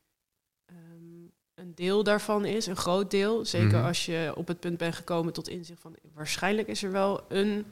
[0.66, 3.44] um, een deel daarvan is, een groot deel.
[3.44, 3.86] Zeker mhm.
[3.86, 7.66] als je op het punt bent gekomen tot inzicht van waarschijnlijk is er wel een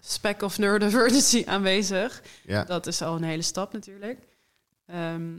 [0.00, 2.22] speck of neurodiversity aanwezig.
[2.44, 2.64] Ja.
[2.64, 4.26] Dat is al een hele stap natuurlijk.
[4.86, 5.38] Ehm,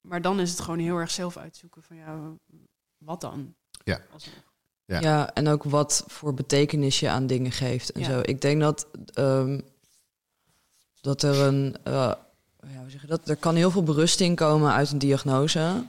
[0.00, 2.18] maar dan is het gewoon heel erg zelf uitzoeken van ja,
[2.98, 3.54] wat dan?
[3.84, 4.00] Ja.
[4.84, 5.00] Ja.
[5.00, 8.20] ja, en ook wat voor betekenis je aan dingen geeft en zo.
[8.22, 8.86] Ik denk dat,
[9.18, 9.62] um,
[11.00, 11.76] dat er een.
[11.86, 11.92] Uh,
[12.72, 13.28] ja, hoe zeg je dat?
[13.28, 15.84] Er kan heel veel berusting komen uit een diagnose.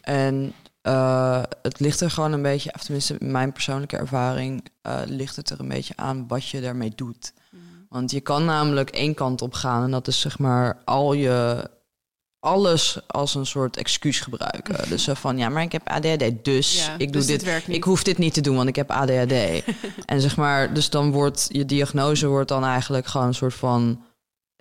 [0.00, 0.54] En
[0.86, 5.50] uh, het ligt er gewoon een beetje, of tenminste mijn persoonlijke ervaring, uh, ligt het
[5.50, 7.32] er een beetje aan wat je daarmee doet.
[7.50, 7.60] Mm.
[7.88, 11.70] Want je kan namelijk één kant op gaan en dat is zeg maar al je
[12.40, 14.76] alles als een soort excuus gebruiken.
[14.88, 17.64] dus van ja, maar ik heb ADHD, dus ik doe dus dit.
[17.66, 19.32] Ik hoef dit niet te doen, want ik heb ADHD.
[20.04, 24.04] en zeg maar, dus dan wordt je diagnose wordt dan eigenlijk gewoon een soort van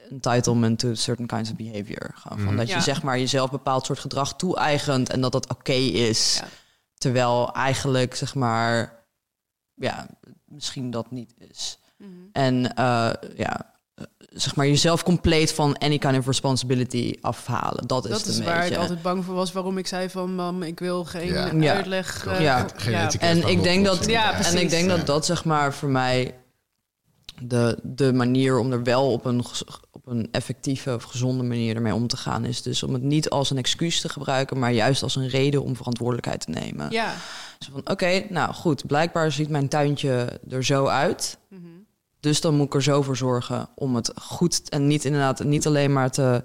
[0.10, 2.12] entitlement to certain kinds of behavior.
[2.16, 2.58] Gewoon van mhm.
[2.58, 6.41] dat je zeg maar jezelf bepaald soort gedrag toe-eigent en dat dat oké is.
[6.97, 9.03] Terwijl eigenlijk zeg maar
[9.74, 10.08] ja,
[10.45, 11.80] misschien dat niet is.
[11.97, 12.10] Mhm.
[12.32, 13.74] En uh, ja,
[14.30, 17.88] zeg maar jezelf compleet van any kind of responsibility afhalen.
[17.88, 19.51] Dat is, dat is waar ik altijd bang voor was.
[19.51, 21.76] Waarom ik zei van mam, ik wil geen ja.
[21.76, 22.26] uitleg.
[22.28, 22.66] Uh, ja.
[22.86, 23.12] ja.
[23.12, 26.36] En ik denk dat ja, en ik denk dat dat zeg maar voor mij
[27.41, 29.43] de, de manier om er wel op een,
[29.91, 33.29] op een effectieve of gezonde manier ermee om te gaan is dus om het niet
[33.29, 36.91] als een excuus te gebruiken, maar juist als een reden om verantwoordelijkheid te nemen.
[36.91, 37.13] Ja.
[37.57, 41.38] Dus van oké, nou goed, blijkbaar ziet mijn tuintje er zo uit.
[41.49, 41.61] Mhm.
[42.19, 45.67] Dus dan moet ik er zo voor zorgen om het goed en niet inderdaad niet
[45.67, 46.43] alleen maar te,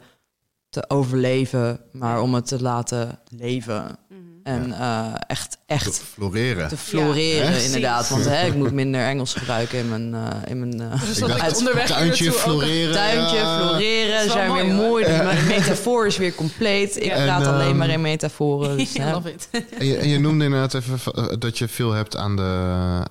[0.68, 3.98] te overleven, maar om het te laten leven.
[4.42, 6.68] En uh, echt, echt te floreren.
[6.68, 7.58] Te floreren, ja.
[7.58, 8.08] inderdaad.
[8.08, 10.12] Want hè, ik moet minder Engels gebruiken in mijn...
[10.14, 12.92] Uh, in mijn uh, dus uit, onderweg tuintje floreren.
[12.92, 15.04] Tuintje floreren, zijn weer mooi.
[15.04, 17.02] De metafoor is weer compleet.
[17.02, 18.76] Ik praat alleen maar in metaforen.
[18.76, 19.48] Dus, love it.
[19.78, 22.48] En je, en je, noemde inderdaad even dat je veel hebt aan de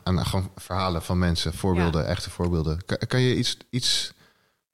[0.04, 1.54] aan gewoon verhalen van mensen.
[1.54, 2.80] Voorbeelden, echte voorbeelden.
[2.86, 4.14] Kan, kan je iets, iets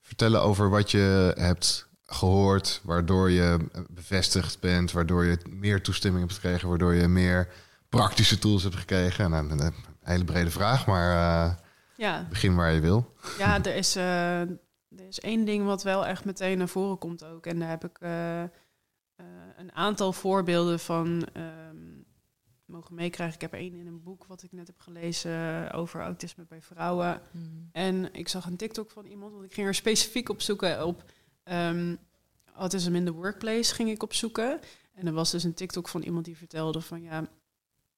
[0.02, 3.58] vertellen over wat je hebt gehoord, waardoor je
[3.90, 7.48] bevestigd bent, waardoor je meer toestemming hebt gekregen, waardoor je meer
[7.90, 9.30] praktische tools hebt gekregen?
[9.30, 11.56] Nou, een hele brede vraag, maar uh,
[11.96, 12.26] ja.
[12.30, 13.14] begin waar je wil.
[13.38, 17.24] Ja, er is, uh, er is één ding wat wel echt meteen naar voren komt
[17.24, 17.46] ook.
[17.46, 18.44] En daar heb ik uh,
[19.58, 22.06] een aantal voorbeelden van um,
[22.66, 23.36] mogen meekrijgen.
[23.36, 27.22] Ik heb één in een boek wat ik net heb gelezen over autisme bij vrouwen.
[27.32, 27.70] Mm.
[27.72, 31.04] En ik zag een TikTok van iemand, want ik ging er specifiek op zoeken op
[31.52, 31.98] Um,
[32.56, 34.60] autism in the workplace ging ik opzoeken.
[34.94, 37.28] En er was dus een TikTok van iemand die vertelde van ja,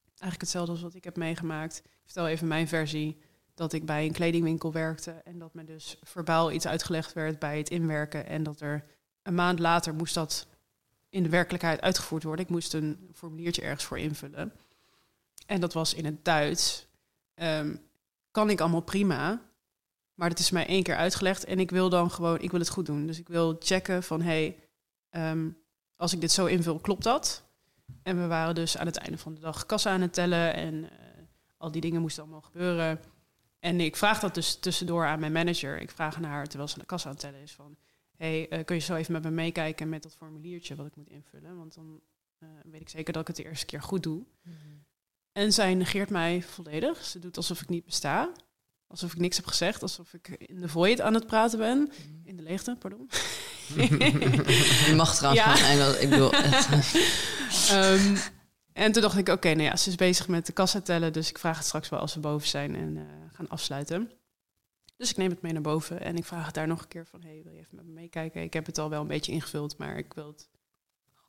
[0.08, 1.78] eigenlijk hetzelfde als wat ik heb meegemaakt.
[1.78, 3.18] Ik vertel even mijn versie.
[3.54, 7.58] Dat ik bij een kledingwinkel werkte en dat me dus verbaal iets uitgelegd werd bij
[7.58, 8.26] het inwerken.
[8.26, 8.86] En dat er
[9.24, 10.48] een maand later moest dat
[11.10, 12.45] in de werkelijkheid uitgevoerd worden.
[12.45, 14.54] Ik moest een formuliertje ergens voor invullen.
[15.45, 16.88] En dat was in het Duits.
[17.36, 17.82] Um,
[18.32, 19.41] kan ik allemaal prima.
[20.18, 22.70] Maar het is mij één keer uitgelegd en ik wil dan gewoon, ik wil het
[22.70, 23.07] goed doen.
[23.07, 24.57] Dus ik wil checken van, hey,
[25.09, 25.49] ehm,
[25.95, 27.43] als ik dit zo invul, klopt dat?
[28.03, 30.74] En we waren dus aan het einde van de dag kassa aan het tellen en
[30.74, 30.89] uh,
[31.57, 32.99] al die dingen moesten allemaal gebeuren.
[33.59, 35.82] En ik vraag dat dus tussendoor aan mijn manager.
[35.82, 37.78] Ik vraag naar haar terwijl ze de kassa aan het tellen is van,
[38.15, 41.09] hey, uh, kun je zo even met me meekijken met dat formuliertje wat ik moet
[41.09, 41.57] invullen?
[41.57, 42.01] Want dan
[42.39, 44.26] uh, weet ik zeker dat ik het de eerste keer goed doe.
[44.41, 44.55] Mhm.
[45.32, 47.05] En zij negeert mij volledig.
[47.05, 48.32] Ze doet alsof ik niet besta.
[48.88, 51.92] Alsof ik niks heb gezegd, alsof ik in de void aan het praten ben.
[52.24, 53.10] In de leegte, pardon.
[54.88, 55.58] Je mag trouwens ja.
[55.58, 56.34] van Engels, ik bedoel...
[57.72, 58.18] um,
[58.84, 61.30] en toen dacht ik, oké, nou ja, ze is bezig met de kassa tellen, dus
[61.30, 64.12] ik vraag het straks wel als we boven zijn en uh, gaan afsluiten.
[64.98, 67.06] Dus ik neem het mee naar boven en ik vraag het daar nog een keer
[67.06, 68.42] van, hey, wil je even met me meekijken?
[68.42, 70.50] Ik heb het al wel een beetje ingevuld, maar ik wil het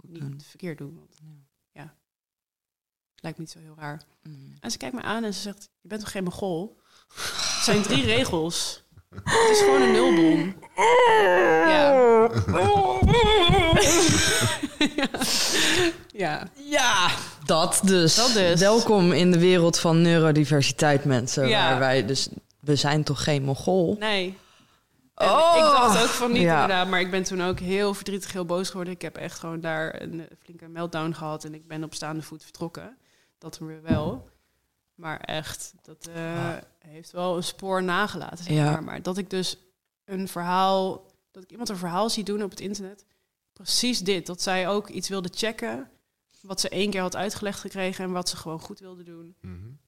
[0.03, 0.97] niet verkeerd doen.
[0.97, 1.19] Want,
[1.73, 1.95] ja.
[3.13, 4.03] het lijkt me niet zo heel raar.
[4.23, 4.57] Mm.
[4.61, 6.81] En ze kijkt me aan en ze zegt, je bent toch geen mogol?
[7.59, 8.83] Het zijn drie regels.
[9.25, 10.55] Het is gewoon een nulbom.
[11.69, 11.93] Ja.
[16.25, 16.49] ja.
[16.55, 17.11] ja.
[17.45, 18.15] dat dus.
[18.15, 18.61] Dat dus.
[18.61, 21.49] Welkom in de wereld van neurodiversiteit, mensen.
[21.49, 21.69] Ja.
[21.69, 22.29] Waar wij dus,
[22.61, 23.97] we zijn toch geen mogol?
[23.99, 24.37] Nee.
[25.15, 25.55] oh.
[25.57, 26.63] Ik dacht ook van niet ja.
[26.63, 28.95] inderdaad, maar ik ben toen ook heel verdrietig, heel boos geworden.
[28.95, 32.43] Ik heb echt gewoon daar een flinke meltdown gehad en ik ben op staande voet
[32.43, 32.97] vertrokken.
[33.39, 34.29] Dat weer wel.
[34.99, 38.45] Maar echt, dat uh, heeft wel een spoor nagelaten.
[38.45, 38.71] Zeg ja.
[38.71, 38.83] maar.
[38.83, 39.57] maar dat ik dus
[40.05, 43.05] een verhaal, dat ik iemand een verhaal zie doen op het internet.
[43.53, 44.27] Precies dit.
[44.27, 45.91] Dat zij ook iets wilde checken.
[46.41, 49.35] Wat ze één keer had uitgelegd gekregen en wat ze gewoon goed wilde doen.
[49.41, 49.79] Mm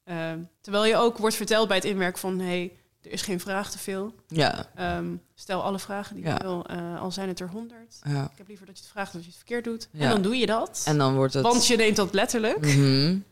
[0.61, 3.71] terwijl je ook wordt verteld bij het inwerk van hé, hey, er is geen vraag
[3.71, 4.15] te veel.
[4.29, 4.71] Ja.
[4.97, 7.99] Um, stel alle vragen die je wil, uh, al zijn het er honderd.
[8.03, 8.25] Ja.
[8.33, 9.89] Ik heb liever dat je het vraagt dat je het verkeerd doet.
[9.93, 10.01] Ja.
[10.01, 10.83] En dan doe je dat.
[10.85, 11.43] En dan wordt het.
[11.43, 12.67] Want je neemt dat letterlijk.
[12.77, 13.25] Mm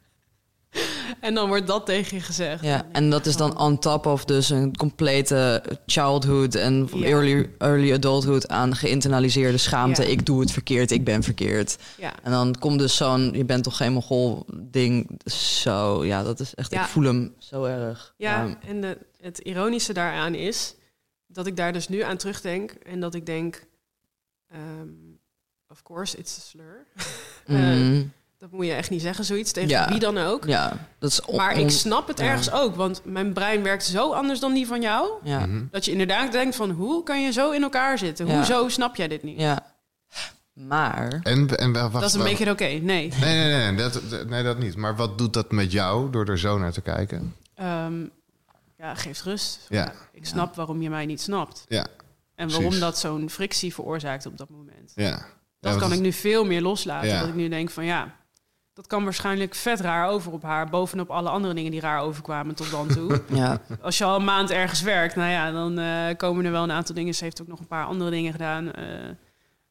[1.20, 2.64] en dan wordt dat tegen je gezegd.
[2.64, 7.92] Ja, en dat is dan on top of dus een complete childhood en early, early
[7.92, 10.10] adulthood aan geïnternaliseerde schaamte.
[10.10, 11.76] Ik doe het verkeerd, ik ben verkeerd.
[11.96, 12.12] Ja.
[12.22, 15.20] En dan komt dus zo'n, je bent toch geen mogol ding.
[15.32, 18.14] Zo, ja, dat is echt, ik voel hem zo erg.
[18.16, 20.74] Ja, en de, het ironische daaraan is
[21.26, 23.66] dat ik daar dus nu aan terugdenk en dat ik denk,
[24.54, 25.18] um,
[25.68, 26.86] of course, it's a slur.
[27.48, 28.12] Mm.
[28.39, 30.45] Dat moet je echt niet zeggen, zoiets tegen wie dan ook.
[30.45, 34.41] Ja, dat is maar ik snap het ergens ook, want mijn brein werkt zo anders
[34.41, 35.11] dan die van jou.
[35.22, 35.47] Ja.
[35.47, 35.64] Mhm.
[35.70, 38.36] Dat je inderdaad denkt van, hoe kan je zo in elkaar zitten?
[38.36, 39.41] Hoezo snap jij dit niet?
[39.41, 39.66] Ja.
[40.53, 41.20] Maar...
[41.22, 42.80] En, en wacht, dat is een beetje oké, nee.
[42.80, 44.76] Nee, nee, nee, dat, nee, dat niet.
[44.76, 47.34] Maar wat doet dat met jou door er zo naar te kijken?
[47.61, 48.11] Um,
[48.76, 49.66] ja, geeft rust.
[49.68, 49.93] Ja.
[50.12, 51.64] Ik snap waarom je mij niet snapt.
[51.68, 51.86] Ja.
[52.34, 54.93] En waarom dat zo'n frictie veroorzaakt op dat moment.
[54.95, 55.26] Ja.
[55.61, 57.18] Dat kan ik nu veel meer loslaten.
[57.18, 58.16] Dat ik nu denk van ja,
[58.79, 60.68] dat kan waarschijnlijk vet raar over op haar.
[60.68, 63.22] Bovenop alle andere dingen die raar overkwamen tot dan toe.
[63.35, 63.61] Ja.
[63.81, 66.70] Als je al een maand ergens werkt, nou ja, dan uh, komen er wel een
[66.70, 67.14] aantal dingen.
[67.14, 68.64] Ze heeft ook nog een paar andere dingen gedaan.
[68.64, 68.72] Uh,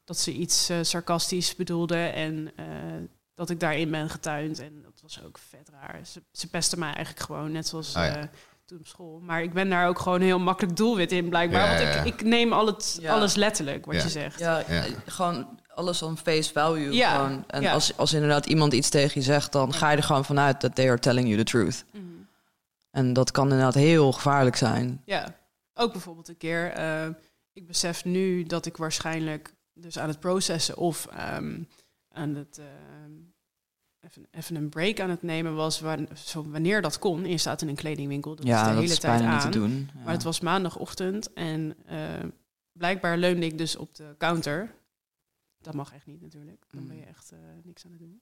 [0.03, 1.97] dat ze iets uh, sarcastisch bedoelde.
[1.97, 2.51] En
[3.33, 4.59] dat ik daarin ben getuind.
[4.59, 5.99] En dat was ook vet raar.
[6.05, 8.13] Ze, ze pestte mij eigenlijk gewoon, net zoals oh,
[8.65, 9.19] toen op school.
[9.19, 11.67] Maar ik ben daar ook gewoon heel makkelijk doelwit in, blijkbaar.
[11.67, 14.39] want ik, ik neem al het, alles letterlijk, wat je zegt.
[14.39, 14.63] Ja,
[15.05, 16.91] gewoon alles on face value.
[16.93, 17.15] Ja.
[17.15, 17.43] Gewoon.
[17.47, 20.61] En als, als inderdaad iemand iets tegen je zegt, dan ga je er gewoon vanuit
[20.61, 21.85] dat they are telling you the truth.
[21.91, 22.03] Mhm.
[22.91, 25.01] En dat kan inderdaad heel gevaarlijk zijn.
[25.05, 25.35] Ja,
[25.73, 26.79] ook bijvoorbeeld een keer.
[26.79, 27.07] Uh,
[27.53, 31.67] ik besef nu dat ik waarschijnlijk dus aan het processen of um,
[32.11, 32.65] aan het uh,
[33.99, 37.25] even, even een break aan het nemen was, waar, zo, wanneer dat kon.
[37.25, 39.39] Je staat in een kledingwinkel, dat ja, is de hele is tijd aan.
[39.39, 39.89] Te doen.
[39.93, 40.01] Ja.
[40.03, 41.97] Maar het was maandagochtend en uh,
[42.71, 44.75] blijkbaar leunde ik dus op de counter
[45.67, 46.65] dat mag echt niet natuurlijk.
[46.71, 47.07] Dan ben je mm.
[47.07, 48.21] echt uh, niks aan het doen.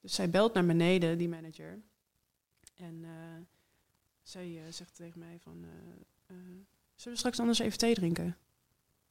[0.00, 1.82] Dus zij belt naar beneden, die manager.
[2.74, 3.10] En uh,
[4.22, 5.66] zij uh, zegt tegen mij van...
[6.26, 8.36] zullen we straks anders even thee drinken?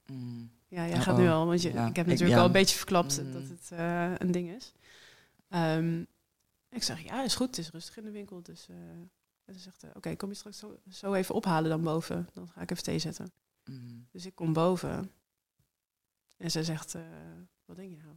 [0.05, 0.51] Mm.
[0.67, 1.33] Ja, jij gaat nu oh.
[1.33, 3.31] al, want je, ik heb natuurlijk al een beetje verklapt mm.
[3.31, 3.69] dat het
[4.21, 4.73] een ding is.
[5.49, 6.07] Um,
[6.69, 8.41] ik zeg, ja, is goed, het is rustig in de winkel.
[8.41, 8.77] Dus uh,
[9.53, 12.29] ze zegt, oké, kom je straks zo, zo, even ophalen dan boven?
[12.33, 13.31] Dan ga ik even thee zetten.
[13.65, 14.07] Mm.
[14.11, 15.11] Dus ik kom boven.
[16.37, 16.95] En ze zegt,
[17.69, 18.15] wat denk je nou?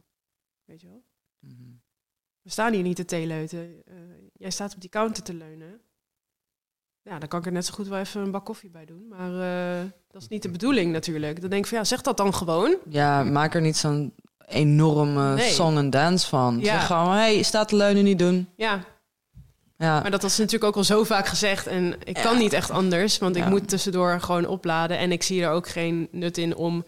[0.65, 1.03] Weet je wel?
[1.39, 1.71] Mhm.
[2.41, 3.59] We staan hier niet te theeleuten.
[3.59, 3.95] Uh,
[4.33, 5.81] jij staat op die counter te leunen.
[7.01, 9.07] Ja, dan kan ik er net zo goed wel even een bak koffie bij doen.
[9.07, 11.41] Maar uh, dat is niet de bedoeling natuurlijk.
[11.41, 12.77] Dan denk ik van ja, zeg dat dan gewoon.
[12.89, 14.13] Ja, maak er niet zo'n
[14.45, 16.59] enorme song en dance van.
[16.59, 16.79] Ja.
[16.79, 18.49] Zeg gewoon, hey, je staat te leunen, niet doen.
[18.55, 18.83] Ja.
[19.77, 20.01] ja.
[20.01, 21.67] Maar dat was natuurlijk ook al zo vaak gezegd.
[21.67, 24.97] En ik kan niet echt anders, want ik moet tussendoor gewoon opladen.
[24.97, 26.85] En ik zie er ook geen nut in om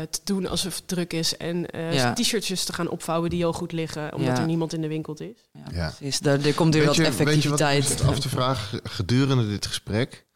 [0.00, 1.36] te doen alsof het druk is.
[1.36, 4.88] En uh, t-shirtjes te gaan opvouwen die al goed liggen, omdat er niemand in de
[4.88, 5.48] winkel is.
[5.72, 6.18] Ja, precies.
[6.18, 7.88] Daar, er komt weer wat effectiviteit.
[7.88, 10.26] Weet je wat af te vragen gedurende dit gesprek.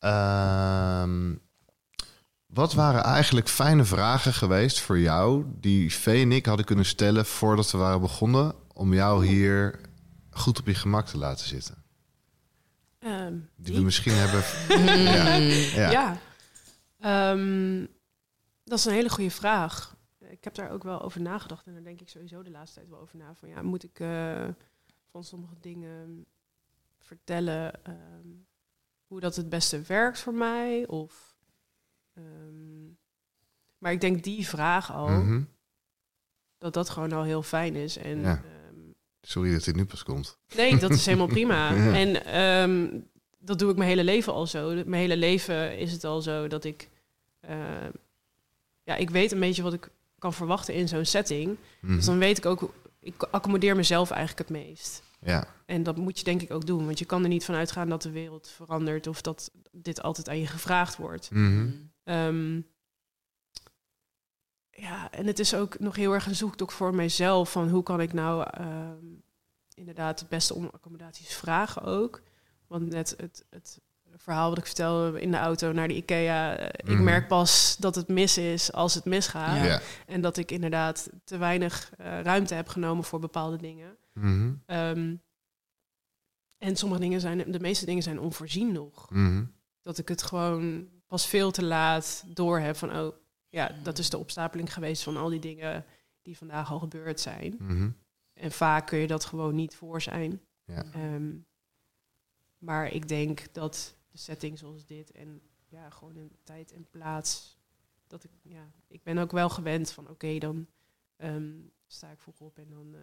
[0.00, 1.02] Uh,
[2.46, 7.26] wat waren eigenlijk fijne vragen geweest voor jou die Vee en ik hadden kunnen stellen
[7.26, 9.80] voordat we waren begonnen om jou hier
[10.30, 11.84] goed op je gemak te laten zitten?
[13.00, 14.42] Um, die, we misschien hebben.
[15.74, 15.90] ja.
[15.90, 16.18] ja.
[17.00, 17.30] ja.
[17.30, 17.88] Um,
[18.66, 19.96] dat is een hele goede vraag.
[20.18, 22.90] Ik heb daar ook wel over nagedacht en daar denk ik sowieso de laatste tijd
[22.90, 23.34] wel over na.
[23.34, 24.48] Van ja, moet ik uh,
[25.10, 26.26] van sommige dingen
[26.98, 28.28] vertellen ehm,
[29.06, 30.86] hoe dat het beste werkt voor mij?
[30.86, 31.36] Of,
[32.14, 32.98] um,
[33.78, 35.42] maar ik denk die vraag al, mhm.
[36.58, 37.96] dat dat gewoon al heel fijn is.
[37.96, 38.42] En, ja.
[38.70, 40.38] um, Sorry dat dit nu pas komt.
[40.54, 41.74] Nee, dat is helemaal prima.
[42.02, 44.68] En dat doe ik mijn hele leven al zo.
[44.74, 46.88] Mijn hele leven is het al zo dat ik
[47.48, 47.86] uh,
[48.86, 51.56] ja, ik weet een beetje wat ik kan verwachten in zo'n setting.
[51.80, 52.04] Dus mhm.
[52.04, 55.02] dan weet ik ook, ik accommodeer mezelf eigenlijk het meest.
[55.20, 55.48] Ja.
[55.66, 57.88] En dat moet je denk ik ook doen, want je kan er niet van uitgaan
[57.88, 61.30] dat de wereld verandert of dat dit altijd aan je gevraagd wordt.
[61.30, 61.70] Mhm.
[62.04, 62.60] Ehm,
[64.70, 68.00] ja, en het is ook nog heel erg een zoektocht voor mijzelf van hoe kan
[68.00, 69.04] ik nou ehm,
[69.74, 72.22] inderdaad het beste om accommodaties vragen ook.
[72.66, 73.80] Want net het, het
[74.16, 76.56] verhaal wat ik vertelde in de auto naar de IKEA.
[76.56, 77.04] Eh, ik mhm.
[77.04, 79.64] merk pas dat het mis is als het misgaat.
[79.64, 79.80] Ja.
[80.06, 83.96] En dat ik inderdaad te weinig uh, ruimte heb genomen voor bepaalde dingen.
[84.12, 84.54] Mhm.
[84.66, 85.14] Ehm,
[86.58, 89.10] en sommige dingen zijn, de meeste dingen zijn onvoorzien nog.
[89.10, 89.44] Mhm.
[89.82, 93.14] Dat ik het gewoon pas veel te laat door heb van, oh
[93.48, 95.84] ja, dat is de opstapeling geweest van al die dingen
[96.22, 97.56] die vandaag al gebeurd zijn.
[98.32, 100.40] En vaak kun je dat gewoon niet voor zijn.
[100.64, 100.84] Ja.
[100.92, 101.32] Ehm,
[102.58, 107.58] maar ik denk dat setting zoals dit en ja, gewoon een tijd en plaats.
[108.06, 110.66] Dat ik, ja, ik ben ook wel gewend van oké, dan
[111.16, 111.54] ehm,
[111.86, 113.00] sta ik vroeg op en dan uh,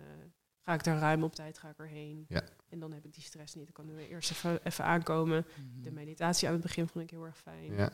[0.62, 2.26] ga ik er ruim op tijd ga ik erheen.
[2.28, 2.44] Ja.
[2.70, 3.74] En dan heb ik die stress niet.
[3.74, 5.46] Dan kan ik eerst even, even aankomen.
[5.56, 5.94] De mhm.
[5.94, 7.74] meditatie aan het begin vond ik heel erg fijn.
[7.74, 7.92] Ja.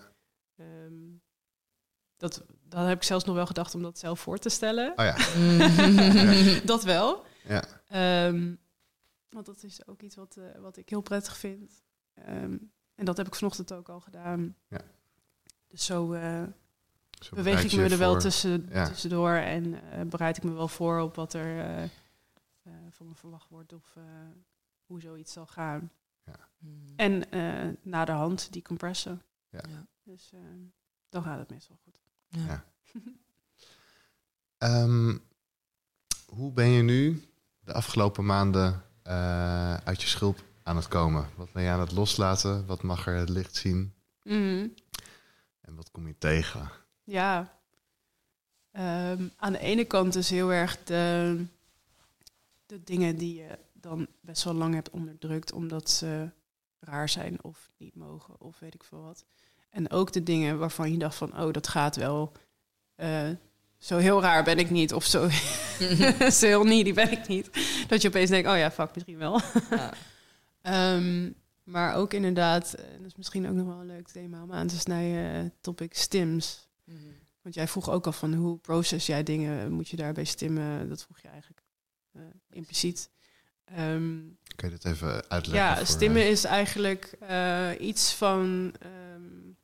[0.56, 1.22] Um,
[2.18, 4.92] dat, dat heb ik zelfs nog wel gedacht om dat zelf voor te stellen.
[4.96, 5.16] Oh ja.
[6.74, 7.26] dat wel.
[7.44, 7.64] Ja.
[8.28, 8.60] Um,
[9.30, 11.84] want dat is ook iets wat, uh, wat ik heel prettig vind.
[12.28, 14.56] Um, en dat heb ik vanochtend ook al gedaan.
[14.68, 14.82] Ja.
[15.68, 16.44] Dus zo, uh,
[17.20, 18.88] zo beweeg ik me er wel tussen, ja.
[18.88, 21.90] tussendoor en uh, bereid ik me wel voor op wat er
[22.90, 23.96] van me verwacht wordt of
[24.86, 25.92] hoe zoiets zal gaan.
[26.26, 26.36] Ja.
[26.58, 26.94] Hmm.
[26.96, 27.24] En
[27.82, 29.22] na de hand die compressen.
[29.50, 29.62] Ja.
[30.04, 30.32] Dus
[31.10, 32.00] dan gaat het meestal goed.
[32.28, 32.66] Ja.
[34.84, 35.22] um,
[36.36, 37.24] hoe ben je nu
[37.60, 41.30] de afgelopen maanden uh, uit je schulp aan het komen?
[41.36, 42.66] Wat ben je aan het loslaten?
[42.66, 43.94] Wat mag er het licht zien?
[44.24, 44.74] Mm.
[45.62, 46.72] En wat kom je tegen?
[47.04, 47.60] Ja,
[48.72, 51.46] um, aan de ene kant is heel erg de,
[52.66, 56.30] de dingen die je dan best wel lang hebt onderdrukt, omdat ze
[56.80, 59.26] raar zijn of niet mogen of weet ik veel wat.
[59.70, 62.32] En ook de dingen waarvan je dacht van, oh, dat gaat wel.
[62.96, 63.30] Uh,
[63.78, 64.94] zo heel raar ben ik niet.
[64.94, 65.30] Of zo,
[66.40, 67.50] zo heel needy ben ik niet.
[67.88, 69.42] Dat je opeens denkt, oh ja, fuck, misschien wel.
[69.70, 69.94] Ja.
[70.74, 74.52] um, maar ook inderdaad, en dat is misschien ook nog wel een leuk thema om
[74.52, 76.70] aan te snijden, topic stims.
[76.84, 77.14] Mm -hmm.
[77.42, 80.90] Want jij vroeg ook al van hoe proces jij dingen, moet je daarbij stimmen?
[80.90, 81.64] Dat vroeg je eigenlijk
[82.14, 83.10] uh, impliciet.
[83.80, 85.76] Um, Kun je dat even uitleggen?
[85.76, 88.74] Ja, stimmen uh, is eigenlijk uh, iets van
[89.16, 89.58] um,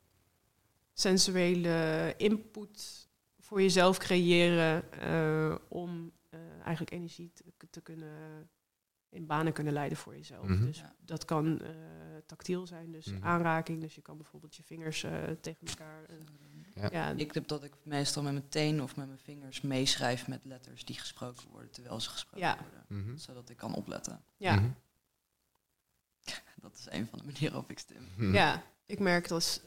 [0.93, 3.07] sensuele input
[3.39, 8.49] voor jezelf creëren uh, om uh, eigenlijk energie te, te, kunnen
[9.15, 10.47] in banen kunnen leiden voor jezelf.
[10.47, 10.65] Mm -hmm.
[10.65, 10.95] Dus ja.
[11.05, 11.67] dat kan uh,
[12.25, 13.23] tactiel zijn, dus mm -hmm.
[13.23, 13.81] aanraking.
[13.81, 14.99] Dus je kan bijvoorbeeld je vingers
[15.41, 16.01] tegen elkaar.
[16.75, 16.89] Ja.
[16.91, 17.09] ja.
[17.09, 20.85] Ik heb dat ik meestal met mijn teen of met mijn vingers meeschrijf met letters
[20.85, 22.57] die gesproken worden terwijl ze gesproken ja.
[22.61, 23.17] worden, mm -hmm.
[23.17, 24.21] zodat ik kan opletten.
[24.37, 24.55] Ja.
[24.55, 24.69] Mhm.
[26.61, 28.07] dat is een van de manieren waarop ik stem.
[28.15, 28.33] Mhm.
[28.33, 29.61] Ja, ik merk dat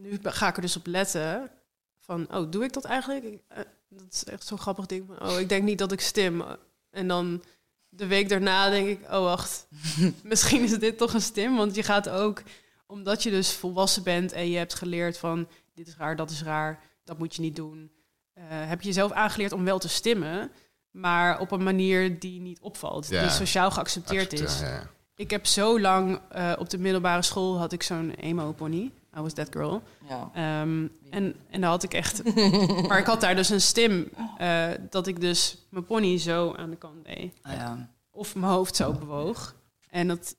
[0.00, 1.50] nu ga ik er dus op letten
[1.98, 3.24] van, oh, doe ik dat eigenlijk?
[3.24, 3.58] Uh,
[3.88, 6.44] dat is echt zo'n grappig ding van, oh, ik denk niet dat ik stim.
[6.90, 7.44] En dan
[7.88, 9.66] de week daarna denk ik, oh wacht,
[10.22, 11.56] misschien is dit toch een stim.
[11.56, 12.42] Want je gaat ook,
[12.86, 16.42] omdat je dus volwassen bent en je hebt geleerd van, dit is raar, dat is
[16.42, 17.90] raar, dat moet je niet doen.
[18.38, 20.50] Uh, heb je jezelf aangeleerd om wel te stimmen,
[20.90, 23.22] maar op een manier die niet opvalt, ja.
[23.22, 24.60] die sociaal geaccepteerd is.
[24.60, 24.90] Ja.
[25.14, 28.90] Ik heb zo lang uh, op de middelbare school had ik zo'n emo-pony.
[29.16, 29.82] I was that girl.
[30.08, 30.62] Ja.
[30.62, 32.22] Um, en, en dan had ik echt...
[32.88, 34.10] maar ik had daar dus een stim
[34.40, 37.38] uh, dat ik dus mijn pony zo aan de kant deed.
[37.42, 37.94] Ah, ja.
[38.10, 39.56] Of mijn hoofd zo bewoog.
[39.88, 40.36] En dat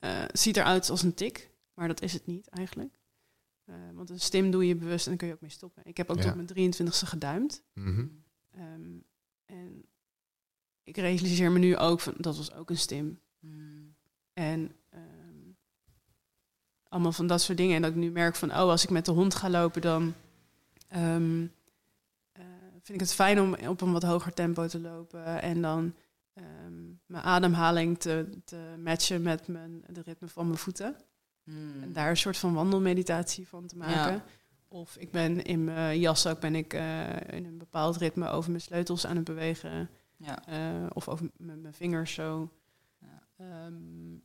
[0.00, 2.98] uh, ziet eruit als een tik, maar dat is het niet eigenlijk.
[3.66, 5.82] Uh, want een stim doe je bewust en dan kun je ook mee stoppen.
[5.86, 6.32] Ik heb ook Ja.
[6.32, 7.62] tot mijn 23ste geduimd.
[7.74, 8.06] Mhm.
[8.58, 9.04] Um,
[9.46, 9.84] en
[10.82, 13.20] ik realiseer me nu ook van dat was ook een stim.
[13.38, 13.94] Hmm.
[14.32, 14.72] En
[16.90, 17.76] allemaal van dat soort dingen.
[17.76, 20.14] En dat ik nu merk van, oh, als ik met de hond ga lopen, dan
[20.96, 21.40] um,
[22.38, 25.42] uh, vind ik het fijn om op een wat hoger tempo te lopen.
[25.42, 25.94] En dan
[26.34, 30.96] um, mijn ademhaling te, te matchen met mijn, de ritme van mijn voeten.
[31.44, 31.82] Hmm.
[31.82, 34.12] En daar een soort van wandelmeditatie van te maken.
[34.12, 34.24] Ja.
[34.68, 38.50] Of ik ben in mijn jas ook ben ik uh, in een bepaald ritme over
[38.50, 39.90] mijn sleutels aan het bewegen.
[40.16, 40.48] Ja.
[40.48, 42.50] Uh, of over met mijn vingers zo.
[42.98, 43.66] Ja.
[43.66, 44.22] Um,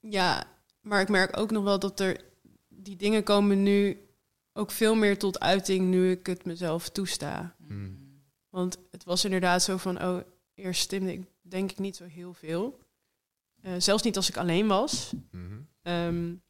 [0.00, 0.44] ja,
[0.88, 2.20] maar ik merk ook nog wel dat er
[2.68, 4.02] die dingen komen nu
[4.52, 7.54] ook veel meer tot uiting nu ik het mezelf toesta.
[7.66, 8.06] Hmm.
[8.48, 10.18] Want het was inderdaad zo van, oh,
[10.54, 12.78] eerst stimde ik denk ik niet zo heel veel.
[13.62, 15.12] Uh, zelfs niet als ik alleen was.
[15.30, 15.44] Mhm.
[15.82, 16.42] Um,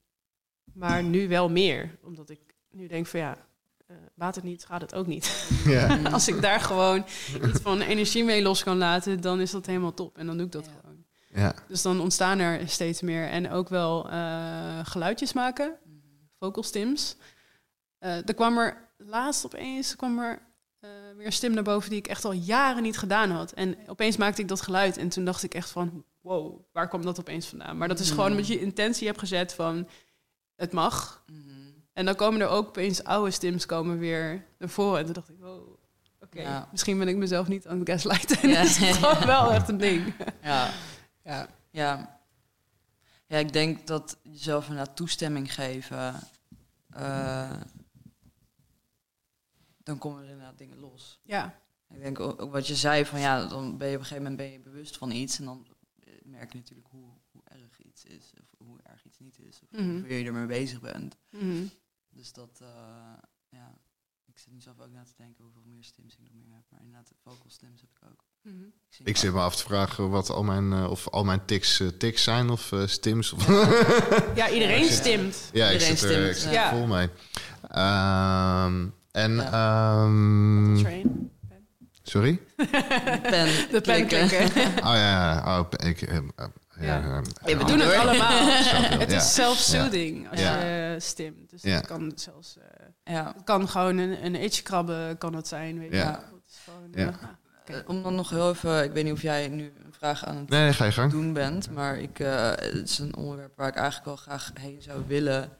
[0.72, 1.98] maar nu wel meer.
[2.02, 2.40] Omdat ik
[2.70, 3.46] nu denk van ja,
[3.90, 5.48] uh, baat het niet, gaat het ook niet.
[5.64, 6.00] Ja.
[6.02, 7.04] als ik daar gewoon
[7.48, 10.18] iets van energie mee los kan laten, dan is dat helemaal top.
[10.18, 10.70] En dan doe ik dat Ja.
[10.80, 10.87] gewoon.
[11.34, 11.54] Ja.
[11.68, 13.28] Dus dan ontstaan er steeds meer.
[13.28, 15.76] En ook wel uh, geluidjes maken,
[16.38, 17.16] vocal stims.
[18.00, 20.42] Uh, er kwam er laatst opeens kwam er,
[20.80, 23.52] uh, weer een stem naar boven die ik echt al jaren niet gedaan had.
[23.52, 26.04] En opeens maakte ik dat geluid en toen dacht ik echt van...
[26.20, 27.76] wow, waar kwam dat opeens vandaan?
[27.76, 29.88] Maar dat is gewoon omdat je intentie hebt gezet van...
[30.56, 31.24] het mag.
[31.26, 31.48] Mhm.
[31.92, 34.98] En dan komen er ook opeens oude stims komen weer naar voren.
[34.98, 35.76] En toen dacht ik, wow,
[36.20, 38.48] oké, misschien ben ik mezelf niet aan het gaslighten.
[38.48, 38.62] Ja.
[38.62, 40.14] dat is gewoon wel echt een ding.
[40.42, 40.70] Ja.
[41.28, 41.48] Ja.
[41.70, 42.20] Ja.
[43.26, 46.14] Ja, ik denk dat jezelf een toestemming geven...
[46.96, 47.60] Uh,
[49.78, 51.20] dan komen er inderdaad dingen los.
[51.22, 51.62] Ja.
[51.90, 54.36] Ik denk ook, wat je zei, van ja, dan ben je op een gegeven moment
[54.36, 55.38] ben je bewust van iets...
[55.38, 55.66] en dan
[56.22, 58.32] merk je natuurlijk hoe, hoe erg iets is...
[58.40, 61.16] of hoe erg iets niet is, of mm hoe je ermee bezig bent.
[61.30, 61.70] Mm
[62.10, 63.27] Dus dat, uh, ja,
[64.38, 66.64] ik zit nu zelf ook na te denken hoeveel meer stims ik nog meer heb.
[66.68, 68.24] Maar inderdaad, vocal stims heb ik ook.
[68.42, 68.72] Mm -hmm.
[69.04, 71.88] Ik, zit me af te vragen wat al mijn, uh, of al mijn tics uh,
[71.88, 73.32] tics zijn of uh, stims.
[73.32, 73.46] Of
[74.40, 75.50] ja, iedereen stimt.
[75.52, 76.70] Ja, iedereen ik zit er, ik zit ja.
[76.70, 77.08] vol mee.
[77.62, 79.34] Um, en...
[79.34, 80.02] Ja.
[80.02, 81.30] Um, train.
[82.02, 82.40] Sorry?
[83.30, 83.48] pen.
[83.70, 84.50] De pen klikken.
[84.78, 86.18] Oh ja, oh, ik, uh,
[86.80, 87.22] ja.
[87.44, 87.56] ja.
[87.56, 88.48] we doen het allemaal.
[88.98, 91.50] het is self-soothing als je stimt.
[91.50, 92.56] Dus het kan zelfs...
[93.04, 93.32] ja.
[93.34, 95.78] Het kan gewoon een, een itch krabben, kan het zijn.
[95.78, 95.96] Weet je.
[95.96, 96.10] Ja.
[96.10, 97.38] Het is gewoon, ja.
[97.68, 97.82] Okay.
[97.86, 98.84] Om dan nog heel even...
[98.84, 101.70] Ik weet niet of jij nu een vraag aan het nee, ga doen bent.
[101.70, 105.58] Maar ik, uh, het is een onderwerp waar ik eigenlijk wel graag heen zou willen.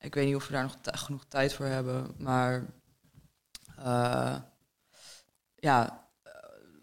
[0.00, 2.14] Ik weet niet of we daar nog genoeg tijd voor hebben.
[2.18, 2.64] Maar
[3.78, 4.36] uh,
[5.54, 6.32] ja, uh,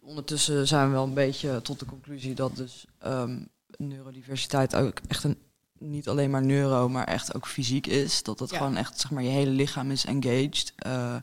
[0.01, 5.23] ondertussen zijn we wel een beetje tot de conclusie dat dus um, neurodiversiteit ook echt
[5.23, 5.37] een
[5.83, 8.23] niet alleen maar neuro, maar echt ook fysiek is.
[8.23, 8.57] Dat het ja.
[8.57, 10.73] gewoon echt, zeg maar, je hele lichaam is engaged.
[10.87, 11.15] Uh,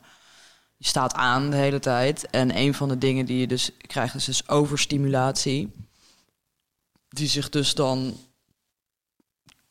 [0.76, 2.26] je staat aan de hele tijd.
[2.30, 5.88] En een van de dingen die je dus krijgt is dus overstimulatie.
[7.08, 8.16] Die zich dus dan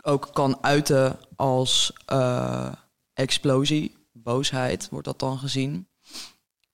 [0.04, 2.74] ook kan uiten als uh,
[3.14, 5.88] explosie, boosheid wordt dat dan gezien.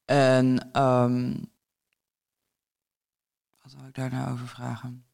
[0.05, 1.51] En um,
[3.61, 5.04] wat wil ik daar nou over vragen?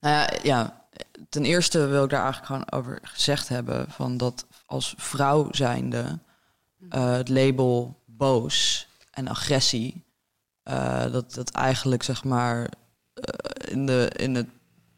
[0.00, 0.86] Nou ja, ja,
[1.28, 6.18] ten eerste wil ik daar eigenlijk gewoon over gezegd hebben van dat als vrouw zijnde
[6.80, 10.04] uh, het label boos en agressie,
[10.64, 14.46] uh, dat dat eigenlijk zeg maar uh, in de in het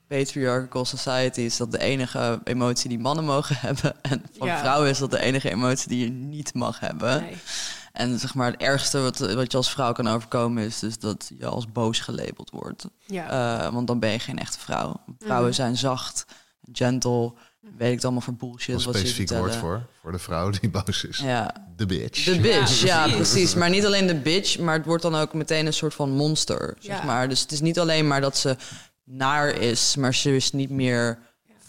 [0.06, 4.58] patriarchal society is dat de enige emotie die mannen mogen hebben en van ja.
[4.58, 7.22] vrouwen is dat de enige emotie die je niet mag hebben.
[7.22, 7.36] Nee.
[7.92, 11.30] En zeg maar het ergste wat, wat je als vrouw kan overkomen is dus dat
[11.38, 12.86] je als boos gelabeld wordt.
[13.06, 13.64] Ja.
[13.64, 15.00] Uh, want dan ben je geen echte vrouw.
[15.18, 15.54] Vrouwen mm.
[15.54, 16.24] zijn zacht,
[16.72, 18.74] gentle, weet ik het allemaal voor bullshit.
[18.74, 21.18] Een specifiek woord voor, voor de vrouw die boos is.
[21.18, 21.54] Ja.
[21.76, 22.24] De bitch.
[22.24, 23.54] De bitch, ja, ja, precies.
[23.54, 26.76] Maar niet alleen de bitch, maar het wordt dan ook meteen een soort van monster,
[26.78, 27.28] zeg maar.
[27.28, 28.56] Dus het is niet alleen maar dat ze
[29.04, 31.18] naar is, maar ze is niet meer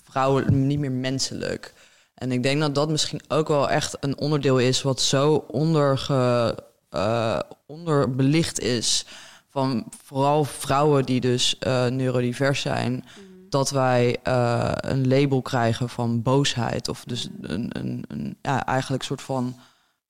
[0.04, 1.74] vrouwen, niet meer menselijk.
[2.22, 6.58] En ik denk dat dat misschien ook wel echt een onderdeel is wat zo onderge,
[6.92, 9.06] uh, onderbelicht is
[9.50, 13.50] van vooral vrouwen die dus uh, neurodivers zijn, mm.
[13.50, 19.02] dat wij uh, een label krijgen van boosheid of dus een, een, een ja, eigenlijk
[19.02, 19.60] een soort van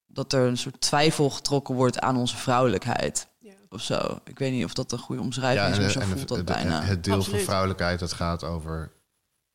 [0.07, 3.27] dat er een soort twijfel getrokken wordt aan onze vrouwelijkheid.
[3.69, 4.19] Of zo.
[4.23, 6.81] Ik weet niet of dat een goede omschrijving ja, is, maar zo voelt dat bijna.
[6.81, 7.37] Het deel Absoluut.
[7.37, 8.91] van vrouwelijkheid dat gaat over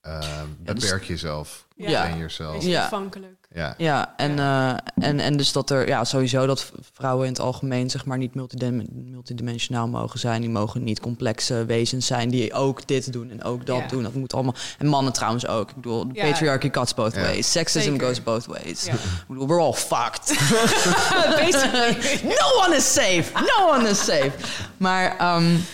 [0.06, 0.18] uh,
[0.58, 1.66] beperk dus, jezelf.
[1.76, 2.64] Ja, jezelf.
[2.64, 2.84] Ja.
[2.84, 3.48] Afhankelijk.
[3.54, 7.40] Ja, ja en, uh, en, en dus dat er ja, sowieso dat vrouwen in het
[7.40, 10.40] algemeen zeg maar niet multidimensionaal mogen zijn.
[10.40, 14.02] Die mogen niet complexe wezens zijn die ook dit doen en ook dat doen.
[14.02, 14.54] Dat moet allemaal.
[14.78, 15.68] En mannen trouwens ook.
[15.68, 17.52] Ik bedoel, de patriarchy cuts both ways.
[17.52, 18.06] Sexism Zeker.
[18.06, 18.88] goes both ways.
[19.28, 20.26] Bedoel, we're all fucked.
[21.44, 22.20] Basically.
[22.40, 23.32] no one is safe.
[23.34, 24.32] No one is safe.
[24.76, 25.64] Maar um,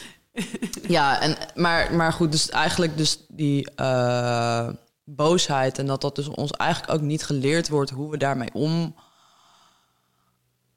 [0.89, 4.69] ja, en, maar, maar goed, dus eigenlijk dus die uh,
[5.05, 8.95] boosheid en dat dat dus ons eigenlijk ook niet geleerd wordt hoe we daarmee om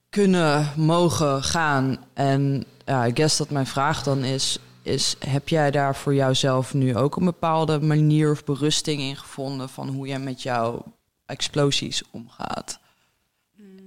[0.10, 2.06] kunnen mogen gaan.
[2.14, 6.74] En ja, ik guess dat mijn vraag dan is, is heb jij daar voor jouzelf
[6.74, 10.84] nu ook een bepaalde manier of berusting in gevonden van hoe jij met jouw
[11.26, 12.80] explosies omgaat?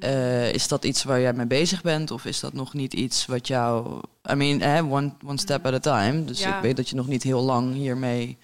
[0.00, 2.10] Uh, is dat iets waar jij mee bezig bent?
[2.10, 4.00] Of is dat nog niet iets wat jou...
[4.30, 6.24] I mean, eh, one, one step at a time.
[6.24, 6.56] Dus ja.
[6.56, 8.38] ik weet dat je nog niet heel lang hiermee,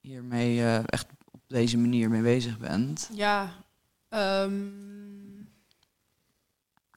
[0.00, 3.08] hiermee uh, echt op deze manier mee bezig bent.
[3.12, 3.52] Ja,
[4.08, 5.48] um,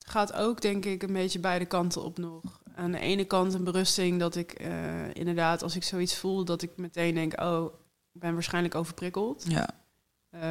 [0.05, 2.41] gaat ook denk ik een beetje beide kanten op nog.
[2.75, 6.61] Aan de ene kant een berusting dat ik uh, inderdaad, als ik zoiets voel, dat
[6.61, 7.73] ik meteen denk, oh,
[8.13, 9.45] ik ben waarschijnlijk overprikkeld.
[9.47, 9.69] Ja.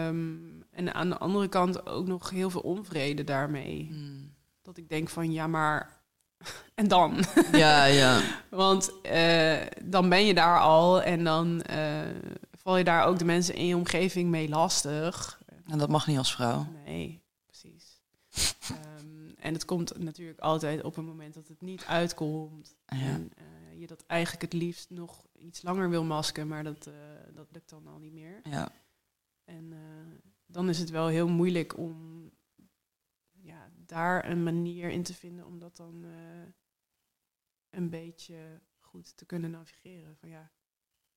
[0.09, 3.87] Um, en aan de andere kant ook nog heel veel onvrede daarmee.
[3.91, 4.35] Hmm.
[4.63, 6.03] Dat ik denk van ja, maar
[6.75, 7.25] en dan?
[7.53, 8.21] Ja, ja.
[8.51, 12.01] Want uh, dan ben je daar al en dan uh,
[12.53, 15.43] val je daar ook de mensen in je omgeving mee lastig.
[15.67, 16.67] En dat mag niet als vrouw.
[16.85, 18.03] Nee, precies.
[18.71, 22.77] um, en het komt natuurlijk altijd op een moment dat het niet uitkomt.
[22.87, 22.97] Ja.
[22.97, 26.89] En uh, je dat eigenlijk het liefst nog iets langer wil masken, maar dat,
[27.35, 28.41] dat lukt dan al niet meer.
[28.45, 28.69] Ja.
[29.45, 29.73] En
[30.55, 32.31] dan is het wel heel moeilijk om
[33.31, 36.05] ja, daar een manier in te vinden om dat dan
[37.71, 40.17] een beetje goed te kunnen navigeren.
[40.17, 40.51] Van ja,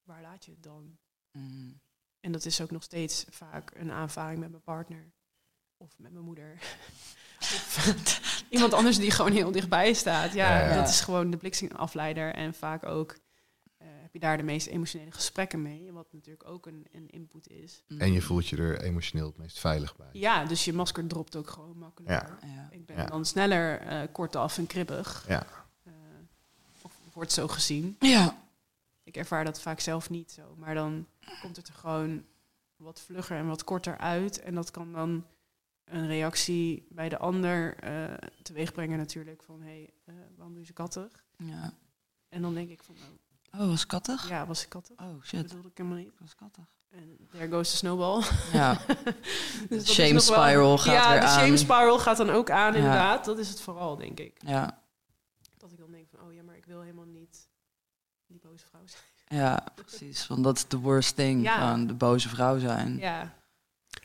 [0.04, 0.98] waar laat je het dan?
[1.32, 1.82] Mm.
[2.20, 5.14] En dat is ook nog steeds vaak een aanvaring met mijn partner.
[5.78, 6.54] Of met mijn moeder.
[7.40, 7.94] of
[8.50, 10.34] iemand anders die gewoon heel dichtbij staat.
[10.34, 12.34] Ja, dat is gewoon de bliksemafleider.
[12.34, 13.18] En vaak ook
[14.20, 15.92] je daar de meest emotionele gesprekken mee.
[15.92, 17.84] Wat natuurlijk ook een, een input is.
[17.98, 20.10] En je voelt je er emotioneel het meest veilig bij.
[20.12, 22.38] Ja, dus je masker dropt ook gewoon makkelijker.
[22.70, 25.26] Ik ben dan sneller uh, kortaf en kribbig.
[25.28, 25.46] Ja
[27.18, 27.96] wordt zo gezien.
[28.00, 28.44] Ja.
[29.04, 30.56] Ik ervaar dat vaak zelf niet zo.
[30.56, 31.08] Maar dan
[31.42, 32.26] komt het er gewoon
[32.76, 34.40] wat vlugger en wat korter uit.
[34.40, 35.26] En dat kan dan
[35.84, 39.44] een reactie bij de ander uh, teweeg brengen natuurlijk.
[39.44, 41.26] Van, hé, hey, uh, waarom doe je kattig?
[41.38, 41.74] Ja.
[42.30, 44.30] En dan denk ik van, oh, oh was kattig?
[44.30, 45.00] Ja, was ik kattig.
[45.00, 45.40] Oh, shit.
[45.40, 46.12] Dat bedoelde ik helemaal niet.
[46.20, 46.66] Was kattig.
[46.90, 48.24] En there goes the snowball.
[48.54, 48.78] Ja.
[49.70, 51.30] dus shame spiral gaat ja, weer aan.
[51.30, 53.26] Ja, de shame spiral gaat dan ook aan, inderdaad.
[53.26, 54.42] Dat is het vooral, denk ik.
[54.46, 54.86] Ja
[56.68, 57.50] wil helemaal niet
[58.28, 59.40] die boze vrouw zijn.
[59.42, 60.28] Ja, precies.
[60.28, 61.70] Want dat is de worst thing ja.
[61.70, 62.98] van de boze vrouw zijn.
[62.98, 63.34] Ja.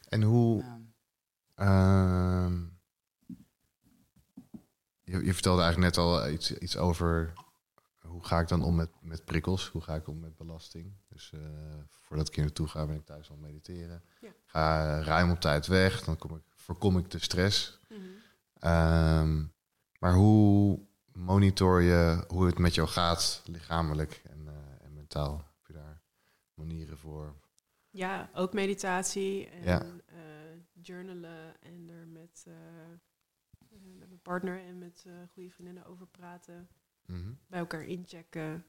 [0.09, 0.65] En hoe...
[1.55, 2.61] Ehm,
[5.01, 7.33] je, je, vertelde eigenlijk net al iets, iets over
[8.13, 9.69] hoe ga ik dan om met, met prikkels?
[9.69, 10.93] Hoe ga ik om met belasting?
[11.09, 11.41] Dus uh,
[11.89, 14.03] voordat ik hier naartoe ga, ben ik thuis aan het mediteren.
[14.21, 14.31] Ja.
[14.47, 17.79] Ga ruim op tijd weg, dan kom ik, voorkom ik de stress.
[17.89, 17.97] Mm
[18.61, 19.53] -hmm.
[19.99, 20.81] maar hoe,
[21.13, 25.37] monitor je hoe het met jou gaat, lichamelijk en, uh, en mentaal?
[25.37, 26.01] Heb je daar
[26.55, 27.35] manieren voor?
[27.91, 29.83] Ja, ook meditatie en ja.
[29.83, 29.93] uh,
[30.73, 32.55] journalen en er met, uh,
[33.99, 36.69] met mijn partner en met goede vriendinnen over praten.
[37.07, 37.39] Mm -hmm.
[37.47, 38.67] Bij elkaar inchecken.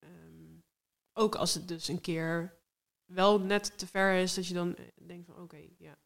[0.00, 0.64] Um,
[1.12, 2.58] ook als het dus een keer
[3.04, 4.76] wel net te ver is, dat je dan
[5.06, 5.98] denkt van oké, ja,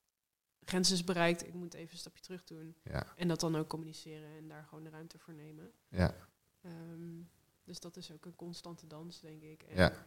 [0.65, 2.77] grens is bereikt, ik moet even een stapje terug doen.
[2.83, 3.17] Ja.
[3.17, 5.73] En dat dan ook communiceren en daar gewoon de ruimte voor nemen.
[5.89, 6.15] Ja.
[6.61, 7.31] Um,
[7.65, 9.63] dus dat is ook een constante dans, denk ik.
[9.63, 10.07] En, ja.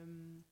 [0.00, 0.46] Um,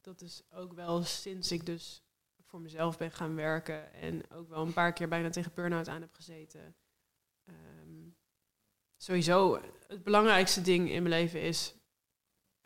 [0.00, 2.02] dat is ook wel sinds ik dus
[2.40, 6.00] voor mezelf ben gaan werken en ook wel een paar keer bijna tegen burn-out aan
[6.00, 6.76] heb gezeten.
[9.02, 11.74] Sowieso, het belangrijkste ding in mijn leven is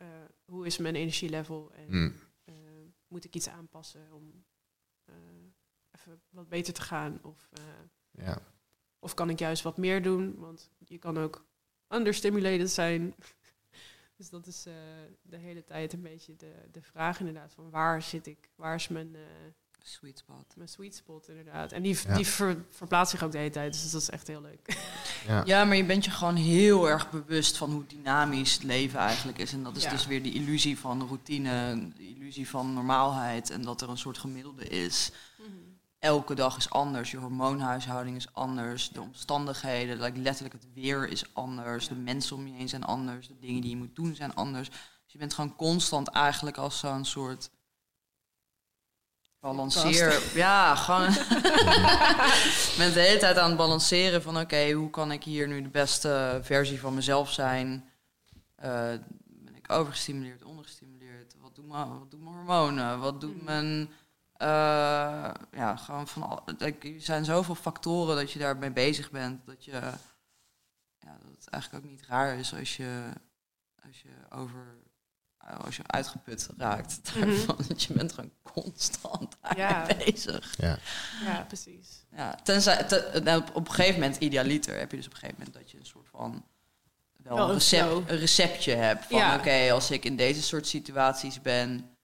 [0.01, 0.07] uh,
[0.45, 2.15] hoe is mijn energielevel en mm.
[2.45, 2.55] uh,
[3.07, 4.45] moet ik iets aanpassen om
[6.29, 7.19] wat beter te gaan?
[7.23, 7.49] Of,
[8.11, 8.41] ja.
[8.99, 10.35] of kan ik juist wat meer doen?
[10.35, 11.45] Want je kan ook
[11.87, 13.15] understimulated zijn.
[14.17, 14.63] dus dat is
[15.21, 18.49] de hele tijd een beetje de, de vraag inderdaad van waar zit ik?
[18.55, 19.15] Waar is mijn...
[19.83, 20.53] Sweet spot.
[20.55, 21.71] Mijn sweet spot, inderdaad.
[21.71, 24.41] En die, die ver, verplaatst zich ook de hele tijd, dus dat is echt heel
[24.41, 24.77] leuk.
[25.27, 25.41] Ja.
[25.45, 29.37] ja, maar je bent je gewoon heel erg bewust van hoe dynamisch het leven eigenlijk
[29.37, 29.53] is.
[29.53, 29.89] En dat is ja.
[29.89, 34.17] dus weer die illusie van routine, de illusie van normaalheid en dat er een soort
[34.17, 35.11] gemiddelde is.
[35.37, 35.67] Mm -hmm
[35.99, 37.11] elke dag is anders.
[37.11, 38.89] Je hormoonhuishouding is anders.
[38.89, 41.87] De omstandigheden, like letterlijk het weer is anders.
[41.87, 43.27] De mensen om je heen zijn anders.
[43.27, 44.69] De dingen die je moet doen zijn anders.
[44.69, 47.49] Dus je bent gewoon constant eigenlijk als zo'n soort
[49.39, 50.21] balanceer.
[50.33, 51.07] Ja, gewoon.
[52.81, 55.69] met de hele tijd aan het balanceren van oké, hoe kan ik hier nu de
[55.69, 57.89] beste versie van mezelf zijn?
[58.63, 58.65] Uh,
[59.25, 61.35] ben ik overgestimuleerd, ondergestimuleerd?
[61.41, 62.99] Wat doen mijn, wat doen mijn hormonen?
[62.99, 63.43] Wat doet mm.
[63.43, 63.89] mijn
[64.41, 69.65] uh, ja, gewoon van al, er zijn zoveel factoren dat je daarmee bezig bent dat
[69.65, 69.71] je
[70.99, 73.09] ja, dat het eigenlijk ook niet raar is als je
[73.85, 74.77] als je over
[75.47, 79.85] als je uitgeput raakt daarvan, mm dat je bent gewoon constant ja.
[80.05, 80.53] bezig.
[80.57, 80.77] Ja,
[81.23, 82.05] ja precies.
[82.15, 85.39] Ja, tenzij te, nou, op, een gegeven moment idealiter heb je dus op een gegeven
[85.39, 86.45] moment dat je een soort van
[87.23, 89.37] wel, een, recept, een receptje hebt van ja.
[89.37, 91.97] oké, als ik in deze soort situaties ben,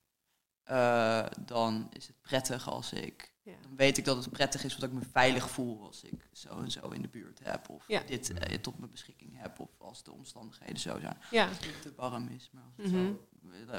[0.72, 3.34] uh, dan is het prettig als ik.
[3.42, 3.54] Ja.
[3.62, 6.60] Dan weet ik dat het prettig is, omdat ik me veilig voel als ik zo
[6.60, 7.70] en zo in de buurt heb.
[7.70, 8.02] Of ja.
[8.06, 9.60] dit uh, tot mijn beschikking heb.
[9.60, 11.18] Of als de omstandigheden zo zijn.
[11.32, 11.48] Ja.
[11.48, 12.50] Als het te warm is.
[12.52, 13.08] Maar als het mm -hmm.
[13.08, 13.33] zo,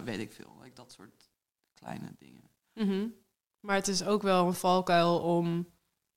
[0.05, 0.57] weet ik veel.
[0.63, 1.31] Like dat soort
[1.75, 2.51] kleine dingen.
[2.75, 3.15] Mm -hmm.
[3.61, 5.69] Maar het is ook wel een valkuil om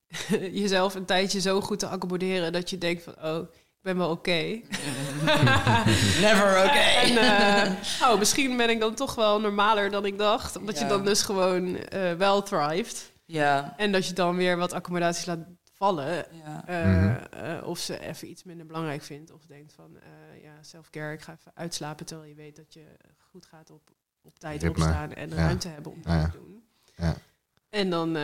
[0.61, 3.48] jezelf een tijdje zo goed te accommoderen dat je denkt van oh
[3.88, 4.41] ben wel oké.
[6.26, 6.86] Never oké.
[7.03, 10.56] En uh, oh, misschien ben ik dan toch wel normaler dan ik dacht.
[10.56, 13.11] Omdat je dan dus gewoon uh, wel thrived.
[13.26, 13.74] Ja.
[13.78, 15.40] En dat je dan weer wat accommodaties laat
[15.78, 16.26] vallen.
[16.32, 16.64] Ja.
[16.68, 17.64] Mhm.
[17.64, 19.32] of ze even iets minder belangrijk vindt.
[19.32, 19.98] Of denkt van,
[20.41, 22.06] ja, self-care, ik ga even uitslapen.
[22.06, 22.86] Terwijl je weet dat je
[23.30, 23.91] goed gaat op,
[24.22, 26.64] op tijd opstaan en ruimte hebben om dat te doen.
[26.95, 27.16] Ja.
[27.70, 28.16] En dan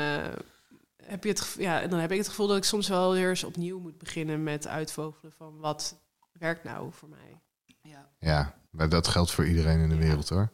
[1.05, 3.43] heb je het ja, dan heb ik het gevoel dat ik soms wel weer eens
[3.43, 5.95] opnieuw moet beginnen met uitvogelen van wat
[6.31, 7.41] werkt nou voor mij.
[7.81, 10.49] Ja, ja maar dat geldt voor iedereen in de wereld hoor.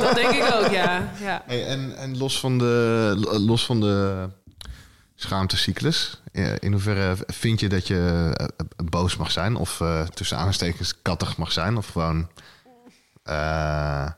[0.00, 1.12] Dat denk ik ook, ja.
[1.20, 1.42] ja.
[1.46, 3.14] Hey, en, en los van de,
[3.46, 4.28] los van de
[5.22, 6.22] schaamtecyclus,
[6.58, 11.36] in hoeverre vind je dat je eh, boos mag zijn of uh, tussen aanstekens kattig
[11.36, 12.30] mag zijn of gewoon
[13.24, 14.10] uh,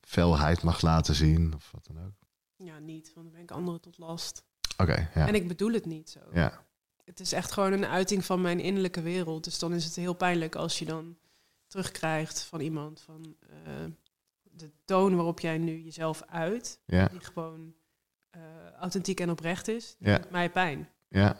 [0.00, 2.12] felheid mag laten zien of wat dan ook?
[2.56, 4.44] Ja, niet, want dan ben ik anderen tot last.
[4.76, 5.10] Oké.
[5.14, 5.26] ja.
[5.26, 6.20] En ik bedoel het niet zo.
[6.32, 6.64] Ja.
[7.04, 9.44] Het is echt gewoon een uiting van mijn innerlijke wereld.
[9.44, 11.16] Dus dan is het heel pijnlijk als je dan
[11.66, 13.84] terugkrijgt van iemand van uh,
[14.42, 17.08] de toon waarop jij nu jezelf uit, ja.
[17.08, 17.74] die gewoon
[18.78, 20.20] authentiek en oprecht is, ja.
[20.30, 20.88] mij pijn.
[21.08, 21.36] Ja.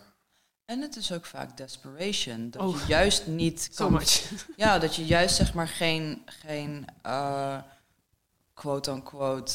[0.65, 2.51] En het is ook vaak desperation.
[2.51, 2.81] Dat oh.
[2.81, 3.87] je juist niet kan.
[3.87, 4.31] So much.
[4.57, 7.63] Ja, dat je juist zeg maar geen, geen uh,
[8.55, 9.53] quote-unquote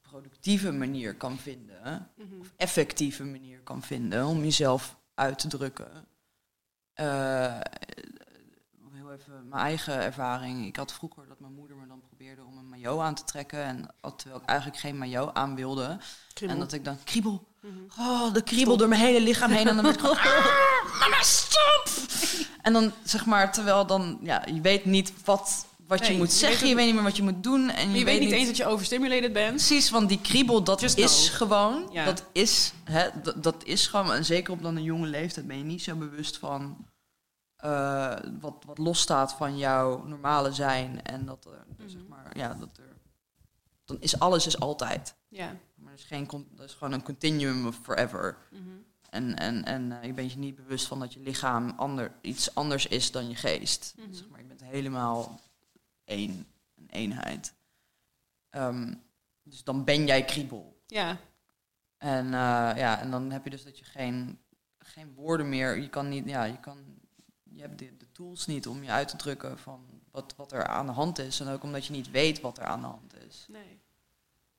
[0.00, 2.40] productieve manier kan vinden, mhm.
[2.40, 6.06] of effectieve manier kan vinden om jezelf uit te drukken.
[7.00, 7.60] Uh,
[8.92, 10.66] heel even mijn eigen ervaring.
[10.66, 13.64] Ik had vroeger dat mijn moeder me dan probeerde om een maillot aan te trekken.
[13.64, 15.98] En terwijl ik eigenlijk geen maillot aan wilde.
[16.46, 17.48] En dat ik dan kriebel.
[17.60, 18.00] Mhm.
[18.08, 19.68] Oh, de kriebel door mijn hele lichaam heen.
[19.68, 21.88] En dan ben ik gewoon, ah, mama, stop!
[22.62, 26.68] En dan zeg maar, terwijl dan, ja, je weet niet wat, wat je moet zeggen,
[26.68, 27.70] je weet niet meer wat je moet doen.
[27.70, 29.54] En je, je weet, niet eens dat je overstimulated bent.
[29.54, 31.90] Precies, want die kriebel, dat is gewoon.
[32.04, 35.64] Dat, is, hè, dat, is gewoon, en zeker op dan een jonge leeftijd ben je
[35.64, 36.76] niet zo bewust van
[37.64, 41.02] uh, wat, wat losstaat van jouw normale zijn.
[41.02, 42.96] En dat er, dus zeg maar, ja, dat er,
[43.84, 45.14] dan is alles is altijd.
[45.28, 45.56] Ja.
[45.74, 48.36] Maar het is, geen, dat is gewoon een continuum of forever.
[48.50, 48.84] Mm -hmm.
[49.10, 52.54] En, en, en uh, je bent je niet bewust van dat je lichaam ander, iets
[52.54, 53.94] anders is dan je geest.
[53.96, 54.14] Mm -hmm.
[54.14, 55.40] zeg maar, je bent helemaal
[56.04, 56.46] één,
[56.76, 57.54] een eenheid.
[58.50, 59.02] Um,
[59.42, 60.82] dus dan ben jij kriebel.
[60.86, 61.18] Ja.
[61.98, 62.32] En, uh,
[62.76, 64.38] ja, en dan heb je dus dat je geen,
[64.78, 65.80] geen woorden meer...
[65.80, 66.28] Je kan niet...
[66.28, 66.78] Ja, je, kan,
[67.60, 70.66] je hebt de, de tools niet om je uit te drukken van wat, wat er
[70.66, 71.40] aan de hand is.
[71.40, 73.46] En ook omdat je niet weet wat er aan de hand is.
[73.48, 73.80] Nee.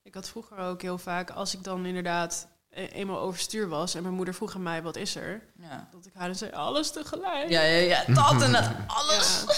[0.03, 4.03] Ik had vroeger ook heel vaak, als ik dan inderdaad e-, eenmaal overstuur was en
[4.03, 5.87] mijn moeder vroeg aan mij wat is er, ja.
[5.91, 7.49] dat ik haar dan zei alles tegelijk.
[7.49, 8.69] Ja, ja, ja, dat en dat,
[8.99, 9.43] alles.
[9.47, 9.53] Ja.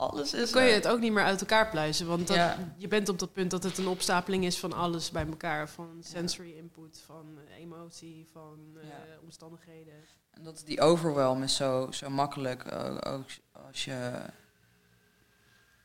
[0.00, 0.50] Alles is.
[0.50, 2.06] Dan kun je het ook niet meer uit elkaar pluizen.
[2.06, 5.26] Want dat, je bent op dat punt dat het een opstapeling is van alles bij
[5.26, 5.68] elkaar.
[5.68, 8.82] Van sensory input, van emotie, van uh,
[9.22, 9.94] omstandigheden.
[10.30, 12.72] En dat die overwhelm is zo, zo makkelijk.
[12.72, 13.26] Uh, ook
[13.68, 14.22] als je.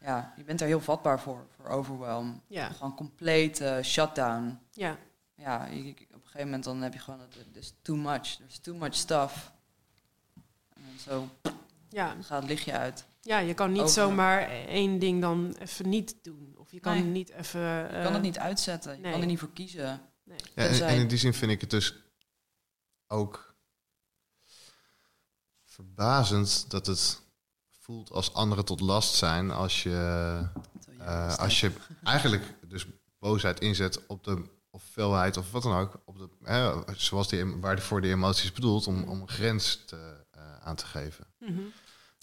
[0.01, 2.41] Ja, je bent er heel vatbaar voor, voor overwhelm.
[2.47, 2.69] Ja.
[2.69, 4.59] Gewoon compleet uh, shutdown.
[4.71, 4.97] Ja.
[5.35, 7.19] Ja, je, op een gegeven moment dan heb je gewoon,
[7.51, 9.51] there's too much, there's too much stuff.
[10.73, 11.27] En zo
[11.89, 12.15] ja.
[12.21, 13.05] gaat het lichtje uit.
[13.25, 16.55] Ja, je kan niet zomaar één ding dan even niet doen.
[16.57, 17.61] Of je kan niet even...
[17.61, 18.95] je kan het eh, niet uitzetten.
[18.95, 20.01] Je kan er niet voor kiezen.
[20.23, 20.37] Nee.
[20.55, 21.95] Ja, en, in die zin vind ik het dus
[23.07, 23.55] ook
[25.63, 27.21] verbazend dat het
[27.69, 30.39] voelt als anderen tot last zijn als je,
[30.99, 31.71] uh, als je
[32.03, 32.85] eigenlijk dus
[33.19, 37.45] boosheid inzet op de of felheid of wat dan ook, op de, hè, zoals die,
[37.45, 41.27] waarvoor die emoties bedoeld, om, om een grens te, uh, aan te geven.
[41.39, 41.71] Mm -hmm.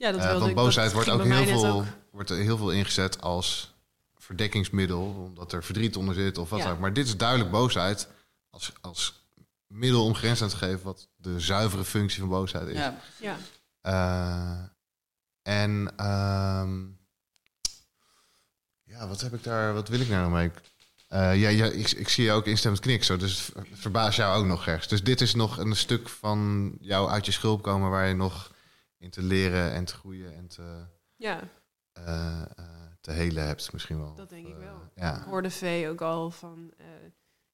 [0.02, 3.74] Ja, dat uh, want boosheid wordt ook heel veel, wordt er heel veel ingezet als
[4.16, 6.78] verdekkingsmiddel, omdat er verdriet onder zit of wat dan ook.
[6.78, 8.08] Maar dit is duidelijk boosheid
[8.50, 9.22] als, als
[9.66, 12.76] middel om grens aan te geven, wat de zuivere functie van boosheid is.
[12.76, 12.98] Ja.
[13.20, 13.36] ja.
[13.82, 14.64] Uh,
[15.42, 15.70] en
[16.60, 16.98] um,
[18.82, 20.50] ja, wat heb ik daar, wat wil ik nou mee?
[21.12, 24.38] Uh, ja, ja ik, ik, zie je ook instemmend knik zo, dus het verbaast jou
[24.38, 24.88] ook nog ergens.
[24.88, 28.51] Dus dit is nog een stuk van jou uit je schulp komen waar je nog
[29.02, 30.84] in te leren en te groeien en te,
[31.16, 31.40] ja.
[31.98, 32.66] Uh, uh,
[33.00, 34.14] te helen hebt misschien wel.
[34.14, 34.90] Dat denk ik wel.
[34.94, 35.16] Ja.
[35.16, 36.72] Ik hoorde V ook al van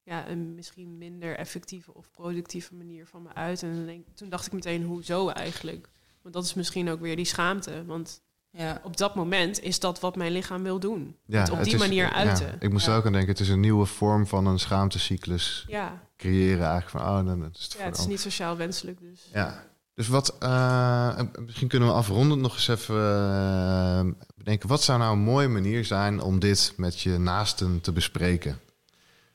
[0.03, 3.63] ja, een misschien minder effectieve of productieve manier van me uit.
[3.63, 5.89] En denk, toen dacht ik meteen, hoezo eigenlijk?
[6.23, 7.85] Want dat is misschien ook weer die schaamte.
[7.85, 8.81] Want ja.
[8.85, 11.17] op dat moment is dat wat mijn lichaam wil doen.
[11.25, 12.47] Ja, het op die manier uiten.
[12.47, 12.97] Ja, ik moest ja.
[12.97, 16.03] ook aan denken, het is een nieuwe vorm van een schaamtecyclus ja.
[16.17, 16.67] creëren.
[16.67, 19.01] Eigenlijk van, oh, dan, is het, ja, het is niet sociaal wenselijk.
[19.01, 19.29] Dus.
[19.33, 19.67] Ja.
[19.99, 24.69] Dus wat, uh, misschien kunnen we afronden nog eens even uh, bedenken.
[24.69, 28.61] Wat zou nou een mooie manier zijn om dit met je naasten te bespreken?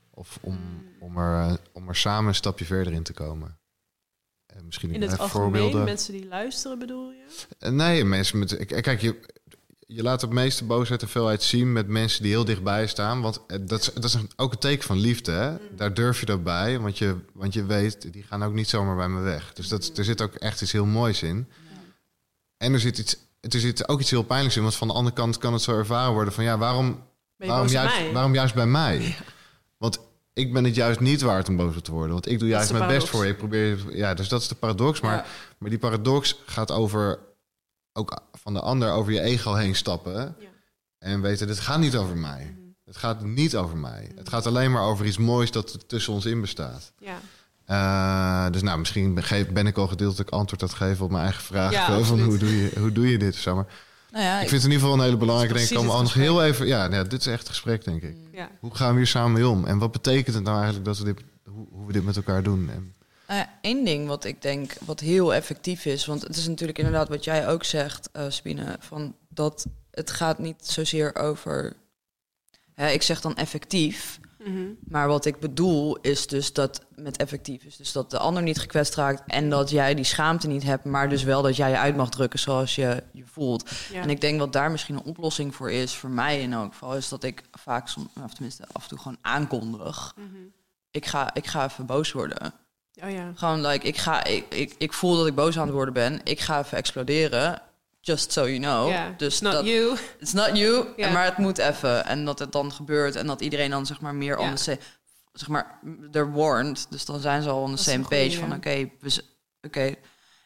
[0.09, 0.59] Of om,
[0.99, 3.57] om, er, om er samen een stapje verder in te komen?
[4.45, 5.83] En misschien in het algemeen, voorbeelden.
[5.83, 7.69] mensen die luisteren bedoel je?
[7.69, 8.65] Nee, mensen met...
[8.65, 9.19] Kijk, je,
[9.95, 13.21] je laat het meeste boosheid en veelheid zien met mensen die heel dichtbij staan.
[13.21, 15.31] Want dat is, dat is ook een teken van liefde.
[15.31, 15.51] Hè?
[15.51, 15.57] Mm.
[15.75, 18.95] Daar durf je dat bij, want je, want je weet, die gaan ook niet zomaar
[18.95, 19.53] bij me weg.
[19.53, 21.47] Dus dat, er zit ook echt iets heel moois in.
[22.57, 25.15] En er zit, iets, er zit ook iets heel pijnlijks in, want van de andere
[25.15, 27.03] kant kan het zo ervaren worden van ja, waarom,
[27.37, 29.17] waarom, juist, waarom juist bij mij?
[29.77, 29.99] Want
[30.33, 32.11] ik ben het juist niet waard om boos te worden.
[32.11, 33.31] Want ik doe juist mijn best voor je.
[33.31, 35.01] Ik probeer, ja, dus dat is de paradox.
[35.01, 37.19] Maar, maar die paradox gaat over
[37.93, 40.35] ook van de ander over je ego heen stappen.
[40.39, 40.47] Ja.
[40.99, 42.43] En weten, dit gaat niet over mij.
[42.43, 42.61] Mhm.
[42.85, 44.11] Het gaat niet over mij.
[44.15, 46.91] Het gaat alleen maar over iets moois dat tussen ons in bestaat.
[46.99, 47.19] Ja.
[47.67, 49.19] Uh, dus nou, misschien
[49.53, 51.71] ben ik al gedeeltelijk antwoord aan het geven op mijn eigen vraag.
[51.71, 53.35] Ja, van hoe doe, je, hoe doe je dit?
[53.35, 53.67] Zeg maar.
[54.11, 55.53] Nou ja, ik, vind het in ieder geval een hele belangrijke.
[55.53, 56.67] Denk ik om nog heel even.
[56.67, 58.15] Ja, nou ja, dit is echt een gesprek, denk ik.
[58.31, 58.49] Ja.
[58.59, 59.65] Hoe gaan we hier samen mee om?
[59.65, 62.43] En wat betekent het nou eigenlijk dat we dit, hoe, hoe we dit met elkaar
[62.43, 62.69] doen?
[62.69, 62.92] En,
[63.61, 67.09] Eén uh, ding wat ik denk wat heel effectief is, want het is natuurlijk inderdaad
[67.09, 71.75] wat jij ook zegt, uh, Spine, van dat het gaat niet zozeer over.
[72.73, 74.63] Hè, ik zeg dan effectief, mhm.
[74.87, 78.59] maar wat ik bedoel is dus dat met effectief is dus dat de ander niet
[78.59, 81.77] gekwetst raakt en dat jij die schaamte niet hebt, maar dus wel dat jij je
[81.77, 83.71] uit mag drukken zoals je je voelt.
[83.93, 86.95] En ik denk wat daar misschien een oplossing voor is, voor mij in elk geval,
[86.95, 87.87] is dat ik vaak,
[88.23, 90.13] of tenminste af en toe gewoon aankondig.
[90.17, 90.41] Mhm.
[90.91, 92.53] Ik, ga, ik ga even boos worden.
[93.01, 93.31] Oh ja.
[93.35, 96.21] Gewoon, like, ik, ga, ik, ik, ik voel dat ik boos aan het worden ben.
[96.23, 97.61] Ik ga even exploderen.
[98.01, 98.87] Just so you know.
[98.87, 99.17] Yeah.
[99.17, 99.97] Dus not dat, you.
[100.19, 100.87] It's not you.
[100.97, 102.05] Maar het moet even.
[102.05, 103.15] En dat het dan gebeurt.
[103.15, 104.77] En dat iedereen dan zeg maar meer on the
[105.33, 105.79] Zeg maar,
[106.11, 106.87] they're warned.
[106.89, 108.37] Dus dan zijn ze al on the same page.
[108.37, 108.89] Van oké,
[109.61, 109.95] oké.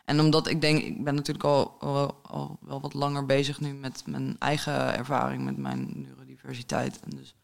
[0.06, 3.74] En omdat ik denk, ik ben natuurlijk al, al, al, wel wat langer bezig nu
[3.74, 7.00] met mijn eigen ervaring met mijn neurodiversiteit.
[7.00, 7.36] En dus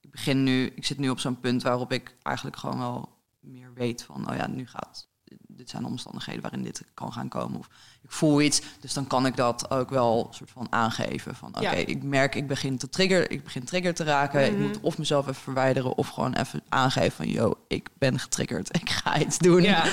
[0.00, 3.17] ik begin nu, ik zit nu op zo'n punt waarop ik eigenlijk gewoon wel
[3.48, 5.08] meer weet van, oh ja, nu gaat,
[5.46, 7.58] dit zijn omstandigheden waarin dit kan gaan komen.
[7.58, 7.68] Of
[8.02, 11.34] ik voel iets, dus dan kan ik dat ook wel soort van aangeven.
[11.34, 14.44] Van oké, ik merk, ik begin te trigger, ik begin trigger te raken.
[14.44, 14.62] Ik mhm.
[14.62, 18.90] moet of mezelf even verwijderen of gewoon even aangeven van, yo, ik ben getriggerd, ik
[18.90, 19.62] ga iets doen.
[19.62, 19.84] Ja.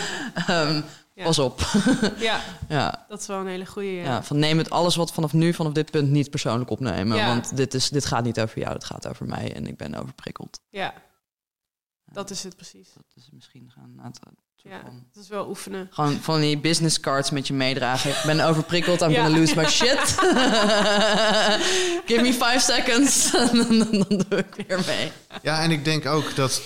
[0.68, 0.84] um,
[1.24, 1.62] Pas op.
[2.18, 3.92] ja, ja, dat is wel een hele goede.
[3.92, 4.04] Ja.
[4.04, 4.24] ja.
[4.24, 7.26] van neem het alles wat vanaf nu, vanaf dit punt, niet persoonlijk opnemen.
[7.26, 9.96] Want dit, is, dit gaat niet over jou, het gaat over mij en ik ben
[9.96, 10.60] overprikkeld.
[10.70, 10.94] Ja,
[12.16, 12.94] dat is het precies.
[12.94, 14.14] Dat is misschien gaan.
[14.56, 14.82] Ja,
[15.14, 15.88] dat is wel oefenen.
[15.92, 18.10] Gewoon van die business cards met je meedragen.
[18.10, 19.24] Ik ben overprikkeld, I'm ja.
[19.24, 20.00] gonna lose my shit.
[22.10, 23.32] Give me five seconds.
[23.32, 25.12] dan, doe ik weer mee.
[25.42, 26.62] Ja, en ik denk ook dat,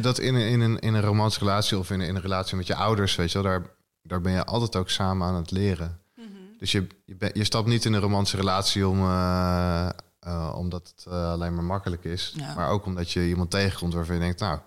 [0.00, 2.56] dat in, een, in, een, in een romantische relatie of in een, in een relatie
[2.56, 3.66] met je ouders, weet je wel, daar,
[4.02, 6.00] daar ben je altijd ook samen aan het leren.
[6.14, 6.26] Mhm.
[6.58, 9.88] Dus je, je, ben, je stapt niet in een romantische relatie om, uh,
[10.26, 12.36] uh, omdat het uh, alleen maar makkelijk is.
[12.56, 14.58] Maar ook omdat je iemand tegenkomt waarvan je denkt, nou...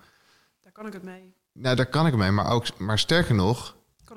[0.63, 1.33] Daar kan ik het mee.
[1.51, 2.31] Nou, daar kan ik het mee.
[2.31, 3.75] Maar, ook, maar sterker nog,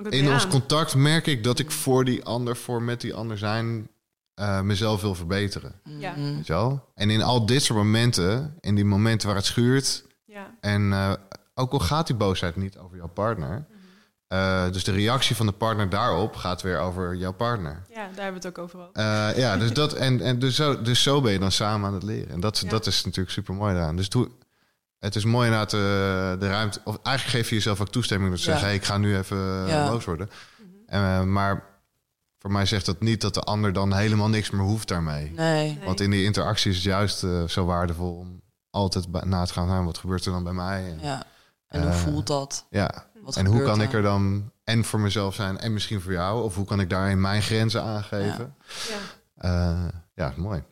[0.08, 3.88] in ons contact merk ik dat ik voor die ander, voor met die ander zijn,
[4.34, 5.80] uh, mezelf wil verbeteren.
[5.84, 6.14] Ja.
[6.14, 6.92] Weet je wel?
[6.94, 10.04] En in al dit soort momenten, in die momenten waar het schuurt...
[10.24, 10.54] Ja.
[10.60, 11.18] En
[11.54, 13.66] ook al gaat die boosheid niet over jouw partner...
[14.28, 17.82] Uh, dus de reactie van de partner daarop gaat weer over jouw partner.
[17.88, 18.80] Ja, daar hebben we het ook over.
[18.92, 21.94] Uh, ja, dus, dat, en, en dus, zo, dus zo ben je dan samen aan
[21.94, 22.30] het leren.
[22.30, 23.96] En dat, dat is natuurlijk super mooi daaraan.
[23.96, 24.08] Dus
[24.98, 26.80] het is mooi na de, de ruimte.
[26.84, 29.66] Of eigenlijk geef je jezelf ook toestemming door te zeggen: hey, ik ga nu even
[29.66, 29.88] ja.
[29.88, 30.30] boos worden.
[30.56, 31.32] Mm -hmm.
[31.32, 31.64] maar
[32.38, 35.32] voor mij zegt dat niet dat de ander dan helemaal niks meer hoeft daarmee.
[35.36, 35.78] Nee.
[35.84, 38.40] Want in die interactie is het juist zo waardevol om
[38.70, 40.84] altijd na te gaan: wat gebeurt er dan bij mij?
[40.90, 41.22] En, ja.
[41.68, 42.66] En hoe voelt dat?
[42.70, 46.44] Ja, en hoe kan ik er dan en voor mezelf zijn en misschien voor jou?
[46.44, 48.54] Of hoe kan ik daarin mijn grenzen aangeven?
[48.88, 48.98] Ja,
[49.42, 49.84] ja.
[49.84, 50.62] Uh, ja mooi.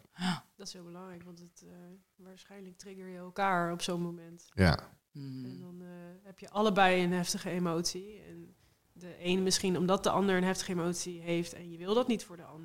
[0.56, 1.70] Dat is heel belangrijk, want het, uh,
[2.16, 4.46] waarschijnlijk trigger je elkaar op zo'n moment.
[4.54, 4.78] Ja.
[5.12, 5.44] Mm.
[5.44, 5.88] En dan uh,
[6.22, 8.22] heb je allebei een heftige emotie.
[8.28, 8.54] En
[8.92, 12.24] de een misschien omdat de ander een heftige emotie heeft en je wil dat niet
[12.24, 12.63] voor de ander.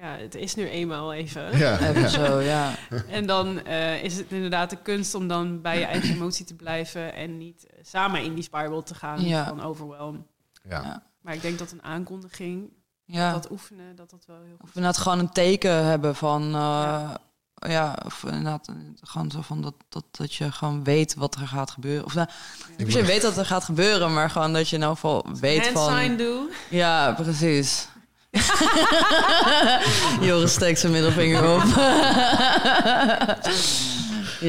[0.00, 1.58] Ja, het is nu eenmaal even.
[1.58, 2.74] Ja, even zo, ja.
[3.08, 6.54] En dan uh, is het inderdaad de kunst om dan bij je eigen emotie te
[6.54, 9.46] blijven en niet uh, samen in die spiral te gaan ja.
[9.46, 10.26] van overwhelm.
[10.68, 10.82] Ja.
[10.82, 11.02] ja.
[11.20, 12.70] Maar ik denk dat een aankondiging,
[13.04, 13.32] ja.
[13.32, 16.42] dat oefenen, dat dat wel heel goed Of inderdaad gewoon een teken hebben van...
[16.42, 17.20] Uh, ja.
[17.54, 17.96] ja.
[18.04, 18.68] of inderdaad
[19.00, 22.04] gewoon zo van dat, dat, dat je gewoon weet wat er gaat gebeuren.
[22.04, 22.28] Of nou,
[22.76, 22.86] ja.
[22.86, 25.72] je weet dat er gaat gebeuren, maar gewoon dat je in ieder geval weet Hand
[25.72, 25.98] van...
[25.98, 26.48] sign do.
[26.70, 27.88] Ja, precies.
[30.26, 31.62] Joris steekt zijn middelvinger op.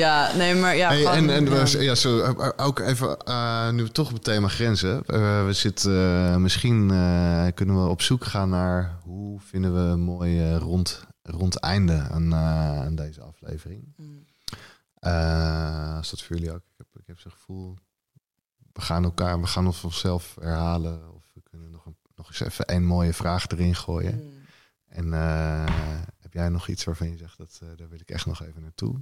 [0.03, 0.89] ja, nee, maar ja.
[0.89, 1.65] Hey, en en ja.
[1.80, 1.95] ja.
[1.95, 5.03] zo, ook even, uh, nu toch op het thema grenzen.
[5.07, 6.88] Uh, we zitten, uh, misschien
[7.53, 12.35] kunnen we op zoek gaan naar hoe vinden we een mooi rond, rond einde aan,
[12.35, 13.93] aan deze aflevering.
[13.97, 14.26] Mm.
[15.97, 16.57] als dat voor jullie ook.
[16.57, 17.77] Ik heb, ik heb zo'n gevoel,
[18.73, 21.12] we gaan elkaar, we gaan ons onszelf herhalen
[22.15, 24.19] nog eens even een mooie vraag erin gooien.
[24.19, 24.31] Hmm.
[24.88, 28.41] En uh, heb jij nog iets waarvan je zegt dat daar wil ik echt nog
[28.44, 29.02] even naartoe?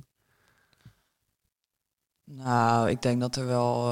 [2.23, 3.89] Nou, ik denk dat er wel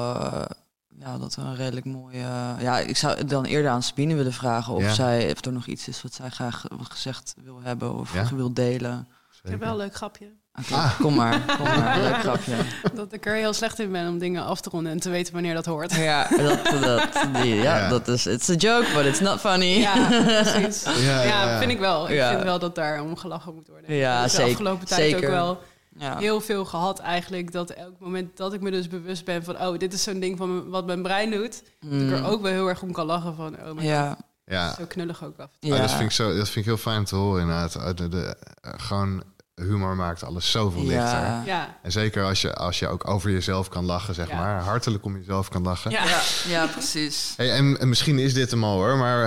[0.88, 2.18] ja, dat we een redelijk mooie.
[2.58, 5.88] ja, ik zou dan eerder aan Sabine willen vragen of zij of er nog iets
[5.88, 8.34] is wat zij graag gezegd wil hebben of ja?
[8.34, 9.08] wil delen.
[9.42, 10.39] Ik heb wel een leuk grapje.
[10.52, 11.00] Ah.
[11.00, 12.54] Kom maar, kom maar, leuk grapje.
[12.94, 15.32] Dat ik er heel slecht in ben om dingen af te ronden en te weten
[15.32, 15.94] wanneer dat hoort.
[15.94, 19.78] Ja, dat, dat, die, ja, dat is, it's a joke, but it's not funny.
[19.78, 20.08] Ja,
[20.42, 20.82] precies.
[20.82, 22.10] Ja, ja, vind ik wel.
[22.10, 23.94] Ik vind wel dat daar om gelachen moet worden.
[23.94, 24.44] Ja, zeker.
[24.44, 25.28] De afgelopen tijd zeker.
[25.28, 25.60] ook wel
[25.98, 26.18] ja.
[26.18, 27.52] heel veel gehad eigenlijk.
[27.52, 29.60] Dat elk moment dat ik me dus bewust ben van...
[29.60, 31.62] oh, dit is zo'n ding van wat mijn brein doet...
[31.80, 32.24] dat ik er mm.
[32.24, 33.54] ook wel heel erg om kan lachen van...
[33.54, 34.18] oh mijn ja.
[34.44, 34.74] Ja.
[34.74, 35.50] Zo knullig ook af.
[35.60, 35.78] Ja.
[35.78, 37.96] dat, vind ik zo, dat vind ik heel fijn te horen inderdaad.
[37.96, 38.36] De, de,
[38.66, 39.22] uh, gewoon
[39.62, 41.42] humor maakt alles zoveel lichter.
[41.44, 41.78] Ja.
[41.82, 44.60] En zeker als je, als je ook over jezelf kan lachen, zeg maar.
[44.62, 45.90] Hartelijk om jezelf kan lachen.
[45.90, 46.66] Ja, ja.
[46.66, 47.34] precies.
[47.36, 49.24] Hey, en, en, misschien is dit hem al hoor, maar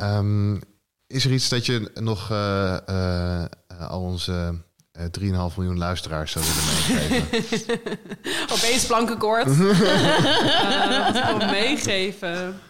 [0.00, 0.60] uh, um,
[1.06, 3.44] is er iets dat je nog uh,
[3.88, 4.62] al onze
[4.98, 7.98] uh, eh, 3,5 miljoen luisteraars zou willen meegeven.
[8.56, 9.46] Opeens plankenkoord.
[9.46, 9.58] uh,
[11.06, 12.60] wat ik wil meegeven.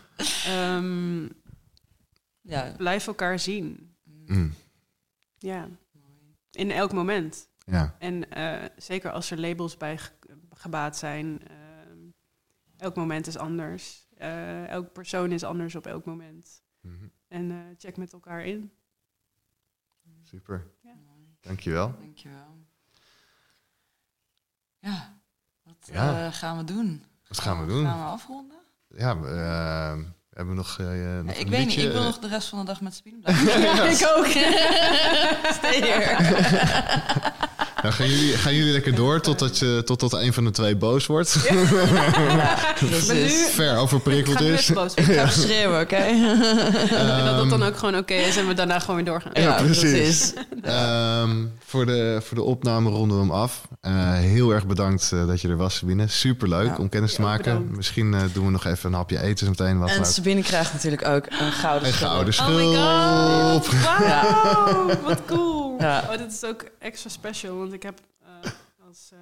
[0.75, 1.31] Um,
[2.43, 2.75] ja.
[2.77, 3.95] Blijf elkaar zien.
[4.27, 4.55] Mm.
[5.39, 5.69] Ja.
[6.53, 7.49] In elk moment.
[7.65, 7.97] Ja.
[7.99, 9.99] En uh, zeker als er labels bij
[10.51, 11.41] gebaat zijn.
[11.51, 11.57] Uh,
[12.77, 14.07] elk moment is anders.
[14.19, 16.63] Uh, elk persoon is anders op elk moment.
[16.81, 17.13] Mm -hmm.
[17.29, 18.73] En check met elkaar in.
[20.23, 20.71] Super.
[21.41, 21.95] Dankjewel.
[21.99, 22.67] Dankjewel.
[24.79, 25.21] Ja,
[25.63, 26.27] wat ja.
[26.27, 27.05] Uh, gaan we doen?
[27.29, 27.85] Wat gaan we doen?
[27.85, 28.59] Gaan we afronden?
[28.89, 29.15] Ja,
[30.33, 30.87] we hebben nog, uh,
[31.25, 33.61] nog Ik weet niet, ik wil nog de rest van de dag met Spien blijven.
[33.63, 34.27] ja, ik ook.
[35.59, 36.17] Stay here.
[37.83, 41.07] Nou, gaan, jullie, gaan jullie lekker door totdat, je, totdat een van de twee boos
[41.07, 41.39] wordt?
[41.51, 42.57] Ja.
[43.55, 44.71] Ver overprikkeld is.
[44.95, 46.05] Ik ga schreeuwen, oké?
[47.27, 49.33] dat dat dan ook gewoon oké is en we daarna gewoon weer doorgaan.
[49.35, 50.33] Ja, precies.
[50.65, 53.69] um, voor, de, voor de opname ronden we hem af.
[53.83, 56.09] Uh, heel erg bedankt uh, dat je er was, Sabine.
[56.09, 56.77] Superleuk ja.
[56.77, 57.53] om kennis te maken.
[57.53, 57.77] Bedankt.
[57.77, 59.79] Misschien uh, doen we nog even een hapje eten meteen.
[59.79, 62.35] Wat en Sabine krijgt natuurlijk ook een gouden Een gouden.
[62.39, 63.67] Oh my god!
[63.69, 65.62] Wow, wat cool.
[66.11, 68.01] Oh, dit is ook extra special, want ik heb
[68.89, 69.13] als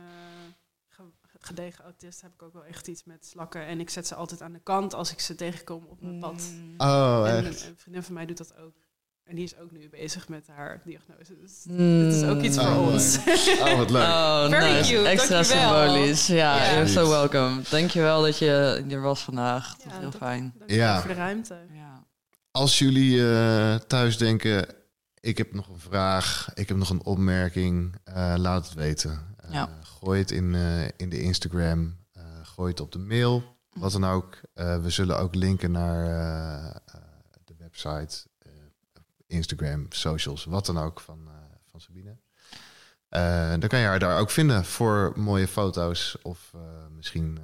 [1.40, 3.66] gedegen autist heb ik ook wel echt iets met slakken.
[3.66, 6.50] En ik zet ze altijd aan de kant als ik ze tegenkom op mijn pad.
[6.78, 7.66] Oh, en echt?
[7.66, 8.74] een vriendin van mij doet dat ook.
[9.24, 11.38] En die is ook nu bezig met haar diagnose.
[11.40, 12.08] Dus mm.
[12.08, 13.18] is ook iets voor oh, ons.
[13.60, 14.02] Oh, wat leuk.
[14.02, 14.94] Oh, Very nice.
[14.94, 15.08] cute.
[15.08, 15.84] Extra Dankjewel.
[15.84, 16.26] symbolisch.
[16.26, 16.72] Ja, yeah.
[16.72, 17.62] you're so welcome.
[17.70, 19.76] Dankjewel dat je er was vandaag.
[19.76, 20.54] Dat ja, heel fijn.
[20.58, 21.00] Dankjewel ja.
[21.00, 21.56] voor de ruimte.
[21.72, 22.04] Ja.
[22.50, 24.66] Als jullie uh, thuis denken,
[25.20, 29.34] ik heb nog een vraag, ik heb nog een opmerking, uh, laat het weten.
[29.44, 29.78] Uh, ja.
[29.82, 30.54] Gooi het in,
[30.96, 31.96] in de Instagram,
[32.42, 34.40] gooi het op de mail, wat dan ook.
[34.54, 36.04] we zullen ook linken naar
[37.44, 38.28] de website
[39.26, 41.28] Instagram, socials, wat dan ook van,
[41.70, 42.16] van Sabine.
[43.58, 46.52] Dan kan je haar daar ook vinden voor mooie foto's of
[46.90, 47.38] misschien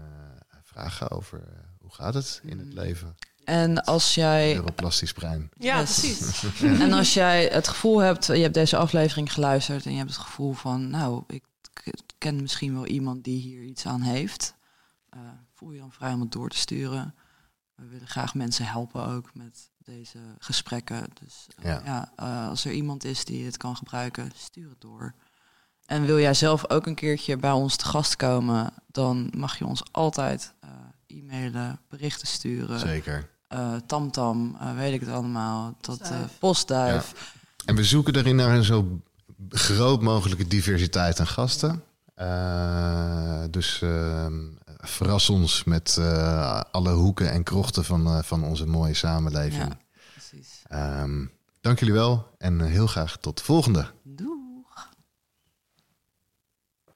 [0.62, 2.74] vragen over hoe gaat het in het mm.
[2.74, 3.16] leven.
[3.46, 4.52] En als jij.
[4.52, 5.50] Neuroplastisch brein.
[5.58, 6.44] Ja, precies.
[6.62, 10.18] En als jij het gevoel hebt, je hebt deze aflevering geluisterd en je hebt het
[10.18, 11.44] gevoel van, nou, ik
[12.18, 14.54] ken misschien wel iemand die hier iets aan heeft.
[15.54, 17.14] voel je dan vrij om het door te sturen.
[17.74, 21.04] We willen graag mensen helpen ook met deze gesprekken.
[21.22, 24.80] Dus uh, ja, ja uh, als er iemand is die het kan gebruiken, stuur het
[24.80, 25.14] door.
[25.86, 29.66] En wil jij zelf ook een keertje bij ons te gast komen, dan mag je
[29.66, 30.70] ons altijd uh,
[31.18, 32.80] e-mailen, berichten sturen.
[32.80, 33.35] Zeker.
[33.86, 35.76] Tamtam, weet ik het allemaal.
[35.80, 37.12] Tot postduif.
[37.14, 37.42] Ja.
[37.64, 39.00] En we zoeken erin naar een zo
[39.48, 41.82] groot mogelijke diversiteit aan gasten.
[43.50, 44.34] dus ehm,
[44.88, 49.68] verras ons met uh, alle hoeken en krochten van, uh, van onze mooie samenleving.
[49.68, 49.78] Ja,
[50.12, 50.62] precies.
[50.72, 53.90] Um, dank jullie wel en heel graag tot de volgende.
[54.02, 54.35] Doei.